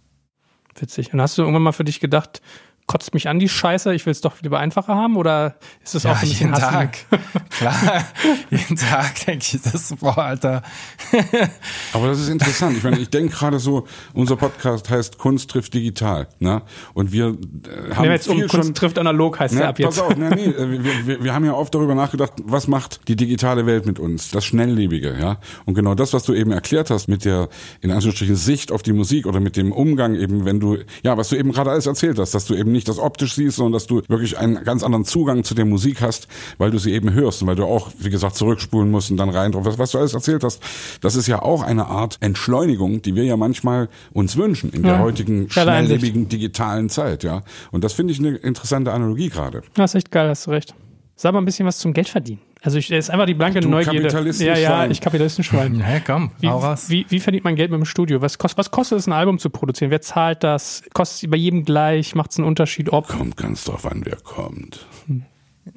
[0.76, 1.14] Witzig.
[1.14, 2.42] Und hast du irgendwann mal für dich gedacht,
[2.90, 5.16] kotzt mich an die Scheiße, ich will es doch lieber einfacher haben?
[5.16, 6.60] Oder ist das auch so ein jeden Hass?
[6.60, 6.98] Tag.
[7.52, 8.06] Klar,
[8.50, 10.64] jeden Tag denke ich das, boah, Alter.
[11.94, 12.76] aber das ist interessant.
[12.76, 16.64] Ich meine, ich denke gerade so, unser Podcast heißt Kunst trifft digital, ne?
[16.96, 19.70] Und wir äh, haben wir jetzt um viel Kunst schon trifft analog, heißt Ne, der
[19.70, 20.00] ab jetzt.
[20.00, 23.08] Pass auf, ne, nee, äh, wir, wir, wir haben ja oft darüber nachgedacht, was macht
[23.08, 25.38] die digitale Welt mit uns, das Schnelllebige, ja.
[25.66, 27.50] Und genau das, was du eben erklärt hast mit der,
[27.82, 31.30] in Anführungsstrichen, Sicht auf die Musik oder mit dem Umgang eben, wenn du, ja, was
[31.30, 33.88] du eben gerade alles erzählt hast, dass du eben nicht das optisch siehst, sondern dass
[33.88, 36.28] du wirklich einen ganz anderen Zugang zu der Musik hast,
[36.58, 39.30] weil du sie eben hörst und weil du auch, wie gesagt, zurückspulen musst und dann
[39.30, 40.62] rein drauf, was, was du alles erzählt hast.
[41.02, 44.94] Das ist ja auch eine Art Entschleunigung, die wir ja manchmal uns wünschen in der
[44.94, 45.00] Ja.
[45.00, 47.44] heutigen schnelllebigen digitalen Zeit, ja.
[47.72, 49.62] Und das finde ich eine interessante Analogie gerade.
[49.76, 50.74] Das ist echt geil, hast du recht.
[51.16, 52.40] Sag mal ein bisschen was zum Geld verdienen.
[52.62, 54.34] Also ich, ist einfach die blanke Du Neugierde.
[54.44, 55.80] Ja, ja, ich Kapitalistenschwein.
[55.80, 56.90] Ja, komm, Wie, hau raus.
[56.90, 58.22] wie, wie verdient man Geld mit dem Studio?
[58.22, 59.92] Was, kost, was kostet es, ein Album zu produzieren?
[59.92, 60.84] Wer zahlt das?
[60.94, 62.16] Kostet es bei jedem gleich?
[62.16, 63.08] Macht es einen Unterschied, ob?
[63.08, 64.86] Kommt ganz drauf an, wer kommt.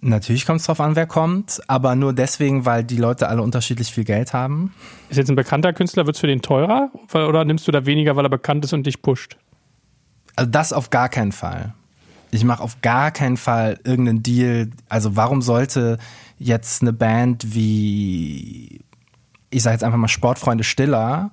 [0.00, 3.92] Natürlich kommt es drauf an, wer kommt, aber nur deswegen, weil die Leute alle unterschiedlich
[3.92, 4.74] viel Geld haben.
[5.08, 6.90] Ist jetzt ein bekannter Künstler, wird es für den teurer?
[7.14, 9.36] Oder nimmst du da weniger, weil er bekannt ist und dich pusht?
[10.34, 11.74] Also das auf gar keinen Fall.
[12.30, 14.70] Ich mache auf gar keinen Fall irgendeinen Deal.
[14.88, 15.98] Also warum sollte
[16.42, 18.80] jetzt eine Band wie,
[19.50, 21.30] ich sage jetzt einfach mal Sportfreunde Stiller,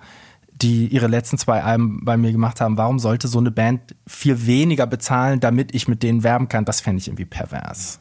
[0.62, 4.46] die ihre letzten zwei Alben bei mir gemacht haben, warum sollte so eine Band viel
[4.46, 6.66] weniger bezahlen, damit ich mit denen werben kann?
[6.66, 8.00] Das fände ich irgendwie pervers.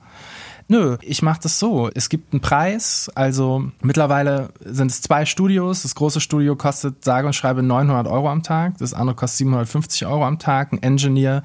[0.70, 1.88] Nö, ich mache das so.
[1.94, 3.10] Es gibt einen Preis.
[3.14, 5.82] Also mittlerweile sind es zwei Studios.
[5.82, 8.76] Das große Studio kostet sage und schreibe 900 Euro am Tag.
[8.76, 10.72] Das andere kostet 750 Euro am Tag.
[10.72, 11.42] Ein Engineer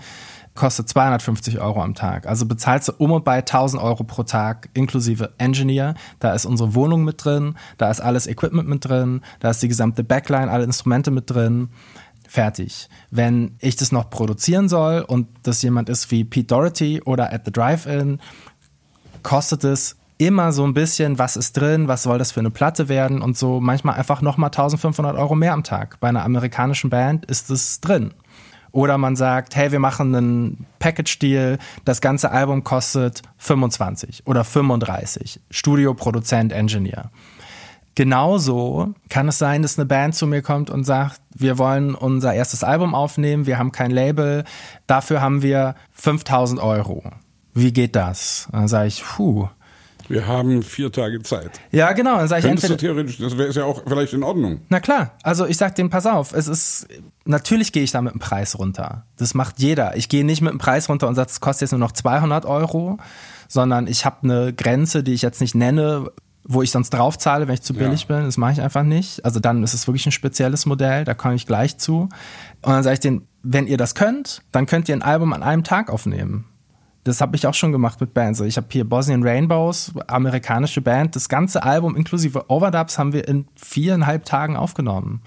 [0.56, 2.28] kostet 250 Euro am Tag.
[2.28, 5.96] Also bezahlst du um und bei 1000 Euro pro Tag inklusive Engineer.
[6.20, 7.56] Da ist unsere Wohnung mit drin.
[7.78, 9.22] Da ist alles Equipment mit drin.
[9.40, 11.70] Da ist die gesamte Backline, alle Instrumente mit drin.
[12.28, 12.90] Fertig.
[13.12, 17.44] Wenn ich das noch produzieren soll und das jemand ist wie Pete Doherty oder At
[17.46, 18.20] the Drive-In,
[19.24, 22.88] kostet es immer so ein bisschen, was ist drin, was soll das für eine Platte
[22.88, 26.00] werden und so manchmal einfach nochmal 1500 Euro mehr am Tag.
[26.00, 28.14] Bei einer amerikanischen Band ist es drin.
[28.74, 35.40] Oder man sagt, hey, wir machen einen Package-Deal, das ganze Album kostet 25 oder 35.
[35.52, 37.12] Studio, Produzent, Engineer.
[37.94, 42.34] Genauso kann es sein, dass eine Band zu mir kommt und sagt, wir wollen unser
[42.34, 44.44] erstes Album aufnehmen, wir haben kein Label,
[44.88, 47.04] dafür haben wir 5000 Euro.
[47.54, 48.50] Wie geht das?
[48.52, 49.50] Dann sage ich, puh.
[50.10, 51.52] Wir haben vier Tage Zeit.
[51.72, 52.18] Ja, genau.
[52.18, 52.94] Dann sage ich Könntest entweder.
[52.94, 54.62] theoretisch, das wäre ja auch vielleicht in Ordnung.
[54.70, 56.88] Na klar, also ich sag denen, pass auf, es ist,
[57.26, 59.06] natürlich gehe ich da mit dem Preis runter.
[59.18, 59.96] Das macht jeder.
[59.96, 62.46] Ich gehe nicht mit dem Preis runter und sage, es kostet jetzt nur noch 200
[62.46, 62.98] Euro,
[63.48, 66.10] sondern ich habe eine Grenze, die ich jetzt nicht nenne,
[66.46, 68.18] wo ich sonst drauf zahle, wenn ich zu billig Ja.
[68.18, 68.26] bin.
[68.26, 69.24] Das mache ich einfach nicht.
[69.24, 72.10] Also dann ist es wirklich ein spezielles Modell, da komme ich gleich zu.
[72.62, 75.44] Und dann sage ich denen, wenn ihr das könnt, dann könnt ihr ein Album an
[75.44, 76.46] einem Tag aufnehmen.
[77.04, 78.40] Das habe ich auch schon gemacht mit Bands.
[78.40, 81.16] Ich habe hier Bosnian Rainbows, amerikanische Band.
[81.16, 85.22] Das ganze Album inklusive Overdubs haben wir in viereinhalb Tagen aufgenommen.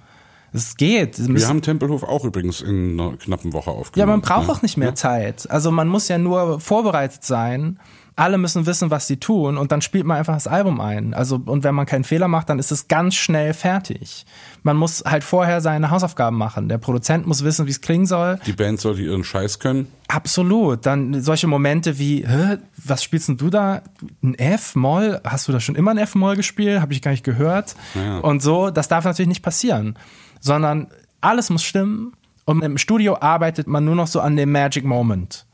[0.52, 1.18] Es geht.
[1.18, 4.08] Wir haben Tempelhof auch übrigens in einer knappen Woche aufgenommen.
[4.08, 4.94] Ja, man braucht auch nicht mehr ja.
[4.94, 5.50] Zeit.
[5.50, 7.78] Also man muss ja nur vorbereitet sein.
[8.18, 11.12] Alle müssen wissen, was sie tun und dann spielt man einfach das Album ein.
[11.12, 14.24] Also und wenn man keinen Fehler macht, dann ist es ganz schnell fertig.
[14.62, 16.70] Man muss halt vorher seine Hausaufgaben machen.
[16.70, 18.40] Der Produzent muss wissen, wie es klingen soll.
[18.46, 19.88] Die Band sollte ihren Scheiß können.
[20.08, 20.86] Absolut.
[20.86, 23.82] Dann solche Momente wie, Hä, was spielst denn du da?
[24.22, 25.20] Ein F-Moll?
[25.22, 26.80] Hast du da schon immer ein F-Moll gespielt?
[26.80, 27.76] Habe ich gar nicht gehört.
[27.94, 28.18] Ja.
[28.20, 29.98] Und so, das darf natürlich nicht passieren,
[30.40, 30.86] sondern
[31.20, 32.14] alles muss stimmen.
[32.46, 35.44] Und im Studio arbeitet man nur noch so an dem Magic Moment.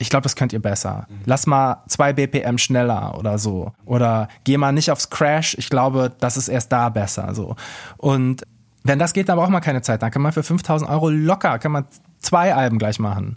[0.00, 1.06] Ich glaube, das könnt ihr besser.
[1.26, 3.72] Lass mal zwei BPM schneller oder so.
[3.84, 5.54] Oder geh mal nicht aufs Crash.
[5.58, 7.34] Ich glaube, das ist erst da besser.
[7.34, 7.54] So.
[7.98, 8.42] Und
[8.82, 10.00] wenn das geht, dann braucht man keine Zeit.
[10.00, 11.84] Dann kann man für 5000 Euro locker, kann man
[12.18, 13.36] zwei Alben gleich machen.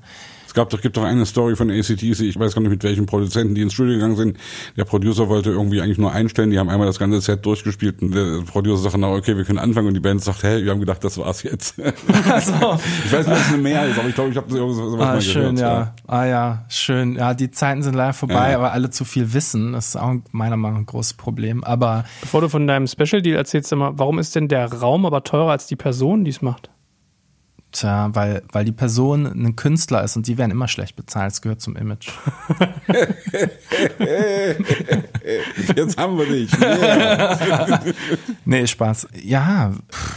[0.54, 3.08] Es gab doch, gibt doch eine Story von ACTC, ich weiß gar nicht mit welchen
[3.08, 4.38] Produzenten, die ins Studio gegangen sind.
[4.78, 8.14] Der Producer wollte irgendwie eigentlich nur einstellen, die haben einmal das ganze Set durchgespielt und
[8.14, 10.80] der Producer sagt, na okay, wir können anfangen und die Band sagt, hey, wir haben
[10.80, 11.74] gedacht, das war's jetzt.
[12.32, 12.54] Also,
[13.04, 14.94] Ich weiß nicht, ob es eine mehr ist, aber ich glaube, ich habe das irgendwas
[14.94, 15.58] ah, mal schön, gehört.
[15.60, 15.96] ja.
[16.06, 17.16] Ah ja, schön.
[17.16, 18.58] Ja, die Zeiten sind leider vorbei, Ja.
[18.58, 19.74] aber alle zu viel wissen.
[19.74, 21.64] Das ist auch meiner Meinung nach ein großes Problem.
[21.64, 25.50] Aber Bevor du von deinem Special Deal erzählst, warum ist denn der Raum aber teurer
[25.50, 26.70] als die Person, die es macht?
[27.74, 31.32] Tja, weil, weil die Person ein Künstler ist und die werden immer schlecht bezahlt.
[31.32, 32.10] Das gehört zum Image.
[35.76, 36.52] Jetzt haben wir dich.
[36.64, 37.80] Yeah.
[38.46, 39.08] Nee, Spaß.
[39.22, 39.72] Ja,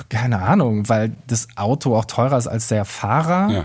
[0.09, 3.65] keine Ahnung, weil das Auto auch teurer ist als der Fahrer Ja.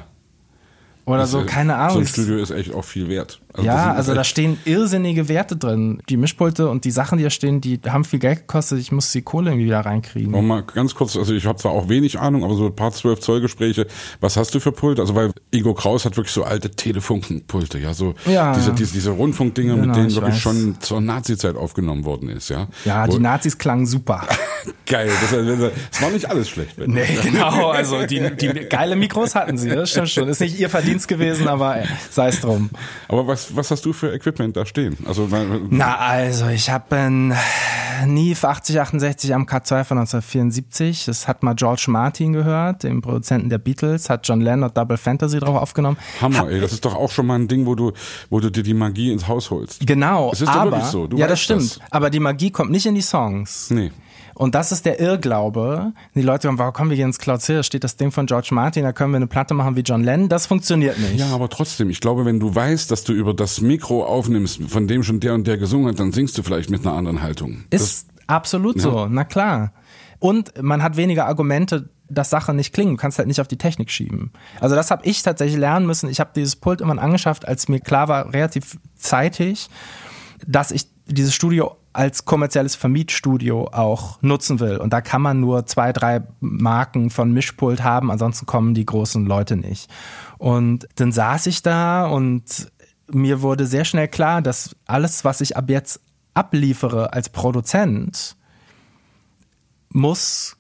[1.12, 1.98] Oder so, Das, keine So Ahnung.
[2.00, 3.40] ein Studio ist echt auch viel wert.
[3.54, 6.02] Also ja, also da stehen irrsinnige Werte drin.
[6.08, 8.80] Die Mischpulte und die Sachen, die da stehen, die haben viel Geld gekostet.
[8.80, 10.32] Ich muss die Kohle irgendwie wieder reinkriegen.
[10.32, 12.94] Noch mal ganz kurz, also ich habe zwar auch wenig Ahnung, aber so ein paar
[12.94, 13.88] 12 Zoll Gespräche.
[14.22, 15.02] Was hast du für Pult?
[15.02, 18.54] Also weil Ingo Kraus hat wirklich so alte Telefunkenpulte, ja, so Ja.
[18.56, 20.42] diese, diese, diese Rundfunkdinger, Genau, mit denen ich wirklich weiß.
[20.42, 22.68] schon zur Nazi-Zeit aufgenommen worden ist, ja.
[22.86, 24.24] Ja, Wo- die Nazis klangen super.
[24.86, 25.10] geil.
[25.22, 26.78] Das, das war nicht alles schlecht.
[26.78, 27.70] Nee, genau.
[27.72, 30.28] Also die, die geile Mikros hatten sie, das stimmt schon.
[30.30, 31.78] Ist nicht ihr Verdienst gewesen, aber
[32.10, 32.70] sei es drum.
[33.08, 34.98] Aber was, was hast du für Equipment da stehen?
[35.06, 35.28] Also
[35.70, 37.34] Na, also ich habe ein
[38.06, 41.06] Neve 8068 am K2 von 1974.
[41.06, 45.40] Das hat mal George Martin gehört, dem Produzenten der Beatles, hat John Lennon Double Fantasy
[45.40, 45.98] drauf aufgenommen.
[46.22, 47.92] Hammer, ey, das ist doch auch schon mal ein Ding, wo du,
[48.30, 49.86] wo du dir die Magie ins Haus holst.
[49.86, 51.62] Genau, Es ist doch aber wirklich so, du ja, das stimmt.
[51.62, 51.80] das.
[51.92, 53.70] Aber die Magie kommt nicht in die Songs.
[53.70, 53.92] Nee.
[54.36, 55.94] Und das ist der Irrglaube.
[56.16, 57.58] Die Leute sagen, warum kommen wir hier ins Cloud Hill?
[57.58, 60.04] Da steht das Ding von George Martin, da können wir eine Platte machen wie John
[60.04, 60.30] Lennon.
[60.30, 61.20] Das funktioniert nicht.
[61.20, 64.88] Ja, aber trotzdem, ich glaube, wenn du weißt, dass du über das Mikro aufnimmst, von
[64.88, 67.66] dem schon der und der gesungen hat, dann singst du vielleicht mit einer anderen Haltung.
[67.70, 69.74] Ist absolut so, na klar.
[70.20, 72.92] Und man hat weniger Argumente, dass Sachen nicht klingen.
[72.92, 74.32] Du kannst halt nicht auf die Technik schieben.
[74.60, 76.10] Also das habe ich tatsächlich lernen müssen.
[76.10, 79.70] Ich habe dieses Pult irgendwann angeschafft, als mir klar war, relativ zeitig,
[80.46, 84.78] dass ich dieses Studio als kommerzielles Vermietstudio auch nutzen will.
[84.78, 89.26] Und da kann man nur zwei, drei Marken von Mischpult haben, ansonsten kommen die großen
[89.26, 89.90] Leute nicht.
[90.38, 92.72] Und dann saß ich da und
[93.12, 96.00] mir wurde sehr schnell klar, dass alles, was ich ab jetzt
[96.34, 98.38] abliefere als Produzent,
[99.90, 100.58] muss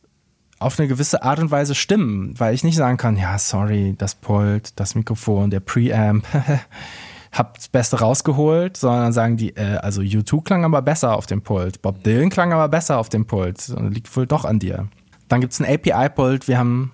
[0.59, 4.15] auf eine gewisse Art und Weise stimmen, weil ich nicht sagen kann, ja, sorry, das
[4.15, 6.27] Pult, das Mikrofon, der Preamp,
[7.31, 11.41] hab das Beste rausgeholt, sondern sagen die, äh, also U2 klang aber besser auf dem
[11.41, 14.87] Pult, Bob Dylan klang aber besser auf dem Pult, liegt wohl doch an dir.
[15.29, 16.91] Dann gibt's ein API-Pult, wir haben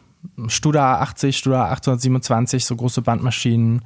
[0.47, 3.81] Studa 80, Studa 827, so große Bandmaschinen,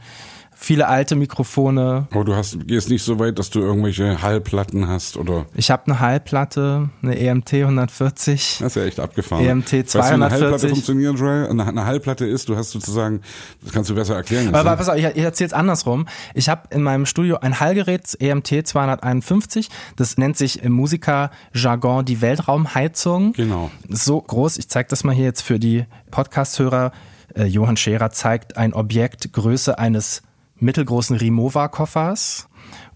[0.62, 2.08] viele alte Mikrofone.
[2.12, 5.48] Aber du hast, gehst nicht so weit, dass du irgendwelche Hallplatten hast oder.
[5.56, 8.60] Ich habe eine Hallplatte, eine EMT 140.
[8.60, 9.44] Das ist ja echt abgefahren.
[9.44, 10.42] EMT Weißt du, wie eine 240.
[10.42, 11.48] Hallplatte funktioniert, Joel?
[11.48, 13.22] Eine, eine Hallplatte ist, du hast sozusagen,
[13.64, 14.50] das kannst du besser erklären.
[14.50, 16.08] Aber, aber pass auf, ich, ich erzähle es andersrum.
[16.36, 19.68] Ich habe in meinem Studio ein Hallgerät, EMT 251.
[19.96, 23.34] Das nennt sich im Musikerjargon die Weltraumheizung.
[23.34, 23.72] Genau.
[23.90, 26.92] So groß, ich zeige das mal hier jetzt für die Podcast-Hörer.
[27.36, 30.22] Äh, Johann Scherer zeigt ein Objekt Größe eines
[30.62, 32.48] mittelgroßen Rimowa-Koffers.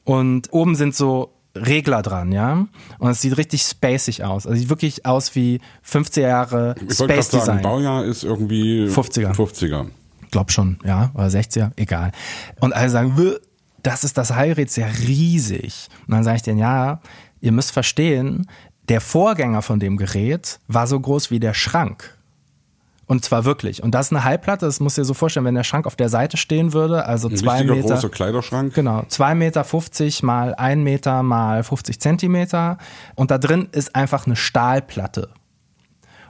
[0.03, 2.67] Und oben sind so Regler dran, ja.
[2.99, 4.45] Und es sieht richtig spacig aus.
[4.45, 7.61] Also sieht wirklich aus wie 50er Jahre ich Space sagen, Design.
[7.61, 9.33] Baujahr ist irgendwie 50er.
[9.33, 9.87] 50er.
[10.31, 12.11] glaub schon, ja, oder 60er, egal.
[12.59, 13.35] Und alle sagen, "Bäh,
[13.83, 15.87] das ist das Heilgerät, ist ja riesig.
[16.07, 16.99] Und dann sage ich denen, ja,
[17.39, 18.47] ihr müsst verstehen,
[18.89, 22.14] der Vorgänger von dem Gerät war so groß wie der Schrank.
[23.07, 23.83] Und zwar wirklich.
[23.83, 25.95] Und das ist eine Halbplatte, das musst du dir so vorstellen, wenn der Schrank auf
[25.95, 27.93] der Seite stehen würde, also Ein zwei Meter.
[27.93, 28.73] großer Kleiderschrank.
[28.73, 32.77] Genau, zwei Meter fünfzig mal ein Meter mal 50 Zentimeter.
[33.13, 35.29] Und da drin ist einfach eine Stahlplatte.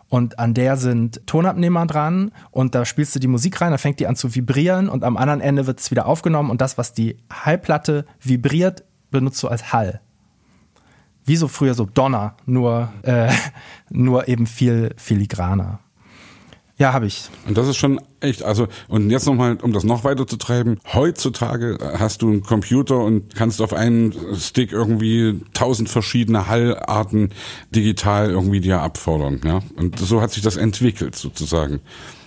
[0.09, 3.99] und an der sind Tonabnehmer dran und da spielst du die Musik rein, da fängt
[3.99, 6.93] die an zu vibrieren und am anderen Ende wird es wieder aufgenommen und das, was
[6.93, 10.01] die Hallplatte vibriert, benutzt du als Hall.
[11.25, 13.31] Wie so früher so Donner, nur, äh,
[13.89, 15.79] nur eben viel filigraner.
[16.77, 17.29] Ja, habe ich.
[17.47, 20.79] Und das ist schon echt, also, und jetzt nochmal, um das noch weiter zu treiben,
[20.93, 27.29] heutzutage hast du einen Computer und kannst auf einen Stick irgendwie tausend verschiedene Hallarten
[27.73, 29.61] digital irgendwie dir abfordern, ja.
[29.77, 31.79] Und so hat sich das entwickelt, sozusagen.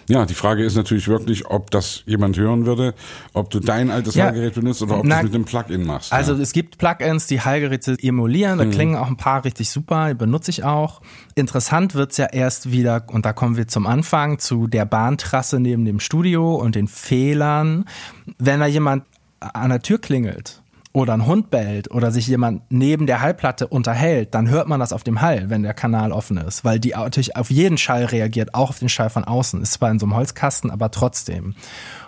[0.08, 2.94] Ja, die Frage ist natürlich wirklich, ob das jemand hören würde,
[3.34, 6.12] ob du dein altes ja, Hallgerät benutzt oder ob du es mit einem Plugin machst.
[6.12, 6.40] Also ja.
[6.40, 8.70] es gibt Plugins, die Hallgeräte emulieren, da mhm.
[8.70, 11.02] klingen auch ein paar richtig super, die benutze ich auch.
[11.34, 15.84] Interessant wird's ja erst wieder, und da kommen wir zum Anfang, zu der Bahntrasse neben
[15.84, 17.84] dem Studio und den Fehlern.
[18.38, 19.04] Wenn da jemand
[19.40, 20.62] an der Tür klingelt
[20.92, 24.92] oder ein Hund bellt oder sich jemand neben der Hallplatte unterhält, dann hört man das
[24.92, 28.54] auf dem Hall, wenn der Kanal offen ist, weil die natürlich auf jeden Schall reagiert,
[28.54, 29.62] auch auf den Schall von außen.
[29.62, 31.54] Ist zwar in so einem Holzkasten, aber trotzdem.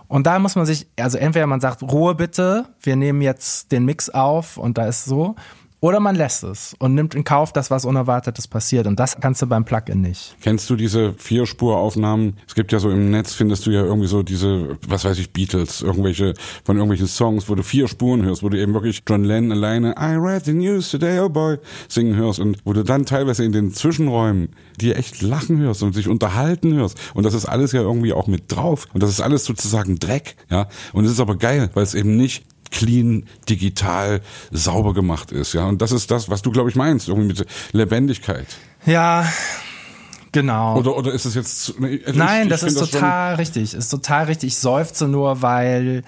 [0.09, 3.85] Und da muss man sich, also entweder man sagt, Ruhe bitte, wir nehmen jetzt den
[3.85, 5.37] Mix auf und da ist so,
[5.81, 8.87] oder man lässt es und nimmt in Kauf, dass was Unerwartetes passiert.
[8.87, 10.37] Und das kannst du beim Plugin nicht.
[10.43, 12.37] Kennst du diese Vierspuraufnahmen?
[12.47, 15.33] Es gibt ja so im Netz, findest du ja irgendwie so diese, was weiß ich,
[15.33, 19.25] Beatles, irgendwelche, von irgendwelchen Songs, wo du vier Spuren hörst, wo du eben wirklich John
[19.25, 21.57] Lennon alleine I read the news today, oh boy,
[21.89, 25.95] singen hörst und wo du dann teilweise in den Zwischenräumen dir echt lachen hörst und
[25.95, 26.99] sich unterhalten hörst.
[27.15, 28.87] Und das ist alles ja irgendwie auch mit drauf.
[28.93, 30.69] Und das ist alles sozusagen Dreck, ja.
[30.93, 35.53] Und es ist aber geil, weil es eben nicht clean, digital, sauber gemacht ist.
[35.53, 38.47] Ja, und das ist das, was du, glaube ich, meinst, irgendwie mit Lebendigkeit.
[38.87, 39.27] Ja,
[40.33, 40.79] Genau.
[40.79, 41.75] Oder, oder ist es jetzt.
[41.81, 43.75] Also Nein, ich, das ist das total richtig.
[43.75, 44.49] Ist total richtig.
[44.49, 46.05] Ich seufze nur, weil.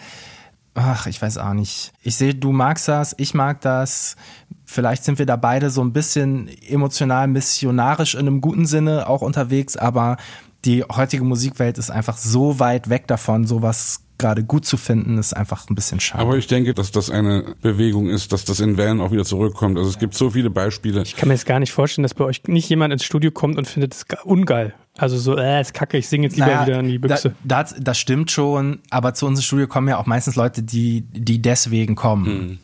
[0.75, 1.93] Ach, ich weiß auch nicht.
[2.03, 4.17] Ich sehe, du magst das, ich mag das.
[4.65, 9.21] Vielleicht sind wir da beide so ein bisschen emotional missionarisch in einem guten Sinne auch
[9.21, 10.17] unterwegs, aber
[10.65, 15.37] die heutige Musikwelt ist einfach so weit weg davon, sowas gerade gut zu finden, ist
[15.37, 16.23] einfach ein bisschen schade.
[16.23, 19.77] Aber ich denke, dass das eine Bewegung ist, dass das in Wellen auch wieder zurückkommt.
[19.77, 21.03] Also es gibt so viele Beispiele.
[21.03, 23.59] Ich kann mir jetzt gar nicht vorstellen, dass bei euch nicht jemand ins Studio kommt
[23.59, 24.73] und findet es ungeil.
[24.97, 27.35] Also so, äh, ist kacke, ich singe jetzt lieber naja, wieder in die Büchse.
[27.45, 31.03] Da, das, das stimmt schon, aber zu unserem Studio kommen ja auch meistens Leute, die,
[31.13, 32.27] die deswegen kommen.
[32.27, 32.59] Hm.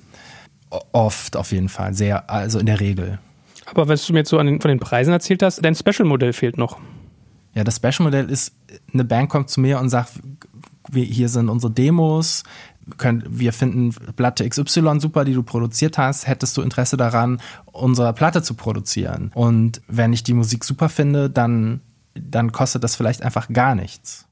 [0.92, 3.18] Oft auf jeden Fall, sehr, also in der Regel.
[3.64, 6.58] Aber was du mir jetzt so den, von den Preisen erzählt hast, dein Special-Modell fehlt
[6.58, 6.78] noch.
[7.54, 8.52] Ja, das Special-Modell ist,
[8.92, 10.12] eine Band kommt zu mir und sagt,
[10.90, 12.44] wir, hier sind unsere Demos,
[12.96, 16.26] können, wir finden Platte XY super, die du produziert hast.
[16.26, 19.30] Hättest du Interesse daran, unsere Platte zu produzieren?
[19.34, 21.80] Und wenn ich die Musik super finde, dann,
[22.14, 24.26] dann kostet das vielleicht einfach gar nichts.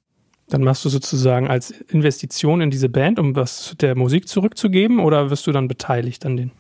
[0.49, 5.31] Dann machst du sozusagen als Investition in diese Band, um was der Musik zurückzugeben, oder
[5.31, 6.53] wirst du dann beteiligt an den?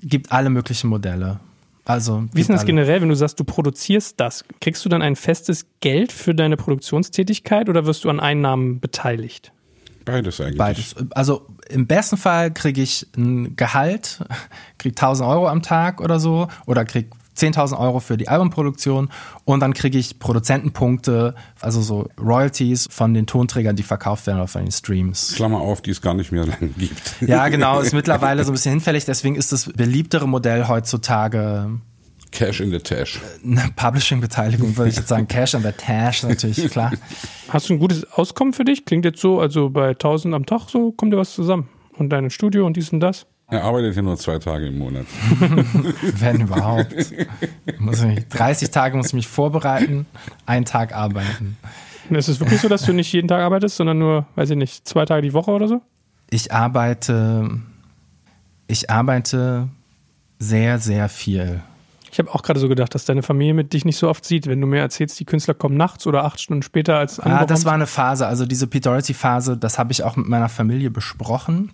[0.00, 1.38] Gibt alle möglichen Modelle.
[1.84, 4.44] Also, Wie ist denn das generell, wenn du sagst, du produzierst das?
[4.60, 9.52] Kriegst du dann ein festes Geld für deine Produktionstätigkeit oder wirst du an Einnahmen beteiligt?
[10.04, 10.58] Beides eigentlich.
[10.58, 10.94] Beides.
[11.10, 14.24] Also im besten Fall kriege ich ein Gehalt,
[14.78, 19.08] kriege 1000 Euro am Tag oder so oder kriege 10.000 Euro für die Albumproduktion
[19.44, 24.48] und dann kriege ich Produzentenpunkte, also so Royalties von den Tonträgern, die verkauft werden oder
[24.48, 25.34] von den Streams.
[25.34, 27.16] Klammer auf, die es gar nicht mehr lange gibt.
[27.20, 31.70] Ja, genau, ist mittlerweile so ein bisschen hinfällig, deswegen ist das beliebtere Modell heutzutage
[32.32, 33.20] Cash in the Tash.
[33.44, 35.28] Eine Publishing-Beteiligung würde ich jetzt sagen.
[35.28, 36.92] Cash in the Tash, natürlich, klar.
[37.48, 38.84] Hast du ein gutes Auskommen für dich?
[38.84, 41.68] Klingt jetzt so, also bei 1000 am Tag so, kommt dir was zusammen?
[41.98, 43.26] Und dein Studio und dies und das?
[43.48, 45.04] Er arbeitet ja nur zwei Tage im Monat.
[46.18, 46.94] Wenn überhaupt.
[47.78, 50.06] Muss mich, 30 Tage muss ich mich vorbereiten,
[50.46, 51.58] einen Tag arbeiten.
[52.08, 54.88] Ist es wirklich so, dass du nicht jeden Tag arbeitest, sondern nur, weiß ich nicht,
[54.88, 55.82] zwei Tage die Woche oder so?
[56.30, 57.50] Ich arbeite,
[58.66, 59.68] ich arbeite
[60.38, 61.62] sehr, sehr viel.
[62.10, 64.46] Ich habe auch gerade so gedacht, dass deine Familie mit dich nicht so oft sieht,
[64.46, 67.40] wenn du mir erzählst, die Künstler kommen nachts oder acht Stunden später als andere.
[67.40, 70.50] Ah, das war eine Phase, also diese Pete Doherty-Phase, das habe ich auch mit meiner
[70.50, 71.72] Familie besprochen.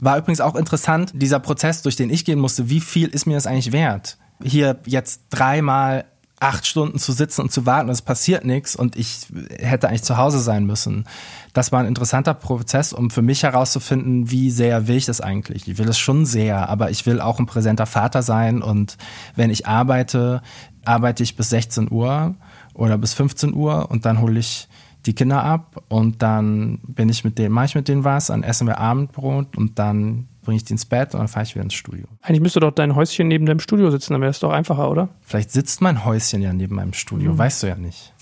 [0.00, 3.34] War übrigens auch interessant, dieser Prozess, durch den ich gehen musste, wie viel ist mir
[3.34, 4.18] das eigentlich wert?
[4.42, 6.04] Hier jetzt dreimal
[6.40, 9.26] acht Stunden zu sitzen und zu warten es passiert nichts und ich
[9.58, 11.04] hätte eigentlich zu Hause sein müssen.
[11.52, 15.66] Das war ein interessanter Prozess, um für mich herauszufinden, wie sehr will ich das eigentlich.
[15.66, 18.96] Ich will es schon sehr, aber ich will auch ein präsenter Vater sein und
[19.34, 20.42] wenn ich arbeite,
[20.84, 22.36] arbeite ich bis 16 Uhr
[22.72, 24.67] oder bis 15 Uhr und dann hole ich
[25.06, 28.42] die Kinder ab und dann bin ich mit denen, mache ich mit denen was, dann
[28.42, 31.64] essen wir Abendbrot und dann bringe ich die ins Bett und dann fahre ich wieder
[31.64, 32.06] ins Studio.
[32.22, 35.08] Eigentlich müsste doch dein Häuschen neben deinem Studio sitzen, dann wäre es doch einfacher, oder?
[35.22, 37.38] Vielleicht sitzt mein Häuschen ja neben meinem Studio, mhm.
[37.38, 38.12] weißt du ja nicht.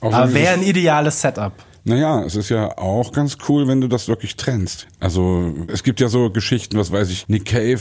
[0.00, 1.52] Auch Aber wäre ein ideales Setup.
[1.84, 4.86] Naja, es ist ja auch ganz cool, wenn du das wirklich trennst.
[5.00, 7.80] Also es gibt ja so Geschichten, was weiß ich, Nick Cave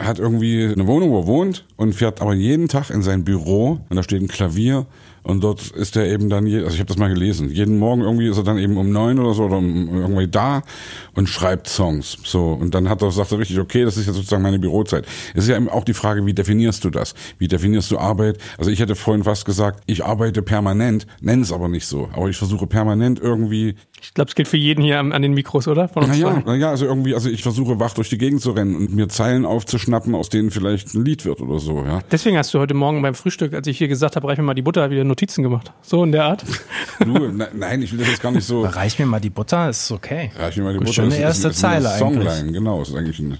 [0.00, 3.80] hat irgendwie eine Wohnung, wo er wohnt und fährt aber jeden Tag in sein Büro
[3.88, 4.86] und da steht ein Klavier
[5.22, 8.02] Und dort ist er eben dann, je, also ich habe das mal gelesen, jeden Morgen
[8.02, 10.62] irgendwie ist er dann eben um neun oder so oder um, irgendwie da
[11.14, 12.16] und schreibt Songs.
[12.24, 15.06] So und dann hat er sagt er richtig, okay, das ist jetzt sozusagen meine Bürozeit.
[15.34, 17.14] Es ist ja eben auch die Frage, wie definierst du das?
[17.38, 18.38] Wie definierst du Arbeit?
[18.58, 22.08] Also ich hätte vorhin fast gesagt, ich arbeite permanent, nenne es aber nicht so.
[22.12, 23.74] Aber ich versuche permanent irgendwie.
[24.02, 25.88] Ich glaube, es gilt für jeden hier an, an den Mikros, oder?
[25.88, 28.74] Von uns naja, naja, also irgendwie, also ich versuche wach durch die Gegend zu rennen
[28.74, 31.84] und mir Zeilen aufzuschnappen, aus denen vielleicht ein Lied wird oder so.
[31.84, 32.00] Ja.
[32.10, 34.54] Deswegen hast du heute Morgen beim Frühstück, als ich hier gesagt habe, reich mir mal
[34.54, 35.72] die Butter, wieder Notizen gemacht.
[35.82, 36.44] So in der Art.
[37.02, 38.60] Du, ne, nein, ich will das jetzt gar nicht so.
[38.62, 40.30] Reich mir mal die Butter, ist okay.
[40.36, 40.92] Reich mir mal die Butter.
[40.92, 42.52] Schöne ist, erste ist, ist Zeile Songline, eigentlich.
[42.52, 43.38] genau, ist eigentlich ein,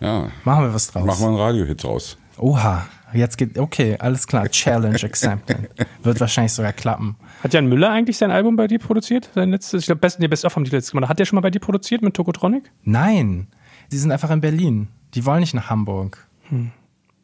[0.00, 0.30] ja.
[0.44, 1.04] Machen wir was draus.
[1.04, 2.16] Machen wir einen Radiohit draus.
[2.38, 2.86] Oha.
[3.12, 4.48] Jetzt geht, okay, alles klar.
[4.48, 5.68] Challenge accepted.
[6.02, 7.16] Wird wahrscheinlich sogar klappen.
[7.42, 9.28] Hat Jan Müller eigentlich sein Album bei dir produziert?
[9.34, 11.10] Sein letztes, ich glaube, Best, nee, Best of haben die letztes gemacht.
[11.10, 12.70] Hat der schon mal bei dir produziert mit Tokotronic?
[12.84, 13.48] Nein.
[13.90, 14.88] Die sind einfach in Berlin.
[15.14, 16.26] Die wollen nicht nach Hamburg.
[16.48, 16.70] Hm.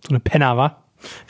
[0.03, 0.77] So eine Penner, wa?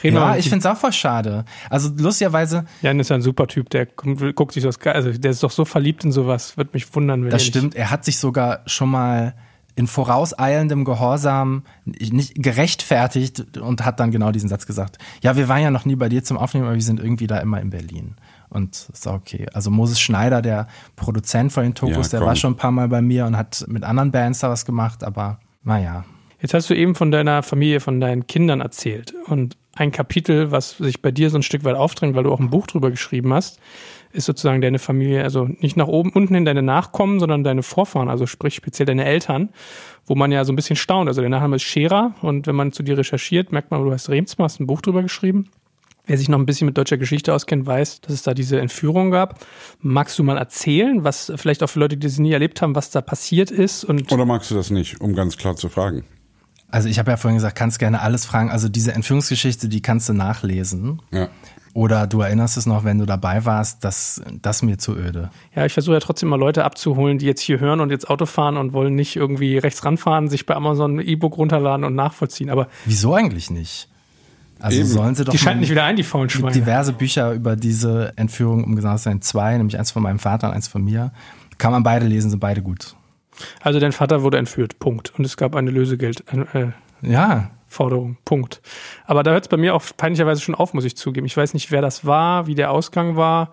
[0.03, 1.45] Reden ja, ich finde es auch voll schade.
[1.71, 2.65] Also lustigerweise.
[2.83, 5.65] Jan ist ja ein super Typ, der guckt sich das, also der ist doch so
[5.65, 6.57] verliebt in sowas.
[6.57, 9.35] Würde mich wundern, wenn Das stimmt, er hat sich sogar schon mal
[9.79, 14.99] in vorauseilendem Gehorsam nicht gerechtfertigt und hat dann genau diesen Satz gesagt.
[15.23, 17.39] Ja, wir waren ja noch nie bei dir zum Aufnehmen, aber wir sind irgendwie da
[17.39, 18.17] immer in Berlin.
[18.49, 19.47] Und ist okay.
[19.55, 20.67] Also Moses Schneider, der
[20.97, 23.67] Produzent von den Tokos, ja, der war schon ein paar Mal bei mir und hat
[23.69, 26.05] mit anderen Bands da was gemacht, aber naja.
[26.41, 29.13] Jetzt hast du eben von deiner Familie, von deinen Kindern erzählt.
[29.27, 32.41] Und ein Kapitel, was sich bei dir so ein Stück weit aufdrängt, weil du auch
[32.41, 33.61] ein Buch drüber geschrieben hast,
[34.13, 38.09] ist sozusagen deine Familie, also nicht nach oben, unten hin deine Nachkommen, sondern deine Vorfahren,
[38.09, 39.51] also sprich speziell deine Eltern,
[40.07, 41.09] wo man ja so ein bisschen staunt.
[41.09, 44.09] Also der Nachname ist Scherer und wenn man zu dir recherchiert, merkt man, du hast
[44.09, 45.51] Remsma, hast ein Buch drüber geschrieben.
[46.07, 49.11] Wer sich noch ein bisschen mit deutscher Geschichte auskennt, weiß, dass es da diese Entführung
[49.11, 49.45] gab.
[49.81, 52.91] Magst du mal erzählen, was vielleicht auch für Leute, die das nie erlebt haben, was
[52.91, 53.85] da passiert ist?
[53.85, 56.05] Und Oder magst du das nicht, um ganz klar zu fragen?
[56.71, 58.51] Also ich habe ja vorhin gesagt, kannst gerne alles fragen.
[58.51, 61.01] Also diese Entführungsgeschichte, die kannst du nachlesen.
[61.11, 61.29] Ja.
[61.75, 65.31] Oder du erinnerst es noch, wenn du dabei warst, dass das mir zu öde.
[65.55, 68.27] Ja, ich versuche ja trotzdem mal Leute abzuholen, die jetzt hier hören und jetzt Auto
[68.27, 72.51] fahren und wollen nicht irgendwie rechts ranfahren, sich bei Amazon ein E-Book runterladen und nachvollziehen.
[72.51, 73.89] Aber wieso eigentlich nicht?
[74.61, 74.89] Also Eben.
[74.89, 75.33] sollen sie doch.
[75.33, 76.53] Die schalten nicht wieder ein, die faulen Schweine.
[76.53, 80.49] Diverse Bücher über diese Entführung, um genau zu sein, zwei, nämlich eins von meinem Vater
[80.49, 81.13] und eins von mir.
[81.59, 82.97] Kann man beide lesen, sind beide gut.
[83.61, 85.13] Also dein Vater wurde entführt, Punkt.
[85.19, 86.25] Und es gab eine Lösegeld.
[86.53, 86.69] Äh,
[87.03, 87.51] ja.
[87.69, 88.17] Forderung.
[88.25, 88.63] Punkt.
[89.07, 91.27] Aber da hört es bei mir auch peinlicherweise schon auf, muss ich zugeben.
[91.27, 93.53] Ich weiß nicht, wer das war, wie der Ausgang war.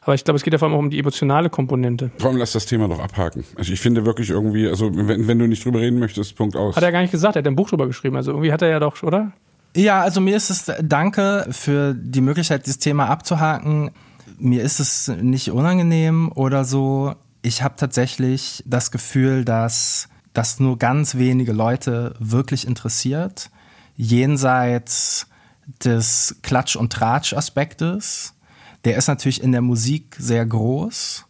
[0.00, 2.10] Aber ich glaube, es geht ja vor allem auch um die emotionale Komponente.
[2.18, 3.44] Vor allem lass das Thema doch abhaken.
[3.56, 6.74] Also ich finde wirklich irgendwie, also wenn, wenn du nicht drüber reden möchtest, Punkt aus.
[6.74, 8.16] Hat er gar nicht gesagt, er hat ein Buch drüber geschrieben.
[8.16, 9.32] Also irgendwie hat er ja doch, oder?
[9.76, 13.92] Ja, also mir ist es, danke für die Möglichkeit, dieses Thema abzuhaken.
[14.38, 17.14] Mir ist es nicht unangenehm oder so.
[17.42, 23.50] Ich habe tatsächlich das Gefühl, dass das nur ganz wenige Leute wirklich interessiert,
[23.96, 25.26] jenseits
[25.84, 28.34] des Klatsch- und Tratsch-Aspektes.
[28.84, 31.26] Der ist natürlich in der Musik sehr groß.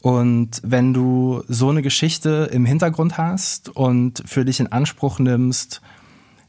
[0.00, 5.80] Und wenn du so eine Geschichte im Hintergrund hast und für dich in Anspruch nimmst,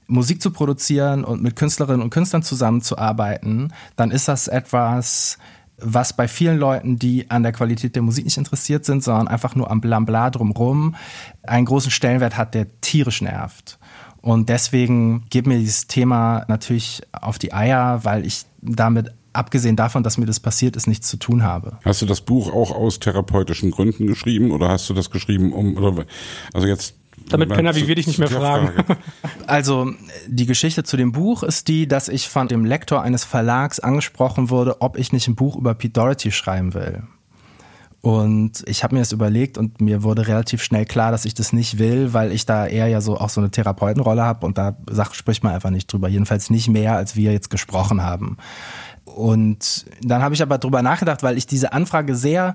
[0.08, 5.38] Musik zu produzieren und mit Künstlerinnen und Künstlern zusammenzuarbeiten, dann ist das etwas,
[5.82, 9.56] was bei vielen Leuten, die an der Qualität der Musik nicht interessiert sind, sondern einfach
[9.56, 10.96] nur am Blabla drumrum,
[11.44, 13.80] einen großen Stellenwert hat, der tierisch nervt.
[14.22, 20.04] Und deswegen geht mir dieses Thema natürlich auf die Eier, weil ich damit abgesehen davon,
[20.04, 21.78] dass mir das passiert ist, nichts zu tun habe.
[21.86, 25.78] Hast du das Buch auch aus therapeutischen Gründen geschrieben oder hast du das geschrieben, um
[25.78, 26.06] oder
[26.54, 26.96] also jetzt
[27.28, 28.72] damit Penner wie wir dich nicht mehr fragen.
[29.48, 29.92] Also
[30.28, 34.52] die Geschichte zu dem Buch ist die, dass ich von dem Lektor eines Verlags angesprochen
[34.52, 37.02] wurde, ob ich nicht ein Buch über Pete Doherty schreiben will.
[38.02, 41.52] Und ich habe mir das überlegt und mir wurde relativ schnell klar, dass ich das
[41.52, 44.78] nicht will, weil ich da eher ja so auch so eine Therapeutenrolle habe und da
[44.90, 46.08] sagt, spricht man einfach nicht drüber.
[46.08, 48.38] Jedenfalls nicht mehr, als wir jetzt gesprochen haben.
[49.04, 52.54] Und dann habe ich aber drüber nachgedacht, weil ich diese Anfrage sehr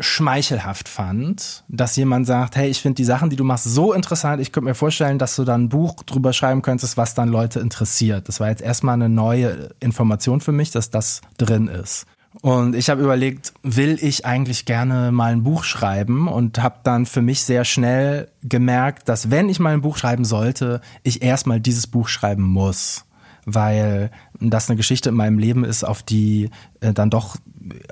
[0.00, 4.40] schmeichelhaft fand, dass jemand sagt, hey, ich finde die Sachen, die du machst, so interessant,
[4.40, 7.60] ich könnte mir vorstellen, dass du dann ein Buch drüber schreiben könntest, was dann Leute
[7.60, 8.28] interessiert.
[8.28, 12.06] Das war jetzt erstmal eine neue Information für mich, dass das drin ist.
[12.42, 17.06] Und ich habe überlegt, will ich eigentlich gerne mal ein Buch schreiben und habe dann
[17.06, 21.58] für mich sehr schnell gemerkt, dass wenn ich mal ein Buch schreiben sollte, ich erstmal
[21.58, 23.04] dieses Buch schreiben muss
[23.50, 27.36] weil das eine Geschichte in meinem Leben ist, auf die äh, dann doch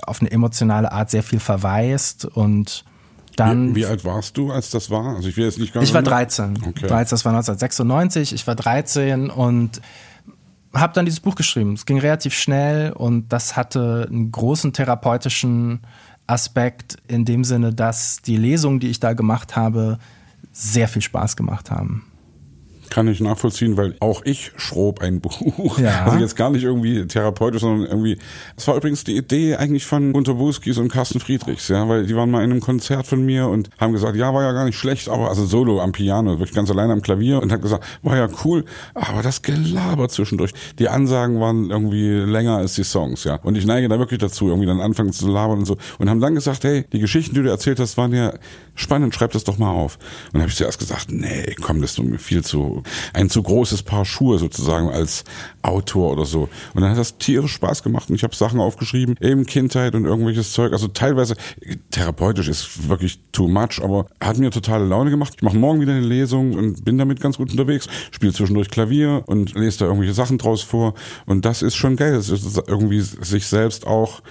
[0.05, 2.85] auf eine emotionale Art sehr viel verweist und
[3.35, 3.75] dann.
[3.75, 5.15] Wie, wie, alt warst du, als das war?
[5.15, 5.87] Also ich will jetzt nicht ganz.
[5.87, 6.57] Ich war 13.
[6.67, 6.87] Okay.
[6.87, 7.09] 13.
[7.09, 8.33] Das war 1996.
[8.33, 9.81] Ich war 13 und
[10.73, 11.73] habe dann dieses Buch geschrieben.
[11.73, 15.81] Es ging relativ schnell und das hatte einen großen therapeutischen
[16.27, 19.97] Aspekt in dem Sinne, dass die Lesungen, die ich da gemacht habe,
[20.51, 22.05] sehr viel Spaß gemacht haben.
[22.89, 25.77] Kann ich nachvollziehen, weil auch ich schrob ein Buch.
[25.77, 26.05] Ja.
[26.05, 28.17] Also jetzt gar nicht irgendwie therapeutisch, sondern irgendwie.
[28.55, 32.15] Es war übrigens die Idee eigentlich von Gunter Buskis und Carsten Friedrichs, ja, weil die
[32.15, 34.77] waren mal in einem Konzert von mir und haben gesagt, ja, war ja gar nicht
[34.77, 38.17] schlecht, aber also solo am Piano, wirklich ganz alleine am Klavier und hat gesagt, war
[38.17, 40.53] ja cool, aber das Gelaber zwischendurch.
[40.79, 43.35] Die Ansagen waren irgendwie länger als die Songs, ja.
[43.43, 45.77] Und ich neige da wirklich dazu, irgendwie dann anfangen zu labern und so.
[45.99, 48.33] Und haben dann gesagt, hey, die Geschichten, die du erzählt hast, waren ja
[48.75, 49.97] spannend, schreib das doch mal auf.
[50.27, 52.76] Und dann habe ich zuerst gesagt, nee, komm, das ist mir viel zu,
[53.13, 55.23] ein zu großes Paar Schuhe sozusagen als
[55.61, 56.49] Autor oder so.
[56.73, 60.05] Und dann hat das tierisch Spaß gemacht und ich habe Sachen aufgeschrieben, eben Kindheit und
[60.05, 60.73] irgendwelches Zeug.
[60.73, 61.35] Also teilweise
[61.91, 65.33] therapeutisch ist wirklich too much, aber hat mir totale Laune gemacht.
[65.35, 67.87] Ich mache morgen wieder eine Lesung und bin damit ganz gut unterwegs.
[68.11, 70.93] Spiele zwischendurch Klavier und lese da irgendwelche Sachen draus vor.
[71.25, 72.15] Und das ist schon geil.
[72.15, 74.21] Es ist irgendwie sich selbst auch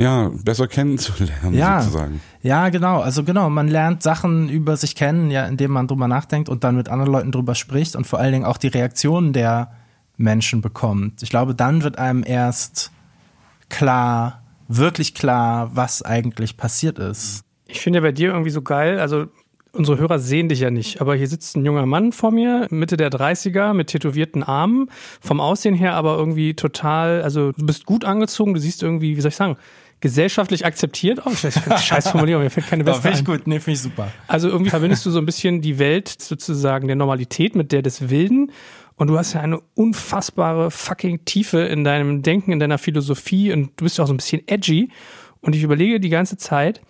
[0.00, 2.22] ja, besser kennenzulernen, ja, sozusagen.
[2.42, 3.00] Ja, genau.
[3.00, 6.74] Also genau, man lernt Sachen über sich kennen, ja, indem man drüber nachdenkt und dann
[6.74, 9.72] mit anderen Leuten drüber spricht und vor allen Dingen auch die Reaktionen der
[10.16, 11.22] Menschen bekommt.
[11.22, 12.92] Ich glaube, dann wird einem erst
[13.68, 17.44] klar, wirklich klar, was eigentlich passiert ist.
[17.66, 19.26] Ich finde ja bei dir irgendwie so geil, also
[19.72, 22.96] unsere Hörer sehen dich ja nicht, aber hier sitzt ein junger Mann vor mir, Mitte
[22.96, 24.88] der 30er, mit tätowierten Armen,
[25.20, 29.20] vom Aussehen her aber irgendwie total, also du bist gut angezogen, du siehst irgendwie, wie
[29.20, 29.56] soll ich sagen,
[30.00, 33.80] gesellschaftlich akzeptiert weiß, scheiß Formulierung, mir fällt keine bessere Finde ich gut, nee, finde ich
[33.80, 34.10] super.
[34.26, 38.08] Also irgendwie verbindest du so ein bisschen die Welt sozusagen der Normalität mit der des
[38.08, 38.52] Wilden.
[38.96, 43.72] Und du hast ja eine unfassbare fucking Tiefe in deinem Denken, in deiner Philosophie und
[43.76, 44.90] du bist ja auch so ein bisschen edgy.
[45.40, 46.82] Und ich überlege die ganze Zeit,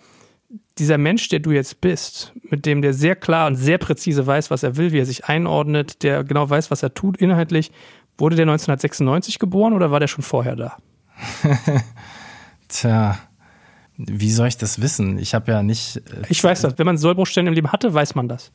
[0.77, 4.51] dieser Mensch, der du jetzt bist, mit dem der sehr klar und sehr präzise weiß,
[4.51, 7.71] was er will, wie er sich einordnet, der genau weiß, was er tut inhaltlich,
[8.17, 10.77] wurde der 1996 geboren oder war der schon vorher da?
[12.71, 13.17] Tja,
[13.97, 15.19] wie soll ich das wissen?
[15.19, 15.97] Ich habe ja nicht.
[15.97, 16.77] äh, Ich weiß das.
[16.77, 18.51] Wenn man Sollbruchstellen im Leben hatte, weiß man das.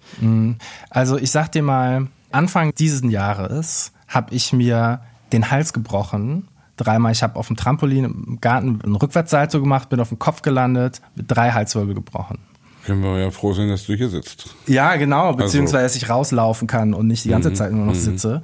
[0.90, 5.00] Also ich sag dir mal, Anfang dieses Jahres habe ich mir
[5.32, 6.48] den Hals gebrochen.
[6.76, 10.42] Dreimal, ich habe auf dem Trampolin im Garten einen Rückwärtssalto gemacht, bin auf dem Kopf
[10.42, 12.38] gelandet, mit drei Halswirbel gebrochen.
[12.84, 14.54] Können wir ja froh sein, dass du hier sitzt.
[14.68, 17.94] Ja, genau, beziehungsweise dass ich rauslaufen kann und nicht die ganze Mhm, Zeit nur noch
[17.96, 18.42] sitze.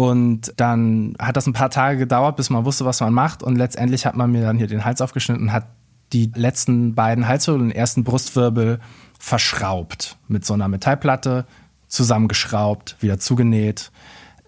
[0.00, 3.42] Und dann hat das ein paar Tage gedauert, bis man wusste, was man macht.
[3.42, 5.66] Und letztendlich hat man mir dann hier den Hals aufgeschnitten und hat
[6.14, 8.80] die letzten beiden Halswirbel und den ersten Brustwirbel
[9.18, 11.44] verschraubt mit so einer Metallplatte,
[11.88, 13.92] zusammengeschraubt, wieder zugenäht.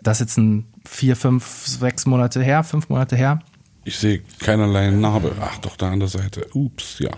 [0.03, 3.40] Das ist jetzt ein vier, fünf, sechs Monate her, fünf Monate her.
[3.84, 5.32] Ich sehe keinerlei Narbe.
[5.38, 6.46] Ach, doch da an der Seite.
[6.55, 7.11] Ups, ja.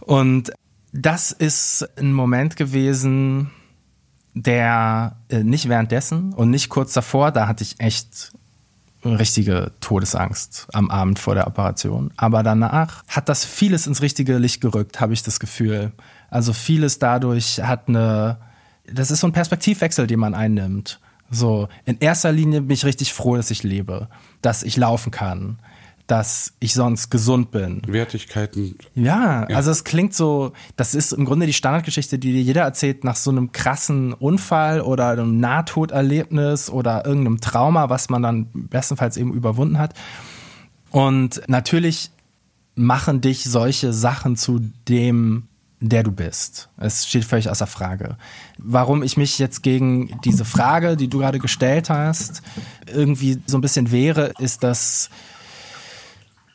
[0.00, 0.52] Und
[0.92, 3.52] das ist ein Moment gewesen,
[4.34, 8.32] der äh, nicht währenddessen und nicht kurz davor, da hatte ich echt
[9.04, 12.12] richtige Todesangst am Abend vor der Operation.
[12.16, 15.92] Aber danach hat das vieles ins richtige Licht gerückt, habe ich das Gefühl.
[16.30, 18.38] Also vieles dadurch hat eine,
[18.86, 21.00] das ist so ein Perspektivwechsel, den man einnimmt.
[21.30, 24.08] So, in erster Linie bin ich richtig froh, dass ich lebe,
[24.42, 25.58] dass ich laufen kann,
[26.12, 27.80] dass ich sonst gesund bin.
[27.86, 28.76] Wertigkeiten.
[28.94, 33.02] Ja, also es klingt so, das ist im Grunde die Standardgeschichte, die dir jeder erzählt
[33.02, 39.16] nach so einem krassen Unfall oder einem Nahtoderlebnis oder irgendeinem Trauma, was man dann bestenfalls
[39.16, 39.94] eben überwunden hat.
[40.90, 42.10] Und natürlich
[42.74, 45.48] machen dich solche Sachen zu dem,
[45.80, 46.68] der du bist.
[46.76, 48.18] Es steht völlig außer Frage.
[48.58, 52.42] Warum ich mich jetzt gegen diese Frage, die du gerade gestellt hast,
[52.86, 55.08] irgendwie so ein bisschen wehre, ist, dass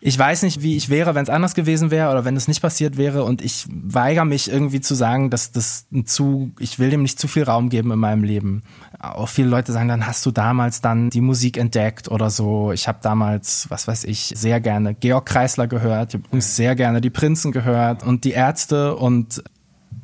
[0.07, 2.61] ich weiß nicht, wie ich wäre, wenn es anders gewesen wäre oder wenn es nicht
[2.61, 3.25] passiert wäre.
[3.25, 7.27] Und ich weigere mich irgendwie zu sagen, dass das zu, ich will dem nicht zu
[7.27, 8.63] viel Raum geben in meinem Leben.
[8.99, 12.71] Auch viele Leute sagen, dann hast du damals dann die Musik entdeckt oder so.
[12.71, 17.01] Ich habe damals, was weiß ich, sehr gerne Georg Kreisler gehört, ich habe sehr gerne
[17.01, 19.43] die Prinzen gehört und die Ärzte und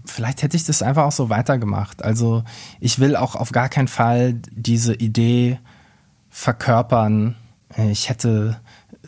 [0.04, 2.04] vielleicht hätte ich das einfach auch so weitergemacht.
[2.04, 2.44] Also
[2.82, 5.60] ich will auch auf gar keinen Fall diese Idee
[6.30, 7.36] verkörpern.
[7.78, 8.58] Ich hätte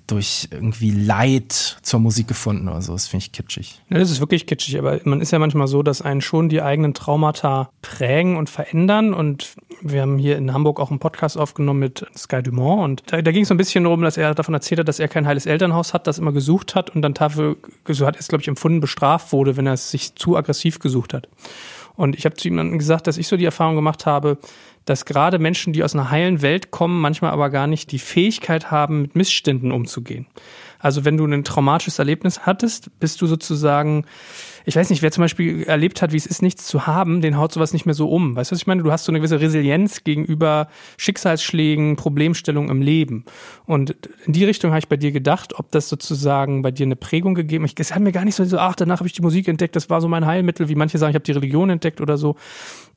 [0.08, 2.94] durch irgendwie Leid zur Musik gefunden oder so.
[2.94, 3.82] Das finde ich kitschig.
[3.90, 6.62] Ja, das ist wirklich kitschig, aber man ist ja manchmal so, dass einen schon die
[6.62, 9.14] eigenen Traumata prägen und verändern.
[9.14, 12.84] Und wir haben hier in Hamburg auch einen Podcast aufgenommen mit Sky Dumont.
[12.84, 15.00] Und da, da ging es so ein bisschen darum, dass er davon erzählt hat, dass
[15.00, 18.20] er kein heiles Elternhaus hat, das immer gesucht hat und dann dafür, so hat er
[18.20, 21.28] es, glaube ich, empfunden, bestraft wurde, wenn er es sich zu aggressiv gesucht hat.
[21.96, 24.38] Und ich habe zu ihm dann gesagt, dass ich so die Erfahrung gemacht habe,
[24.86, 28.72] dass gerade Menschen, die aus einer heilen Welt kommen, manchmal aber gar nicht die Fähigkeit
[28.72, 30.28] haben, mit Missständen umzugehen.
[30.86, 34.06] Also wenn du ein traumatisches Erlebnis hattest, bist du sozusagen,
[34.66, 37.38] ich weiß nicht, wer zum Beispiel erlebt hat, wie es ist, nichts zu haben, den
[37.38, 38.36] haut sowas nicht mehr so um.
[38.36, 38.84] Weißt du, was ich meine?
[38.84, 40.68] Du hast so eine gewisse Resilienz gegenüber
[40.98, 43.26] Schicksalsschlägen, Problemstellungen im Leben.
[43.66, 43.96] Und
[44.28, 47.34] in die Richtung habe ich bei dir gedacht, ob das sozusagen bei dir eine Prägung
[47.34, 47.80] gegeben hat.
[47.80, 49.90] Es hat mir gar nicht so, so ach, danach habe ich die Musik entdeckt, das
[49.90, 52.36] war so mein Heilmittel, wie manche sagen, ich habe die Religion entdeckt oder so.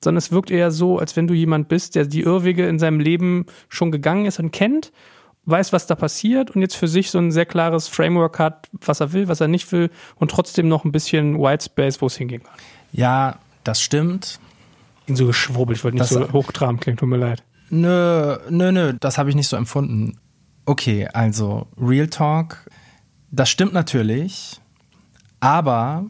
[0.05, 3.01] sondern es wirkt eher so, als wenn du jemand bist, der die Irrwege in seinem
[3.01, 4.93] Leben schon gegangen ist und kennt,
[5.51, 9.01] weiß, was da passiert und jetzt für sich so ein sehr klares Framework hat, was
[9.01, 12.17] er will, was er nicht will und trotzdem noch ein bisschen White Space, wo es
[12.17, 12.55] hingehen kann.
[12.93, 14.41] Ja, das stimmt.
[15.07, 17.43] Bin so geschwurbelt, ich wollte nicht Das- so hochtraben klingen, tut mir leid.
[17.71, 20.19] Nö, nö, nö, das habe ich nicht so empfunden.
[20.67, 22.71] Okay, also Real Talk,
[23.31, 24.61] das stimmt natürlich,
[25.41, 26.07] aber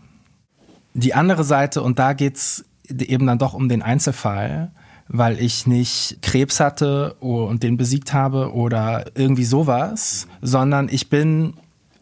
[0.95, 4.73] die andere Seite, und da geht's eben dann doch um den Einzelfall,
[5.09, 11.55] weil ich nicht Krebs hatte und den besiegt habe oder irgendwie sowas, sondern ich bin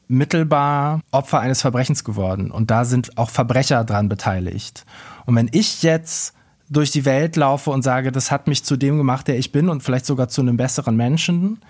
[0.09, 2.51] mittelbar Opfer eines Verbrechens geworden.
[2.51, 4.85] Und da sind auch Verbrecher dran beteiligt.
[5.25, 6.35] Und wenn ich jetzt
[6.69, 9.69] durch die Welt laufe und sage, das hat mich zu dem gemacht, der ich bin
[9.69, 11.61] und vielleicht sogar zu einem besseren Menschen,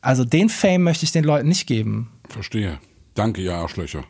[0.00, 2.10] also den Fame möchte ich den Leuten nicht geben.
[2.28, 2.78] Verstehe.
[3.14, 4.04] Danke, ihr Arschlöcher.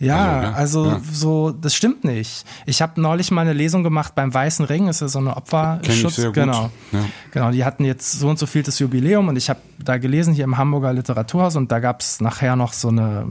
[0.00, 1.00] Ja, Also, also, ja, ja.
[1.12, 2.46] so, das stimmt nicht.
[2.64, 5.36] Ich habe neulich mal eine Lesung gemacht beim Weißen Ring, das ist ja so eine
[5.36, 5.86] Opferschutz.
[5.86, 6.34] Kenn ich sehr gut.
[6.34, 6.70] Genau.
[6.90, 7.04] Ja.
[7.32, 10.32] Genau, die hatten jetzt so und so viel das Jubiläum und ich habe da gelesen
[10.32, 13.26] hier im Hamburger Literaturhaus und da gab es nachher noch so eine,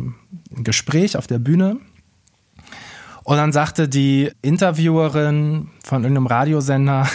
[0.56, 1.78] ein Gespräch auf der Bühne.
[3.24, 7.08] Und dann sagte die Interviewerin von irgendeinem Radiosender,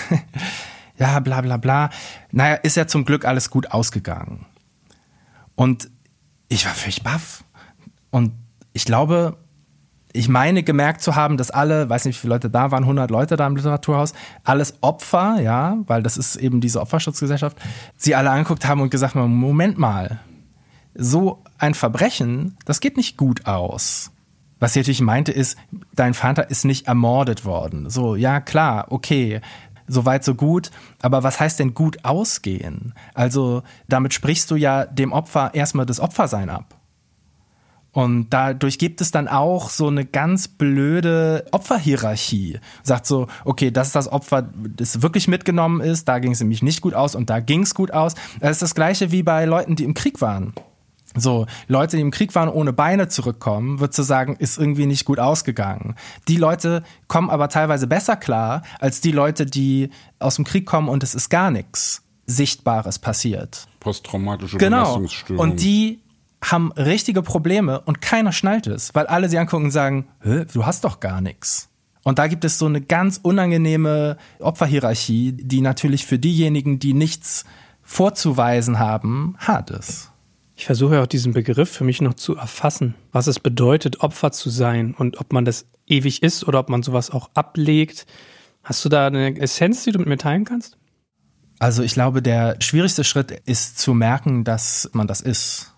[0.99, 1.91] ja, bla bla bla,
[2.33, 4.47] naja, ist ja zum Glück alles gut ausgegangen.
[5.55, 5.91] Und
[6.49, 7.45] ich war völlig baff.
[8.11, 8.33] Und
[8.73, 9.37] ich glaube,
[10.15, 13.11] ich meine gemerkt zu haben, dass alle, weiß nicht, wie viele Leute da waren, 100
[13.11, 17.59] Leute da im Literaturhaus, alles Opfer, ja, weil das ist eben diese Opferschutzgesellschaft,
[17.97, 20.21] sie alle angeguckt haben und gesagt haben, Moment mal,
[20.95, 24.13] so ein Verbrechen, das geht nicht gut aus.
[24.61, 25.59] Was sie natürlich meinte ist,
[25.93, 27.91] dein Vater ist nicht ermordet worden.
[27.91, 29.41] So, ja, klar, okay.
[29.87, 30.71] Soweit so gut,
[31.03, 32.95] aber was heißt denn gut ausgehen?
[33.13, 36.77] Also damit sprichst du ja dem Opfer erstmal das Opfersein ab.
[37.95, 42.59] Und dadurch gibt es dann auch so eine ganz blöde Opferhierarchie.
[42.83, 46.61] Sagt so, okay, das ist das Opfer, das wirklich mitgenommen ist, da ging es nämlich
[46.61, 48.15] nicht gut aus und da ging es gut aus.
[48.41, 50.55] Das ist das gleiche wie bei Leuten, die im Krieg waren.
[51.17, 55.05] So, Leute, die im Krieg waren, ohne Beine zurückkommen, wird zu sagen, ist irgendwie nicht
[55.05, 55.95] gut ausgegangen.
[56.27, 60.89] Die Leute kommen aber teilweise besser klar, als die Leute, die aus dem Krieg kommen
[60.89, 63.69] und es ist gar nichts Sichtbares passiert.
[63.79, 64.79] Posttraumatische Genau.
[64.79, 65.39] Belastungsstörung.
[65.51, 66.01] Und die
[66.51, 70.85] haben richtige Probleme und keiner schnallt es, weil alle sie angucken und sagen, du hast
[70.85, 71.71] doch gar nichts.
[72.03, 77.45] Und da gibt es so eine ganz unangenehme Opferhierarchie, die natürlich für diejenigen, die nichts
[77.83, 80.11] vorzuweisen haben, hart ist.
[80.57, 84.31] Ich versuche ja auch diesen Begriff für mich noch zu erfassen, was es bedeutet, Opfer
[84.31, 88.07] zu sein und ob man das ewig ist oder ob man sowas auch ablegt.
[88.63, 90.79] Hast du da eine Essenz, die du mit mir teilen kannst?
[91.59, 95.74] Also ich glaube, der schwierigste Schritt ist zu merken, dass man das ist.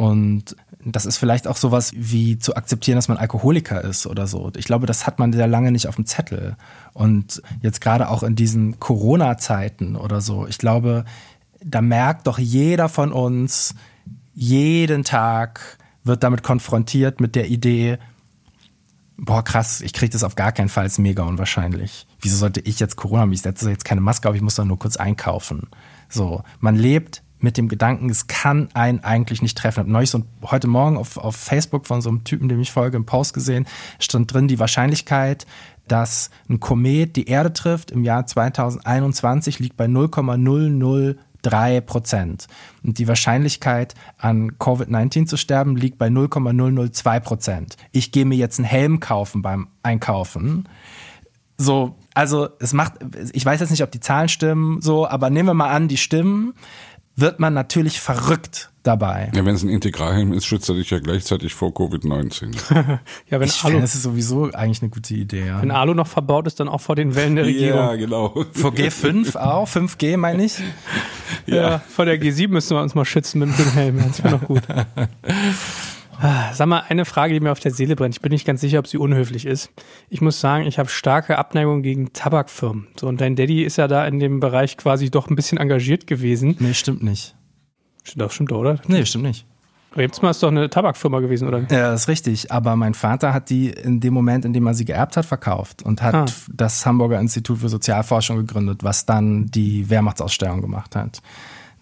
[0.00, 4.50] Und das ist vielleicht auch sowas wie zu akzeptieren, dass man Alkoholiker ist oder so.
[4.56, 6.56] Ich glaube, das hat man sehr lange nicht auf dem Zettel.
[6.94, 11.04] Und jetzt gerade auch in diesen Corona-Zeiten oder so, ich glaube,
[11.62, 13.74] da merkt doch jeder von uns,
[14.32, 17.98] jeden Tag wird damit konfrontiert mit der Idee,
[19.18, 22.06] boah, krass, ich kriege das auf gar keinen Fall, ist mega unwahrscheinlich.
[22.22, 23.30] Wieso sollte ich jetzt Corona?
[23.30, 25.68] Ich setze jetzt keine Maske auf, ich muss doch nur kurz einkaufen.
[26.08, 29.80] So, man lebt mit dem Gedanken, es kann einen eigentlich nicht treffen.
[29.80, 32.70] Ich habe neulich so heute Morgen auf, auf Facebook von so einem Typen, dem ich
[32.70, 33.66] folge, einen Post gesehen,
[33.98, 35.46] stand drin die Wahrscheinlichkeit,
[35.88, 42.46] dass ein Komet die Erde trifft im Jahr 2021 liegt bei 0,003 Prozent.
[42.84, 47.76] Und die Wahrscheinlichkeit, an Covid-19 zu sterben, liegt bei 0,002 Prozent.
[47.90, 50.68] Ich gehe mir jetzt einen Helm kaufen beim Einkaufen.
[51.56, 52.94] So, also es macht,
[53.32, 55.98] ich weiß jetzt nicht, ob die Zahlen stimmen, so, aber nehmen wir mal an, die
[55.98, 56.54] stimmen,
[57.20, 59.30] wird man natürlich verrückt dabei.
[59.34, 62.56] Ja, wenn es ein Integralhelm ist, schützt er dich ja gleichzeitig vor Covid-19.
[63.30, 65.60] Ja, wenn Ich Alu, finde, das ist sowieso eigentlich eine gute Idee, ja.
[65.60, 67.98] wenn Alu noch verbaut ist, dann auch vor den Wellen der Regierung.
[67.98, 68.44] genau.
[68.52, 70.54] Vor G5 auch, 5G meine ich.
[71.46, 71.78] Ja.
[71.88, 73.98] vor der G7 müssen wir uns mal schützen mit dem Helm.
[74.06, 74.62] Das wäre noch gut.
[76.52, 78.14] Sag mal, eine Frage, die mir auf der Seele brennt.
[78.16, 79.70] Ich bin nicht ganz sicher, ob sie unhöflich ist.
[80.08, 82.88] Ich muss sagen, ich habe starke Abneigung gegen Tabakfirmen.
[82.98, 86.06] So, und dein Daddy ist ja da in dem Bereich quasi doch ein bisschen engagiert
[86.06, 86.56] gewesen.
[86.58, 87.34] Nee, stimmt nicht.
[88.04, 88.78] Stimmt doch, stimmt, oder?
[88.86, 89.46] Nee, stimmt nicht.
[89.96, 91.60] Rebsma ist doch eine Tabakfirma gewesen, oder?
[91.62, 92.52] Ja, das ist richtig.
[92.52, 95.82] Aber mein Vater hat die in dem Moment, in dem er sie geerbt hat, verkauft
[95.82, 96.26] und hat Ah.
[96.52, 101.22] das Hamburger Institut für Sozialforschung gegründet, was dann die Wehrmachtsausstellung gemacht hat.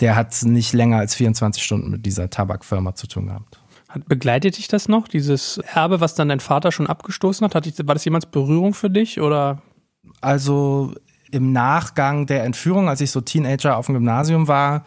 [0.00, 3.60] Der hat nicht länger als 24 Stunden mit dieser Tabakfirma zu tun gehabt.
[3.88, 7.54] Hat, begleitet dich das noch, dieses Erbe, was dann dein Vater schon abgestoßen hat?
[7.54, 9.62] hat dich, war das jemals Berührung für dich oder?
[10.20, 10.94] Also
[11.30, 14.84] im Nachgang der Entführung, als ich so Teenager auf dem Gymnasium war,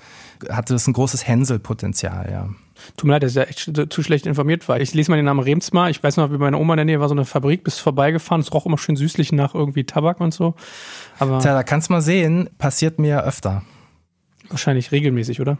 [0.49, 2.49] hatte das ein großes Hänselpotenzial, ja.
[2.97, 4.79] Tut mir leid, dass ich ja echt zu schlecht informiert war.
[4.79, 5.91] Ich lese mal den Namen Remsmar.
[5.91, 8.41] Ich weiß noch, wie meine Oma in der Nähe war so eine Fabrik, bist vorbeigefahren.
[8.41, 10.55] Es roch immer schön süßlich nach irgendwie Tabak und so.
[11.19, 13.61] Aber Tja, da kannst du mal sehen, passiert mir öfter.
[14.49, 15.59] wahrscheinlich regelmäßig, oder?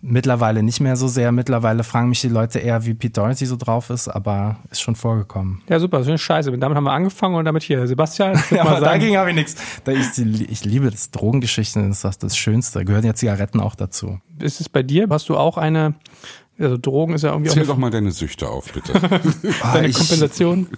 [0.00, 1.32] Mittlerweile nicht mehr so sehr.
[1.32, 4.94] Mittlerweile fragen mich die Leute eher, wie Pete Doherty so drauf ist, aber ist schon
[4.94, 5.60] vorgekommen.
[5.68, 6.56] Ja, super, so eine Scheiße.
[6.56, 7.84] Damit haben wir angefangen und damit hier.
[7.88, 9.56] Sebastian, Ja, mal aber sagen, dagegen habe ich nichts.
[9.82, 11.10] Da Ich, ich liebe das.
[11.10, 12.84] Drogengeschichten ist das, das Schönste.
[12.84, 14.20] Gehören ja Zigaretten auch dazu.
[14.38, 15.08] ist es bei dir?
[15.10, 15.94] Hast du auch eine,
[16.60, 18.92] also Drogen ist ja irgendwie Zähl auch doch mal deine Süchte auf, bitte.
[19.62, 20.68] Ah, deine ich- Kompensation?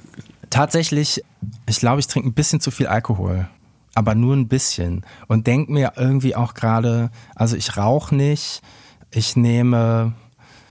[0.49, 1.23] Tatsächlich,
[1.69, 3.49] ich glaube, ich trinke ein bisschen zu viel Alkohol.
[3.95, 5.05] Aber nur ein bisschen.
[5.29, 8.63] Und denke mir irgendwie auch gerade, also ich rauche nicht,
[9.11, 10.15] ich nehme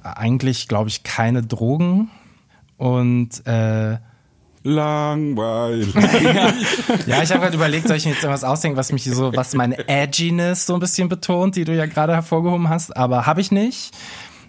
[0.03, 2.09] eigentlich, glaube ich, keine Drogen.
[2.77, 3.97] Und äh,
[4.63, 5.93] Langweilig.
[7.07, 9.53] ja, ich habe gerade überlegt, soll ich mir jetzt irgendwas ausdenken, was mich so, was
[9.53, 13.51] meine Edginess so ein bisschen betont, die du ja gerade hervorgehoben hast, aber habe ich
[13.51, 13.95] nicht.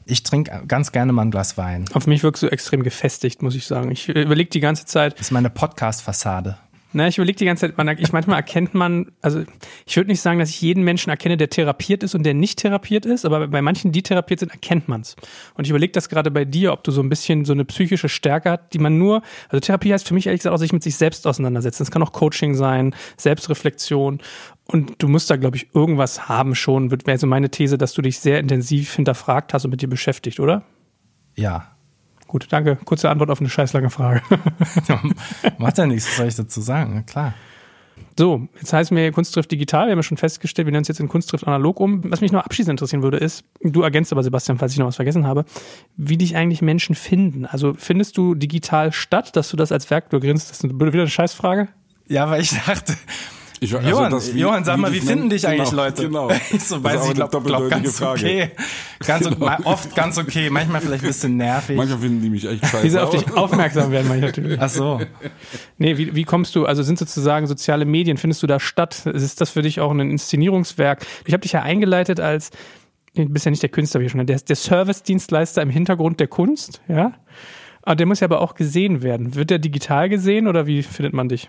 [0.07, 1.85] Ich trinke ganz gerne mal ein Glas Wein.
[1.93, 3.93] Auf mich wirkst du extrem gefestigt, muss ich sagen.
[3.93, 6.59] Ich überlege die ganze Zeit, Das ist meine Podcast-Fassade.
[6.93, 9.45] Na, ich überlege die ganze Zeit, man, ich manchmal erkennt man, also
[9.87, 12.59] ich würde nicht sagen, dass ich jeden Menschen erkenne, der therapiert ist und der nicht
[12.59, 15.15] therapiert ist, aber bei manchen, die therapiert sind, erkennt man's.
[15.55, 18.09] Und ich überlege das gerade bei dir, ob du so ein bisschen so eine psychische
[18.09, 20.83] Stärke hast, die man nur, also Therapie heißt für mich ehrlich gesagt auch sich mit
[20.83, 21.85] sich selbst auseinandersetzen.
[21.85, 24.21] Es kann auch Coaching sein, Selbstreflexion.
[24.67, 28.03] Und du musst da, glaube ich, irgendwas haben schon, wäre so meine These, dass du
[28.03, 30.65] dich sehr intensiv hinterfragt hast und mit dir beschäftigt, oder?
[31.37, 31.77] Ja.
[32.31, 32.77] Gut, danke.
[32.85, 34.23] Kurze Antwort auf eine scheißlange Frage.
[35.59, 36.93] Macht ja nichts, was soll ich dazu sagen?
[36.95, 37.35] Na klar.
[38.17, 39.87] So, jetzt heißt mir Kunstdrift digital.
[39.87, 42.09] Wir haben ja schon festgestellt, wir nennen uns jetzt in Kunstdrift analog um.
[42.09, 44.95] Was mich noch abschließend interessieren würde, ist, du ergänzt aber Sebastian, falls ich noch was
[44.95, 45.45] vergessen habe,
[45.97, 47.47] wie dich eigentlich Menschen finden.
[47.47, 50.85] Also findest du digital statt, dass du das als Werk, du grinst, das ist wieder
[50.85, 51.67] eine Scheißscheißfrage?
[52.07, 52.95] Ja, weil ich dachte,
[53.63, 56.03] Ich, also Johann, das, Johann, sag mal, wie finden nennt- dich eigentlich genau, Leute?
[56.07, 56.29] Genau.
[56.51, 58.21] Ich so, weiß ich, glaub, glaub, ganz Frage.
[58.21, 58.51] okay.
[59.07, 61.77] Ganz, ma- oft ganz okay, manchmal vielleicht ein bisschen nervig.
[61.77, 62.85] Manchmal finden die mich echt scheiße.
[62.85, 64.59] Wie sie auf dich aufmerksam werden, ich natürlich.
[64.59, 65.01] Ach so.
[65.77, 69.05] Nee, wie, wie kommst du, also sind sozusagen soziale Medien, findest du da statt?
[69.05, 71.05] Ist das für dich auch ein Inszenierungswerk?
[71.27, 72.51] Ich habe dich ja eingeleitet als,
[73.15, 76.81] du bist ja nicht der Künstler, wie schon, der, der Service-Dienstleister im Hintergrund der Kunst,
[76.89, 77.13] ja?
[77.83, 79.35] Aber der muss ja aber auch gesehen werden.
[79.35, 81.49] Wird der digital gesehen oder wie findet man dich?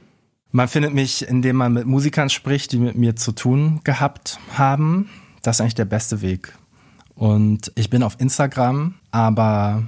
[0.52, 5.10] Man findet mich, indem man mit Musikern spricht, die mit mir zu tun gehabt haben.
[5.42, 6.54] Das ist eigentlich der beste Weg.
[7.16, 9.84] Und ich bin auf Instagram, aber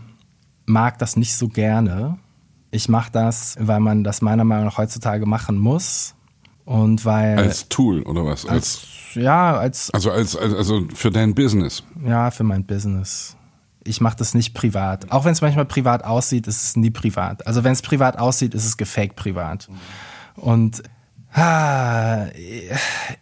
[0.66, 2.18] mag das nicht so gerne.
[2.72, 6.16] Ich mache das, weil man das meiner Meinung nach heutzutage machen muss.
[6.66, 8.45] Und weil, Als Tool oder was?
[8.45, 11.84] Als, ja, als, also als, als also für dein Business.
[12.05, 13.36] ja, für mein Business.
[13.84, 15.11] Ich mache das nicht privat.
[15.11, 17.45] Auch wenn es manchmal privat aussieht, ist es nie privat.
[17.45, 19.68] Also wenn es privat aussieht, ist es gefaked privat.
[20.36, 20.84] Und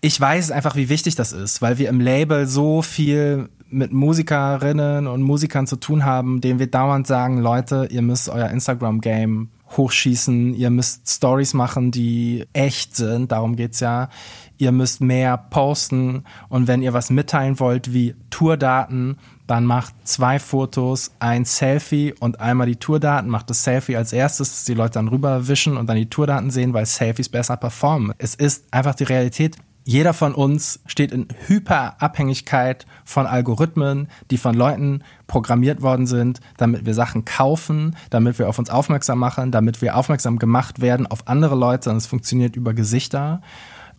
[0.02, 5.08] ich weiß einfach, wie wichtig das ist, weil wir im Label so viel mit Musikerinnen
[5.08, 10.54] und Musikern zu tun haben, denen wir dauernd sagen, Leute, ihr müsst euer Instagram-Game hochschießen,
[10.54, 14.10] ihr müsst Stories machen, die echt sind, darum geht's ja.
[14.58, 19.18] Ihr müsst mehr posten und wenn ihr was mitteilen wollt wie Tourdaten,
[19.52, 24.50] dann macht zwei Fotos, ein Selfie und einmal die Tourdaten, macht das Selfie als erstes,
[24.50, 28.14] dass die Leute dann rüberwischen und dann die Tourdaten sehen, weil Selfies besser performen.
[28.18, 29.58] Es ist einfach die Realität.
[29.84, 36.86] Jeder von uns steht in Hyperabhängigkeit von Algorithmen, die von Leuten programmiert worden sind, damit
[36.86, 41.28] wir Sachen kaufen, damit wir auf uns aufmerksam machen, damit wir aufmerksam gemacht werden auf
[41.28, 41.90] andere Leute.
[41.90, 43.42] Und es funktioniert über Gesichter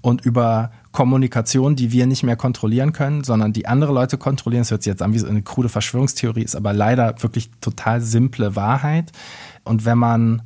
[0.03, 4.63] und über Kommunikation, die wir nicht mehr kontrollieren können, sondern die andere Leute kontrollieren.
[4.63, 8.01] Es hört sich jetzt an wie so eine krude Verschwörungstheorie, ist aber leider wirklich total
[8.01, 9.13] simple Wahrheit.
[9.65, 10.43] Und wenn man,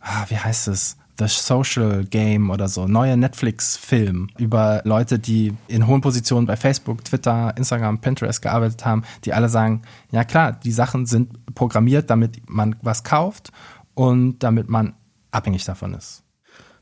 [0.00, 0.96] ah, wie heißt es?
[1.20, 7.04] The Social Game oder so, neue Netflix-Film über Leute, die in hohen Positionen bei Facebook,
[7.04, 9.82] Twitter, Instagram, Pinterest gearbeitet haben, die alle sagen,
[10.12, 13.50] ja klar, die Sachen sind programmiert, damit man was kauft
[13.94, 14.94] und damit man
[15.32, 16.22] abhängig davon ist.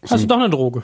[0.07, 0.83] Hast du doch eine Droge?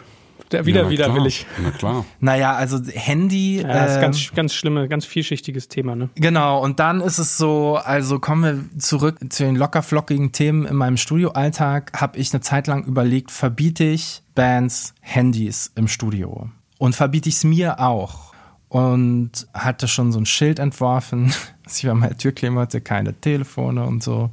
[0.53, 1.17] Der, wieder, Ja, na wieder klar.
[1.17, 1.47] will ich.
[1.63, 2.05] Na klar.
[2.21, 3.63] Naja, also Handy.
[3.63, 6.11] Ja, das ist ähm, ganz, ganz schlimme, ganz vielschichtiges Thema, ne?
[6.15, 8.43] Genau, und dann ist es so, also kommen
[8.73, 13.31] wir zurück zu den lockerflockigen Themen in meinem Studioalltag, habe ich eine Zeit lang überlegt,
[13.31, 16.49] verbiete ich Bands Handys im Studio
[16.79, 18.33] und verbiete ich es mir auch
[18.69, 21.33] und hatte schon so ein Schild entworfen,
[21.71, 24.31] ich war mal Türklingelte, keine Telefone und so,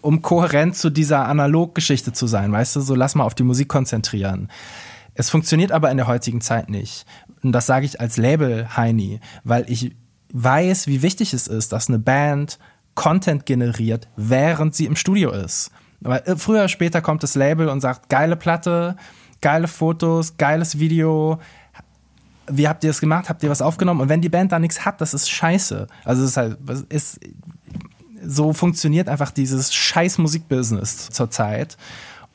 [0.00, 3.68] um kohärent zu dieser Analoggeschichte zu sein, weißt du, so lass mal auf die Musik
[3.68, 4.48] konzentrieren.
[5.16, 7.06] Es funktioniert aber in der heutigen Zeit nicht.
[7.42, 9.96] Und das sage ich als Label-Heini, weil ich
[10.32, 12.58] weiß, wie wichtig es ist, dass eine Band
[12.94, 15.70] Content generiert, während sie im Studio ist.
[16.00, 18.96] Weil äh, früher später kommt das Label und sagt, geile Platte,
[19.40, 21.38] geile Fotos, geiles Video,
[22.48, 23.28] wie habt ihr das gemacht?
[23.28, 24.00] Habt ihr was aufgenommen?
[24.00, 25.86] Und wenn die Band da nichts hat, das ist scheiße.
[26.04, 26.58] Also es ist halt,
[26.88, 27.20] ist,
[28.24, 31.76] so funktioniert einfach dieses scheiß Musikbusiness zurzeit.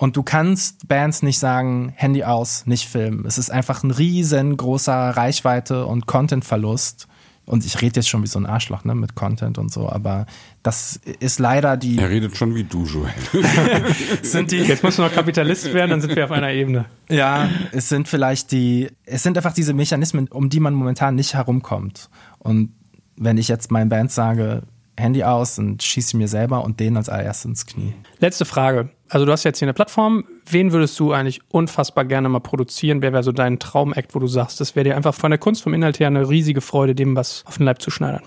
[0.02, 3.23] Und du kannst Bands nicht sagen, Handy aus, nicht filmen.
[3.28, 7.07] Es ist einfach ein riesengroßer Reichweite und Contentverlust.
[7.45, 10.26] Und ich rede jetzt schon wie so ein Arschloch, ne, mit Content und so, aber
[10.64, 11.99] das ist leider die.
[11.99, 13.11] Er redet schon wie du, Joel.
[14.23, 16.86] sind die jetzt musst du noch Kapitalist werden, dann sind wir auf einer Ebene.
[17.07, 21.36] Ja, es sind vielleicht die, es sind einfach diese Mechanismen, um die man momentan nicht
[21.36, 22.10] herumkommt.
[22.40, 22.73] Und
[23.18, 24.64] wenn ich jetzt meinen Band sage,
[24.98, 27.94] Handy aus und schieße mir selber und den als allererstes ins Knie.
[28.19, 28.90] Letzte Frage.
[29.11, 30.23] Also du hast jetzt hier eine Plattform.
[30.49, 33.01] Wen würdest du eigentlich unfassbar gerne mal produzieren?
[33.01, 35.63] Wer wäre so dein Traumakt, wo du sagst, das wäre dir einfach von der Kunst,
[35.63, 38.23] vom Inhalt her eine riesige Freude, dem was auf den Leib zu schneidern?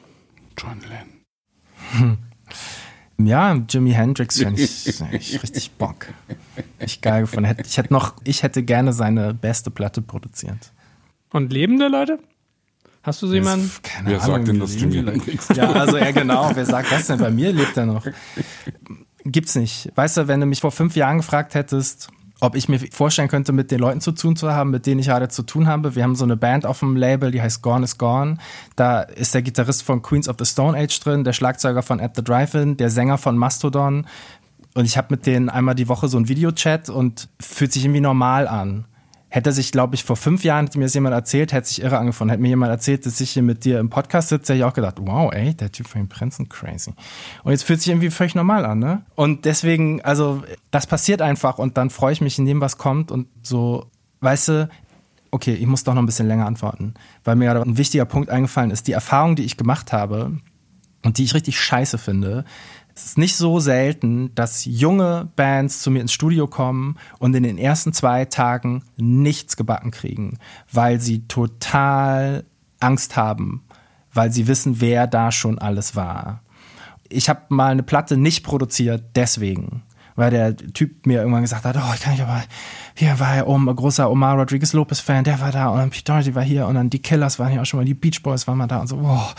[0.59, 2.19] John Lennon.
[3.19, 3.27] Hm.
[3.27, 6.09] Ja, Jimi Hendrix fände ich, ich richtig Bock.
[6.79, 7.57] Ich geil gefunden.
[7.65, 10.73] Ich hätte noch, ich hätte gerne seine beste Platte produziert.
[11.33, 12.19] Und lebende Leute?
[13.03, 13.71] Hast du so jemanden?
[13.83, 15.49] Keine Wer Ahnung, sagt denn das Jimi Hendrix?
[15.55, 16.51] Ja, also ja genau.
[16.53, 17.19] Wer sagt das denn?
[17.19, 18.05] Bei mir lebt er noch.
[19.25, 19.91] Gibt's nicht.
[19.95, 22.09] Weißt du, wenn du mich vor fünf Jahren gefragt hättest,
[22.41, 25.07] ob ich mir vorstellen könnte, mit den Leuten zu tun zu haben, mit denen ich
[25.07, 25.95] gerade zu tun habe.
[25.95, 28.37] Wir haben so eine Band auf dem Label, die heißt Gone is Gone.
[28.77, 32.17] Da ist der Gitarrist von Queens of the Stone Age drin, der Schlagzeuger von At
[32.17, 34.07] the Drive-In, der Sänger von Mastodon.
[34.75, 38.01] Und ich habe mit denen einmal die Woche so ein Videochat und fühlt sich irgendwie
[38.01, 38.85] normal an.
[39.35, 41.99] Hätte sich, glaube ich, vor fünf Jahren, hätte mir das jemand erzählt, hätte sich irre
[41.99, 42.31] angefunden.
[42.31, 44.75] Hätte mir jemand erzählt, dass ich hier mit dir im Podcast sitze, hätte ich auch
[44.75, 46.93] gedacht, wow, ey, der Typ von den Prinzen, crazy.
[47.43, 49.03] Und jetzt fühlt sich irgendwie völlig normal an, ne?
[49.17, 53.11] Und deswegen, also, das passiert einfach und dann freue ich mich in dem, was kommt
[53.11, 53.91] und so,
[54.21, 54.69] weißt du,
[55.33, 56.95] okay, ich muss doch noch ein bisschen länger antworten,
[57.25, 60.39] weil mir gerade ein wichtiger Punkt eingefallen ist, die Erfahrung, die ich gemacht habe
[61.03, 62.45] und die ich richtig scheiße finde,
[62.95, 67.43] es ist nicht so selten, dass junge Bands zu mir ins Studio kommen und in
[67.43, 70.39] den ersten zwei Tagen nichts gebacken kriegen,
[70.71, 72.45] weil sie total
[72.79, 73.65] Angst haben,
[74.13, 76.43] weil sie wissen, wer da schon alles war.
[77.09, 79.83] Ich habe mal eine Platte nicht produziert deswegen,
[80.15, 82.43] weil der Typ mir irgendwann gesagt hat, oh, ich kann nicht aber,
[82.95, 86.05] hier war ja ein großer Omar Rodriguez Lopez Fan, der war da und dann Pete
[86.05, 88.47] Doherty war hier und dann die Killers waren hier auch schon mal, die Beach Boys
[88.47, 89.31] waren mal da und so, oh.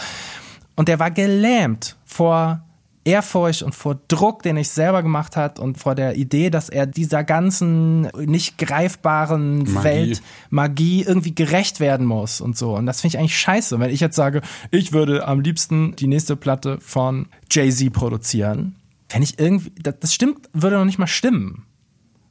[0.76, 2.61] Und der war gelähmt vor
[3.06, 6.88] Ehrfurcht und vor Druck, den ich selber gemacht hat und vor der Idee, dass er
[6.88, 9.84] dieser ganzen nicht greifbaren Magie.
[9.84, 12.76] Welt Magie irgendwie gerecht werden muss und so.
[12.76, 14.41] Und das finde ich eigentlich scheiße, wenn ich jetzt sage,
[14.72, 18.76] ich würde am liebsten die nächste Platte von Jay-Z produzieren.
[19.10, 21.65] Wenn ich irgendwie, das, das stimmt, würde noch nicht mal stimmen.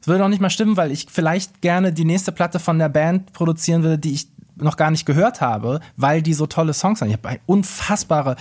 [0.01, 2.89] Das würde noch nicht mal stimmen, weil ich vielleicht gerne die nächste Platte von der
[2.89, 7.01] Band produzieren würde, die ich noch gar nicht gehört habe, weil die so tolle Songs
[7.01, 7.09] haben.
[7.09, 8.37] Ich habe unfassbare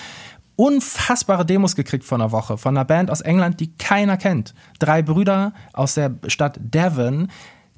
[0.56, 4.54] unfassbare Demos gekriegt von einer Woche von einer Band aus England, die keiner kennt.
[4.80, 7.30] Drei Brüder aus der Stadt Devon,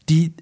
[0.10, 0.34] die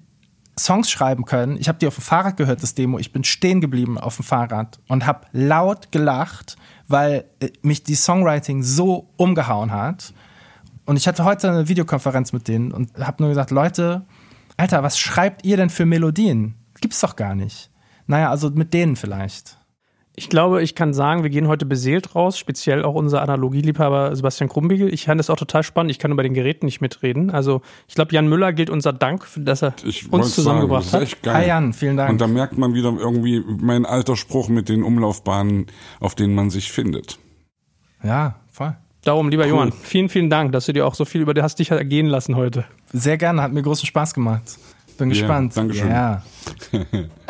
[0.58, 1.56] Songs schreiben können.
[1.58, 2.98] Ich habe die auf dem Fahrrad gehört, das Demo.
[2.98, 6.56] Ich bin stehen geblieben auf dem Fahrrad und habe laut gelacht,
[6.86, 10.12] weil äh, mich die Songwriting so umgehauen hat.
[10.86, 14.04] Und ich hatte heute eine Videokonferenz mit denen und habe nur gesagt, Leute,
[14.56, 16.54] Alter, was schreibt ihr denn für Melodien?
[16.80, 17.70] Gibt's doch gar nicht.
[18.06, 19.58] Naja, also mit denen vielleicht.
[20.16, 24.48] Ich glaube, ich kann sagen, wir gehen heute beseelt raus, speziell auch unser Analogieliebhaber Sebastian
[24.48, 24.94] Krumbiegel.
[24.94, 25.90] Ich fand das auch total spannend.
[25.90, 27.30] Ich kann über den Geräten nicht mitreden.
[27.30, 31.34] Also, ich glaube, Jan Müller gilt unser Dank, dass er ich uns zusammengebracht sagen, hat.
[31.34, 32.10] Hi Jan, vielen Dank.
[32.10, 35.66] Und da merkt man wieder irgendwie mein alter Spruch mit den Umlaufbahnen,
[35.98, 37.18] auf denen man sich findet.
[38.04, 38.76] Ja, voll.
[39.02, 39.50] Darum, lieber cool.
[39.50, 42.36] Johann, vielen, vielen Dank, dass du dir auch so viel über hast dich ergehen lassen
[42.36, 42.64] heute.
[42.92, 44.58] Sehr gerne, hat mir großen Spaß gemacht.
[44.96, 45.56] Bin gespannt.
[45.56, 45.90] Ja, Dankeschön.
[45.90, 46.22] Ja.